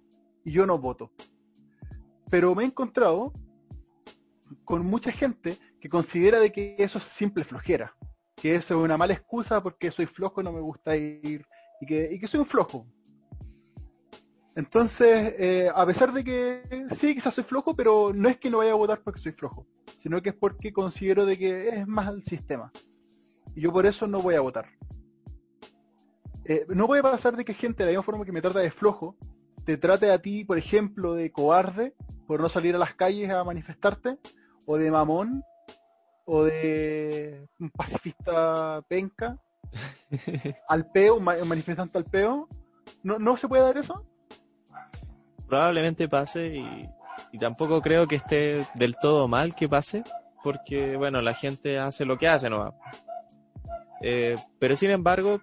Y 0.45 0.53
yo 0.53 0.67
no 0.67 0.79
voto. 0.79 1.11
Pero 2.31 2.55
me 2.55 2.65
he 2.65 2.67
encontrado 2.67 3.33
con 4.65 4.85
mucha 4.85 5.13
gente 5.13 5.57
que 5.81 5.89
considera 5.89 6.41
de 6.41 6.53
que 6.53 6.77
eso 6.79 6.99
es 6.99 7.05
simple 7.05 7.45
flojera. 7.45 7.95
Que 8.37 8.55
eso 8.55 8.79
es 8.79 8.85
una 8.85 8.97
mala 8.97 9.15
excusa 9.15 9.63
porque 9.63 9.91
soy 9.91 10.07
flojo 10.07 10.43
no 10.43 10.53
me 10.53 10.61
gusta 10.61 10.97
ir. 10.97 11.45
Y 11.81 11.87
que, 11.87 12.27
soy 12.27 12.41
un 12.41 12.47
flojo 12.47 12.87
entonces, 14.59 15.35
eh, 15.39 15.71
a 15.73 15.87
pesar 15.87 16.13
de 16.13 16.25
que 16.25 16.89
sí, 16.97 17.15
quizás 17.15 17.33
soy 17.33 17.45
flojo, 17.45 17.77
pero 17.77 18.13
no 18.13 18.29
es 18.29 18.39
que 18.39 18.51
no 18.51 18.59
vaya 18.59 18.73
a 18.73 18.75
votar 18.75 19.03
porque 19.05 19.21
soy 19.21 19.31
flojo, 19.31 19.69
sino 20.01 20.21
que 20.21 20.31
es 20.31 20.35
porque 20.35 20.73
considero 20.73 21.25
de 21.27 21.39
que 21.39 21.69
es 21.69 21.87
más 21.87 22.09
el 22.09 22.25
sistema. 22.25 22.73
Y 23.55 23.61
yo 23.61 23.73
por 23.73 23.87
eso 23.87 24.09
no 24.09 24.21
voy 24.21 24.35
a 24.35 24.41
votar. 24.41 24.67
Eh, 26.45 26.67
no 26.71 26.89
puede 26.89 27.03
pasar 27.05 27.37
de 27.37 27.45
que 27.45 27.55
gente, 27.55 27.85
de 27.85 27.87
la 27.87 27.91
misma 27.93 28.03
forma 28.03 28.25
que 28.25 28.33
me 28.33 28.43
trata 28.43 28.59
de 28.59 28.73
flojo, 28.73 29.17
te 29.69 29.77
trate 29.77 30.11
a 30.11 30.19
ti, 30.19 30.47
por 30.47 30.57
ejemplo, 30.57 31.13
de 31.13 31.31
cobarde 31.31 31.95
por 32.27 32.41
no 32.41 32.49
salir 32.49 32.75
a 32.75 32.79
las 32.79 32.95
calles 32.95 33.31
a 33.31 33.45
manifestarte, 33.45 34.17
o 34.65 34.79
de 34.79 34.91
mamón, 34.91 35.45
o 36.25 36.45
de 36.45 37.47
un 37.61 37.69
pacifista 37.69 38.81
penca, 38.89 39.37
al 40.71 40.91
peo, 40.91 41.17
un 41.17 41.25
manifestante 41.25 41.99
al 41.99 42.07
peo. 42.07 42.49
¿No, 43.03 43.19
¿No 43.19 43.37
se 43.37 43.47
puede 43.47 43.63
dar 43.63 43.77
eso? 43.77 44.07
probablemente 45.47 46.09
pase 46.09 46.47
y, 46.47 47.39
tampoco 47.39 47.83
creo 47.83 48.07
que 48.07 48.17
esté 48.17 48.67
del 48.75 48.97
todo 48.97 49.29
mal 49.29 49.55
que 49.55 49.69
pase, 49.69 50.03
porque 50.43 50.97
bueno, 50.97 51.21
la 51.21 51.35
gente 51.35 51.79
hace 51.79 52.07
lo 52.07 52.17
que 52.17 52.29
hace, 52.29 52.49
¿no? 52.49 52.75
Eh, 54.01 54.37
pero 54.59 54.77
sin 54.77 54.93
embargo, 54.93 55.43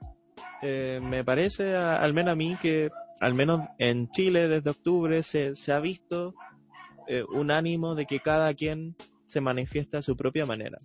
eh, 0.64 1.00
me 1.04 1.24
parece, 1.24 1.76
al 1.76 2.14
menos 2.16 2.32
a 2.32 2.36
mí, 2.36 2.58
que 2.60 2.90
al 3.20 3.34
menos 3.34 3.62
en 3.78 4.10
Chile 4.10 4.48
desde 4.48 4.70
octubre 4.70 5.24
se, 5.24 5.54
ha 5.72 5.80
visto 5.80 6.36
eh, 7.08 7.24
un 7.24 7.52
ánimo 7.52 7.96
de 7.96 8.06
que 8.06 8.20
cada 8.20 8.54
quien 8.54 8.96
se 9.26 9.42
manifiesta 9.42 10.00
a 10.00 10.02
su 10.02 10.16
propia 10.16 10.46
manera. 10.46 10.80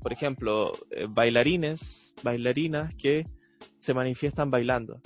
Por 0.00 0.12
ejemplo, 0.12 0.72
bailarines, 1.08 2.14
bailarinas 2.22 2.94
que 2.94 3.26
se 3.78 3.94
manifiestan 3.94 4.50
bailando 4.50 5.00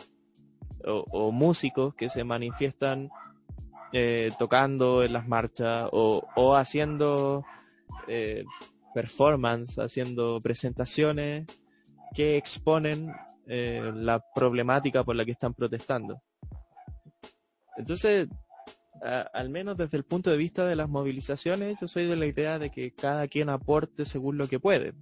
o, 0.84 1.32
músicos 1.32 1.94
que 1.94 2.08
se 2.08 2.24
manifiestan 2.24 3.10
eh, 3.92 4.30
tocando 4.38 5.02
en 5.02 5.12
las 5.12 5.28
marchas 5.28 5.88
o, 5.92 6.26
o 6.34 6.56
haciendo 6.56 7.44
eh, 8.08 8.44
performance, 8.94 9.78
haciendo 9.78 10.40
presentaciones 10.40 11.46
que 12.14 12.36
exponen 12.36 13.12
eh, 13.46 13.92
la 13.94 14.24
problemática 14.34 15.04
por 15.04 15.16
la 15.16 15.24
que 15.24 15.32
están 15.32 15.54
protestando. 15.54 16.22
Entonces, 17.76 18.28
al 19.32 19.50
menos 19.50 19.76
desde 19.76 19.96
el 19.96 20.04
punto 20.04 20.30
de 20.30 20.36
vista 20.36 20.64
de 20.66 20.76
las 20.76 20.88
movilizaciones, 20.88 21.76
yo 21.80 21.88
soy 21.88 22.06
de 22.06 22.16
la 22.16 22.26
idea 22.26 22.58
de 22.58 22.70
que 22.70 22.92
cada 22.92 23.26
quien 23.26 23.48
aporte 23.48 24.04
según 24.04 24.38
lo 24.38 24.46
que 24.46 24.60
puede. 24.60 24.94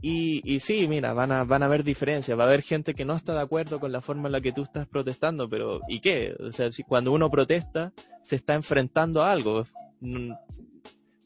Y, 0.00 0.42
y 0.44 0.60
sí, 0.60 0.86
mira, 0.86 1.12
van 1.12 1.32
a, 1.32 1.44
van 1.44 1.62
a 1.62 1.66
haber 1.66 1.82
diferencias, 1.82 2.38
va 2.38 2.44
a 2.44 2.46
haber 2.46 2.62
gente 2.62 2.94
que 2.94 3.04
no 3.04 3.16
está 3.16 3.34
de 3.34 3.40
acuerdo 3.40 3.80
con 3.80 3.90
la 3.90 4.00
forma 4.00 4.28
en 4.28 4.32
la 4.32 4.40
que 4.40 4.52
tú 4.52 4.62
estás 4.62 4.86
protestando, 4.86 5.48
pero 5.48 5.80
¿y 5.88 5.98
qué? 6.00 6.36
O 6.38 6.52
sea, 6.52 6.70
si 6.70 6.84
cuando 6.84 7.12
uno 7.12 7.30
protesta, 7.30 7.92
se 8.22 8.36
está 8.36 8.54
enfrentando 8.54 9.22
a 9.22 9.32
algo. 9.32 9.66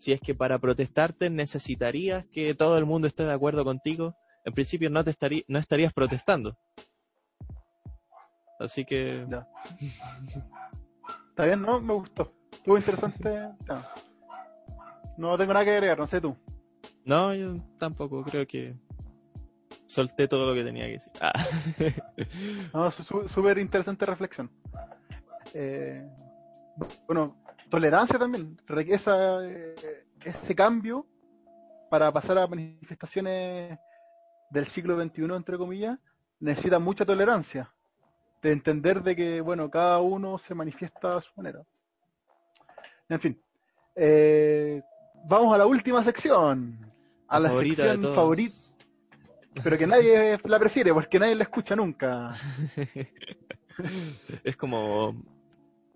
Si 0.03 0.11
es 0.11 0.21
que 0.21 0.35
para 0.35 0.59
protestarte 0.59 1.31
necesitarías 1.31 2.27
que 2.33 2.57
todo 2.57 2.77
el 2.77 2.85
mundo 2.85 3.07
esté 3.07 3.25
de 3.25 3.33
acuerdo 3.33 3.65
contigo, 3.65 4.17
en 4.45 4.53
principio 4.53 4.91
no 4.91 5.05
te 5.05 5.11
estaría, 5.11 5.43
no 5.47 5.61
estarías 5.61 5.93
protestando. 5.93 6.59
Así 8.59 8.85
que... 8.85 9.25
Está 11.29 11.45
bien, 11.45 11.63
¿no? 11.63 11.81
Me 11.81 11.95
gustó. 11.95 12.35
Estuvo 12.51 12.77
interesante. 12.77 13.49
no 15.19 15.39
tengo 15.39 15.53
nada 15.53 15.65
que 15.65 15.71
agregar, 15.71 16.01
no 16.01 16.09
sé 16.09 16.21
tú. 16.21 16.37
No, 17.05 17.33
yo 17.33 17.55
tampoco, 17.79 18.25
creo 18.25 18.45
que 18.45 18.75
solté 19.87 20.27
todo 20.27 20.49
lo 20.49 20.55
que 20.55 20.65
tenía 20.65 20.87
que 20.87 20.93
decir. 20.95 21.13
Ah. 21.21 21.33
no, 22.75 22.91
súper 23.29 23.59
interesante 23.59 24.05
reflexión. 24.05 24.51
Eh, 25.55 26.05
bueno, 27.07 27.42
tolerancia 27.73 28.19
también, 28.19 28.61
esa, 28.89 29.43
eh, 29.47 29.75
ese 30.23 30.55
cambio 30.55 31.07
para 31.89 32.13
pasar 32.13 32.37
a 32.37 32.47
manifestaciones 32.47 33.79
del 34.51 34.67
siglo 34.67 35.03
XXI, 35.03 35.23
entre 35.35 35.57
comillas, 35.57 35.99
necesita 36.39 36.79
mucha 36.79 37.07
tolerancia, 37.07 37.73
de 38.43 38.53
entender 38.53 39.03
de 39.03 39.17
que, 39.17 39.41
bueno, 39.41 39.71
cada 39.71 40.01
uno 40.01 40.37
se 40.37 40.55
manifiesta 40.55 41.17
a 41.17 41.23
su 41.23 41.33
manera. 41.35 41.63
En 43.09 43.21
fin, 43.21 43.43
eh, 43.97 44.83
vamos 45.25 45.55
a 45.55 45.57
la 45.57 45.65
última 45.65 46.05
sección 46.05 46.93
a 47.27 47.41
la 47.41 47.51
sección 47.53 48.03
favorita. 48.03 48.55
Pero 49.65 49.79
que 49.79 49.87
nadie 49.87 50.39
la 50.45 50.59
prefiere, 50.59 50.93
porque 50.93 51.19
nadie 51.19 51.35
la 51.35 51.45
escucha 51.45 51.75
nunca. 51.75 52.35
es 54.45 54.57
como. 54.59 55.15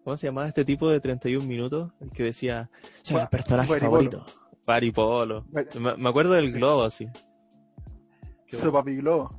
¿Cómo 0.07 0.17
se 0.17 0.29
llamaba 0.29 0.47
este 0.47 0.65
tipo 0.65 0.89
de 0.89 1.01
31 1.01 1.45
minutos? 1.45 1.93
El 1.99 2.13
que 2.13 2.23
decía, 2.23 2.71
soy 3.03 3.23
el 3.23 3.27
personaje 3.27 3.81
favorito. 3.81 4.25
Paripolo. 4.65 5.45
Me, 5.51 5.97
me, 5.97 6.09
acuerdo 6.09 6.35
del 6.35 6.53
globo 6.53 6.85
así. 6.85 7.09
Eso, 8.47 8.71
papi 8.71 8.99
globo. 8.99 9.37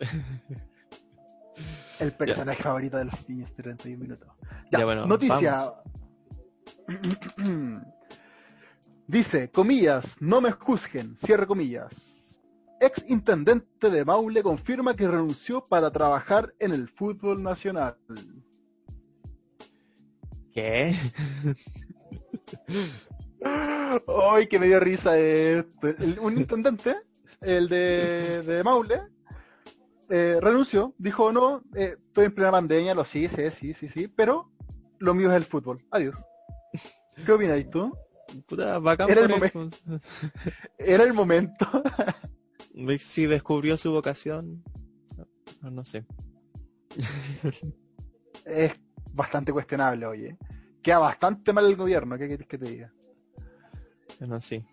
El 2.00 2.12
personaje 2.12 2.62
favorito 2.62 2.96
de 2.96 3.04
los 3.04 3.28
niños 3.28 3.54
de 3.54 3.62
31 3.62 4.02
minutos. 4.02 4.26
Ya, 4.70 4.78
Ya, 4.78 4.84
bueno, 4.86 5.06
noticia. 5.06 5.74
Dice, 9.06 9.50
comillas, 9.50 10.16
no 10.18 10.40
me 10.40 10.52
juzguen, 10.52 11.14
cierre 11.18 11.46
comillas. 11.46 11.92
Ex 12.80 13.04
intendente 13.06 13.90
de 13.90 14.02
Maule 14.02 14.42
confirma 14.42 14.96
que 14.96 15.06
renunció 15.06 15.68
para 15.68 15.90
trabajar 15.90 16.54
en 16.58 16.72
el 16.72 16.88
fútbol 16.88 17.42
nacional. 17.42 17.98
¿Qué? 20.52 20.94
Ay, 24.06 24.46
que 24.46 24.58
me 24.58 24.66
dio 24.66 24.80
risa 24.80 25.18
esto. 25.18 25.88
El- 25.88 26.18
un 26.20 26.38
intendente, 26.38 26.96
el 27.40 27.68
de, 27.68 28.42
de 28.42 28.62
Maule, 28.62 29.02
eh, 30.10 30.38
renunció, 30.40 30.94
dijo, 30.98 31.32
no, 31.32 31.62
eh, 31.74 31.96
estoy 32.06 32.26
en 32.26 32.34
plena 32.34 32.50
pandemia, 32.50 32.94
lo 32.94 33.04
sí, 33.04 33.28
sí, 33.28 33.50
sí, 33.50 33.74
sí, 33.74 33.88
sí, 33.88 34.08
pero 34.08 34.50
lo 34.98 35.14
mío 35.14 35.30
es 35.30 35.36
el 35.36 35.44
fútbol. 35.44 35.84
Adiós. 35.90 36.16
¿Qué 37.24 37.32
opinas 37.32 37.68
tú? 37.70 37.96
Puta, 38.46 38.78
bacán 38.78 39.10
Era 39.10 39.22
el 39.22 39.28
momento. 39.28 39.68
Era 40.78 41.04
el 41.04 41.12
momento. 41.12 41.66
Si 43.00 43.26
descubrió 43.26 43.76
su 43.76 43.92
vocación, 43.92 44.64
no, 45.60 45.70
no 45.70 45.84
sé. 45.84 46.06
es 48.46 48.72
bastante 49.12 49.52
cuestionable, 49.52 50.06
oye. 50.06 50.36
Queda 50.82 50.98
bastante 50.98 51.52
mal 51.52 51.66
el 51.66 51.76
gobierno, 51.76 52.18
¿qué 52.18 52.26
quieres 52.26 52.46
que 52.46 52.58
te 52.58 52.64
diga? 52.66 52.92
Bueno, 54.18 54.40
sí. 54.40 54.64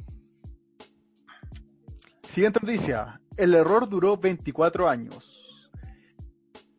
Siguiente 2.24 2.60
noticia. 2.62 3.22
El 3.38 3.54
error 3.54 3.88
duró 3.88 4.18
24 4.18 4.90
años. 4.90 5.36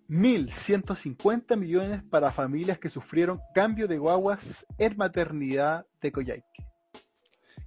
1.150 0.08 1.56
millones 1.56 2.02
para 2.02 2.32
familias 2.32 2.78
que 2.78 2.90
sufrieron 2.90 3.40
cambio 3.54 3.86
de 3.86 3.98
guaguas 3.98 4.66
en 4.76 4.96
maternidad 4.96 5.86
de 6.00 6.10
Coyhaique. 6.10 6.66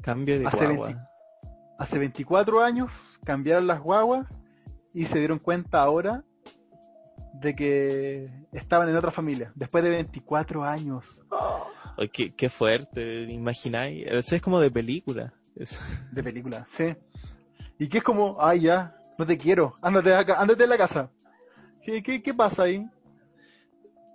Cambio 0.02 0.38
de 0.38 0.48
Hace 0.48 0.66
guagua. 0.66 0.88
20. 0.88 1.04
Hace 1.80 2.00
24 2.00 2.62
años 2.62 2.92
cambiaron 3.24 3.68
las 3.68 3.80
guaguas 3.80 4.28
y 4.94 5.06
se 5.06 5.20
dieron 5.20 5.40
cuenta 5.40 5.82
ahora 5.82 6.26
de 7.34 7.56
que 7.56 8.30
estaban 8.52 8.90
en 8.90 8.96
otra 8.96 9.12
familia. 9.12 9.52
Después 9.56 9.84
de 9.84 9.90
24 9.90 10.64
años. 10.64 11.06
Ay, 11.98 12.10
qué, 12.10 12.34
qué 12.34 12.50
fuerte, 12.50 13.24
imagináis. 13.32 14.06
Eso 14.08 14.36
es 14.36 14.42
como 14.42 14.60
de 14.60 14.72
película. 14.72 15.34
Eso. 15.56 15.80
De 16.12 16.24
película, 16.24 16.66
sí. 16.70 16.96
Y 17.80 17.88
que 17.88 18.00
es 18.00 18.04
como, 18.04 18.38
ay 18.40 18.62
ya, 18.62 18.96
no 19.18 19.26
te 19.26 19.38
quiero, 19.38 19.76
ándate 19.82 20.10
de 20.10 20.16
acá, 20.16 20.40
ándate 20.40 20.64
de 20.64 20.68
la 20.68 20.78
casa. 20.78 21.12
¿Qué, 21.84 22.02
qué, 22.02 22.22
qué 22.24 22.34
pasa 22.34 22.64
ahí? 22.64 22.88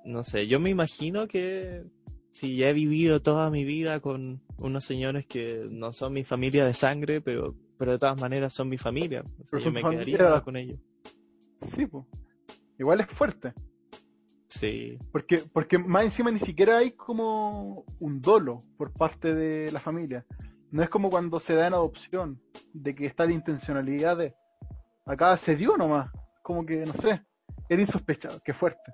No 0.04 0.22
sé, 0.22 0.46
yo 0.46 0.58
me 0.58 0.70
imagino 0.70 1.28
que 1.28 1.84
si 2.30 2.56
ya 2.56 2.70
he 2.70 2.72
vivido 2.72 3.20
toda 3.20 3.50
mi 3.50 3.64
vida 3.64 4.00
con 4.00 4.40
unos 4.56 4.84
señores 4.84 5.26
que 5.26 5.66
no 5.70 5.92
son 5.92 6.12
mi 6.12 6.24
familia 6.24 6.64
de 6.64 6.74
sangre, 6.74 7.20
pero, 7.20 7.54
pero 7.76 7.92
de 7.92 7.98
todas 7.98 8.18
maneras 8.18 8.52
son 8.52 8.68
mi 8.68 8.78
familia. 8.78 9.22
O 9.22 9.46
sea, 9.46 9.46
Pero 9.50 9.64
yo 9.64 9.72
me 9.72 9.82
quedaría 9.82 10.40
con 10.40 10.56
ellos. 10.56 10.78
Sí, 11.74 11.86
pues. 11.86 12.04
Igual 12.78 13.00
es 13.00 13.06
fuerte. 13.08 13.52
Sí, 14.48 14.98
Porque, 15.12 15.42
porque 15.52 15.78
más 15.78 16.04
encima 16.04 16.30
ni 16.30 16.38
siquiera 16.38 16.78
hay 16.78 16.92
como 16.92 17.84
un 18.00 18.20
dolo 18.20 18.64
por 18.78 18.92
parte 18.92 19.34
de 19.34 19.70
la 19.70 19.80
familia. 19.80 20.24
No 20.70 20.82
es 20.82 20.88
como 20.88 21.10
cuando 21.10 21.38
se 21.38 21.54
da 21.54 21.66
en 21.66 21.74
adopción, 21.74 22.40
de 22.72 22.94
que 22.94 23.06
está 23.06 23.26
la 23.26 23.32
intencionalidad 23.32 24.16
de. 24.16 24.34
Acá 25.04 25.36
se 25.36 25.54
dio 25.54 25.76
nomás. 25.76 26.10
Como 26.42 26.64
que, 26.64 26.84
no 26.86 26.92
sé, 26.94 27.22
era 27.68 27.80
insospechado, 27.80 28.40
qué 28.42 28.54
fuerte. 28.54 28.92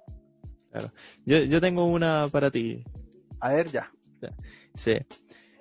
yo, 1.24 1.39
yo 1.39 1.61
tengo 1.61 1.87
una 1.87 2.28
para 2.30 2.51
ti. 2.51 2.85
A 3.41 3.51
ver, 3.51 3.68
ya. 3.68 3.93
Sí. 4.74 4.99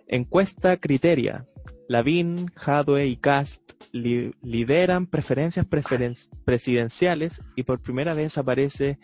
Encuesta 0.07 0.78
Criteria. 0.78 1.45
Lavín, 1.88 2.51
Hadwe 2.55 3.07
y 3.07 3.17
Cast 3.17 3.73
li- 3.91 4.34
lideran 4.41 5.05
preferencias 5.07 5.65
preferen- 5.67 6.17
presidenciales 6.45 7.41
y 7.55 7.63
por 7.63 7.81
primera 7.81 8.13
vez 8.13 8.38
aparece 8.38 8.99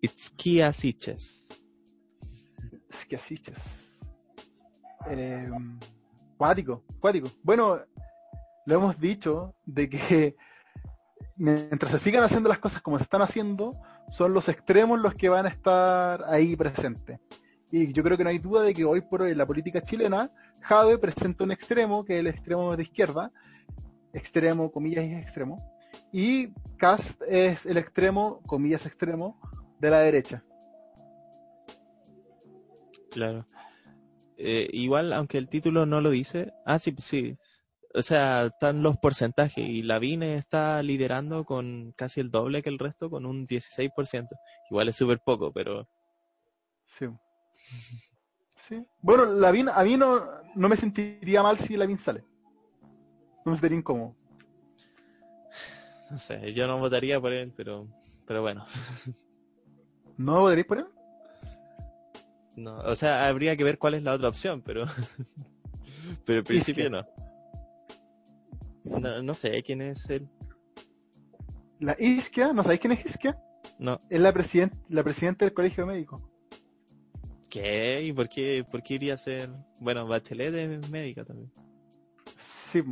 Itzkia 0.00 0.72
Siches. 0.72 1.48
Es 2.90 3.06
que 3.06 3.16
así, 3.16 3.38
chas. 3.38 4.00
Eh, 5.10 5.48
cuático, 6.36 6.84
cuático. 7.00 7.28
Bueno, 7.42 7.80
lo 8.66 8.74
hemos 8.74 8.98
dicho 8.98 9.54
de 9.64 9.88
que 9.88 10.36
mientras 11.36 11.92
se 11.92 11.98
sigan 11.98 12.24
haciendo 12.24 12.48
las 12.48 12.58
cosas 12.58 12.82
como 12.82 12.98
se 12.98 13.04
están 13.04 13.22
haciendo, 13.22 13.76
son 14.10 14.32
los 14.32 14.48
extremos 14.48 15.00
los 15.00 15.14
que 15.14 15.28
van 15.28 15.46
a 15.46 15.50
estar 15.50 16.24
ahí 16.28 16.54
presentes. 16.56 17.18
Y 17.76 17.92
yo 17.92 18.04
creo 18.04 18.16
que 18.16 18.22
no 18.22 18.30
hay 18.30 18.38
duda 18.38 18.62
de 18.62 18.72
que 18.72 18.84
hoy 18.84 19.00
por 19.00 19.22
hoy 19.22 19.32
en 19.32 19.38
la 19.38 19.46
política 19.46 19.82
chilena, 19.82 20.30
Jade 20.60 20.96
presenta 20.96 21.42
un 21.42 21.50
extremo, 21.50 22.04
que 22.04 22.14
es 22.14 22.20
el 22.20 22.28
extremo 22.28 22.76
de 22.76 22.84
izquierda, 22.84 23.32
extremo, 24.12 24.70
comillas, 24.70 25.04
y 25.04 25.12
extremo, 25.12 25.76
y 26.12 26.52
Cast 26.76 27.20
es 27.26 27.66
el 27.66 27.76
extremo, 27.76 28.40
comillas, 28.46 28.86
extremo, 28.86 29.40
de 29.80 29.90
la 29.90 29.98
derecha. 29.98 30.44
Claro. 33.10 33.44
Eh, 34.36 34.68
igual, 34.72 35.12
aunque 35.12 35.38
el 35.38 35.48
título 35.48 35.84
no 35.84 36.00
lo 36.00 36.10
dice. 36.10 36.52
Ah, 36.64 36.78
sí, 36.78 36.94
sí. 37.00 37.36
O 37.92 38.02
sea, 38.02 38.46
están 38.46 38.84
los 38.84 38.98
porcentajes 38.98 39.68
y 39.68 39.82
Lavín 39.82 40.22
está 40.22 40.80
liderando 40.80 41.44
con 41.44 41.92
casi 41.96 42.20
el 42.20 42.30
doble 42.30 42.62
que 42.62 42.70
el 42.70 42.78
resto, 42.78 43.10
con 43.10 43.26
un 43.26 43.48
16%. 43.48 44.28
Igual 44.70 44.90
es 44.90 44.94
súper 44.94 45.18
poco, 45.26 45.52
pero 45.52 45.88
Sí. 46.86 47.06
Sí. 48.68 48.86
Bueno, 49.02 49.26
Lavín, 49.26 49.68
a 49.68 49.82
mí 49.84 49.96
no, 49.96 50.24
no 50.54 50.68
me 50.68 50.76
sentiría 50.76 51.42
mal 51.42 51.58
si 51.58 51.76
Lavín 51.76 51.98
sale. 51.98 52.24
No 53.44 53.52
me 53.52 53.58
sentiría 53.58 53.78
incómodo. 53.78 54.16
no 56.10 56.18
sé, 56.18 56.52
yo 56.54 56.66
no 56.66 56.78
votaría 56.78 57.20
por 57.20 57.32
él, 57.32 57.52
pero, 57.54 57.86
pero 58.26 58.42
bueno. 58.42 58.64
¿No 60.16 60.40
votaréis 60.40 60.66
por 60.66 60.78
él? 60.78 60.86
No, 62.56 62.78
o 62.78 62.96
sea, 62.96 63.26
habría 63.26 63.56
que 63.56 63.64
ver 63.64 63.78
cuál 63.78 63.94
es 63.94 64.02
la 64.02 64.14
otra 64.14 64.28
opción, 64.28 64.62
pero, 64.62 64.86
pero 66.24 66.38
en 66.38 66.44
principio 66.44 66.88
no. 66.88 67.04
no. 68.84 69.22
No 69.22 69.34
sé 69.34 69.62
quién 69.62 69.82
es 69.82 70.08
él. 70.08 70.28
La 71.80 71.96
Isquia, 71.98 72.52
¿no 72.52 72.62
sabéis 72.62 72.80
quién 72.80 72.92
es 72.92 73.04
Isquia? 73.04 73.38
No. 73.78 74.00
Es 74.08 74.20
la, 74.20 74.32
president, 74.32 74.72
la 74.88 75.02
presidenta 75.02 75.44
del 75.44 75.54
colegio 75.54 75.84
médico. 75.84 76.33
¿Qué? 77.54 78.02
¿Y 78.02 78.12
por 78.12 78.28
qué, 78.28 78.66
por 78.68 78.82
qué 78.82 78.94
iría 78.94 79.14
a 79.14 79.18
ser? 79.18 79.48
Bueno, 79.78 80.08
Bachelet 80.08 80.52
es 80.52 80.90
médica 80.90 81.24
también. 81.24 81.52
Sí. 82.36 82.82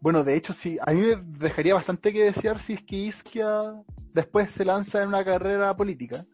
Bueno, 0.00 0.22
de 0.22 0.36
hecho, 0.36 0.52
sí, 0.52 0.78
a 0.80 0.92
mí 0.92 1.00
me 1.00 1.16
dejaría 1.16 1.74
bastante 1.74 2.12
que 2.12 2.26
desear 2.26 2.60
si 2.60 2.74
es 2.74 2.84
que 2.84 2.94
Isquia 2.94 3.74
después 4.14 4.52
se 4.52 4.64
lanza 4.64 5.02
en 5.02 5.08
una 5.08 5.24
carrera 5.24 5.76
política. 5.76 6.24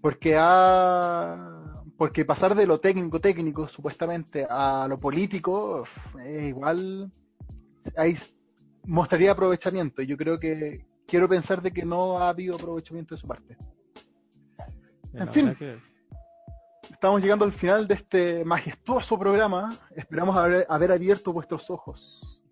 Porque 0.00 0.34
ha... 0.38 1.82
Porque 1.98 2.24
pasar 2.24 2.54
de 2.54 2.66
lo 2.66 2.80
técnico, 2.80 3.20
técnico, 3.20 3.68
supuestamente, 3.68 4.46
a 4.48 4.86
lo 4.88 4.98
político, 4.98 5.84
es 6.24 6.44
igual... 6.44 7.12
Ahí 7.98 8.16
mostraría 8.86 9.32
aprovechamiento. 9.32 10.00
Y 10.00 10.06
yo 10.06 10.16
creo 10.16 10.40
que 10.40 10.86
quiero 11.06 11.28
pensar 11.28 11.60
de 11.60 11.70
que 11.70 11.84
no 11.84 12.18
ha 12.18 12.30
habido 12.30 12.56
aprovechamiento 12.56 13.14
de 13.14 13.20
su 13.20 13.28
parte. 13.28 13.58
Bueno, 15.12 15.30
fin. 15.30 15.54
Estamos 16.90 17.20
llegando 17.22 17.44
al 17.44 17.52
final 17.52 17.86
de 17.88 17.94
este 17.94 18.44
majestuoso 18.44 19.18
programa. 19.18 19.76
Esperamos 19.96 20.36
haber, 20.36 20.66
haber 20.68 20.92
abierto 20.92 21.32
vuestros 21.32 21.70
ojos. 21.70 22.42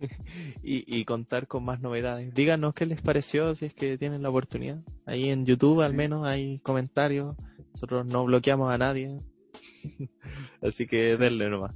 y, 0.62 1.00
y 1.00 1.04
contar 1.04 1.46
con 1.46 1.64
más 1.64 1.80
novedades. 1.80 2.32
Díganos 2.34 2.74
qué 2.74 2.86
les 2.86 3.00
pareció, 3.02 3.54
si 3.54 3.66
es 3.66 3.74
que 3.74 3.96
tienen 3.98 4.22
la 4.22 4.30
oportunidad. 4.30 4.78
Ahí 5.06 5.30
en 5.30 5.44
YouTube 5.46 5.82
al 5.82 5.94
menos 5.94 6.26
hay 6.26 6.58
comentarios. 6.60 7.36
Nosotros 7.72 8.06
no 8.06 8.24
bloqueamos 8.24 8.72
a 8.72 8.78
nadie. 8.78 9.20
Así 10.62 10.86
que 10.86 11.16
denle 11.16 11.48
nomás. 11.50 11.74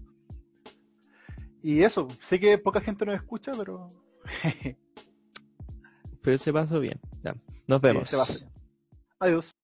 Y 1.63 1.83
eso, 1.83 2.09
sé 2.23 2.39
que 2.39 2.57
poca 2.59 2.81
gente 2.81 3.05
nos 3.05 3.17
escucha, 3.17 3.53
pero 3.57 3.93
Pero 6.23 6.39
se 6.39 6.53
pasó 6.53 6.81
bien. 6.81 7.01
Ya. 7.23 7.35
Nos 7.67 7.81
Sí, 7.81 7.87
vemos. 7.87 8.09
se. 8.09 8.47
Adiós. 9.19 9.58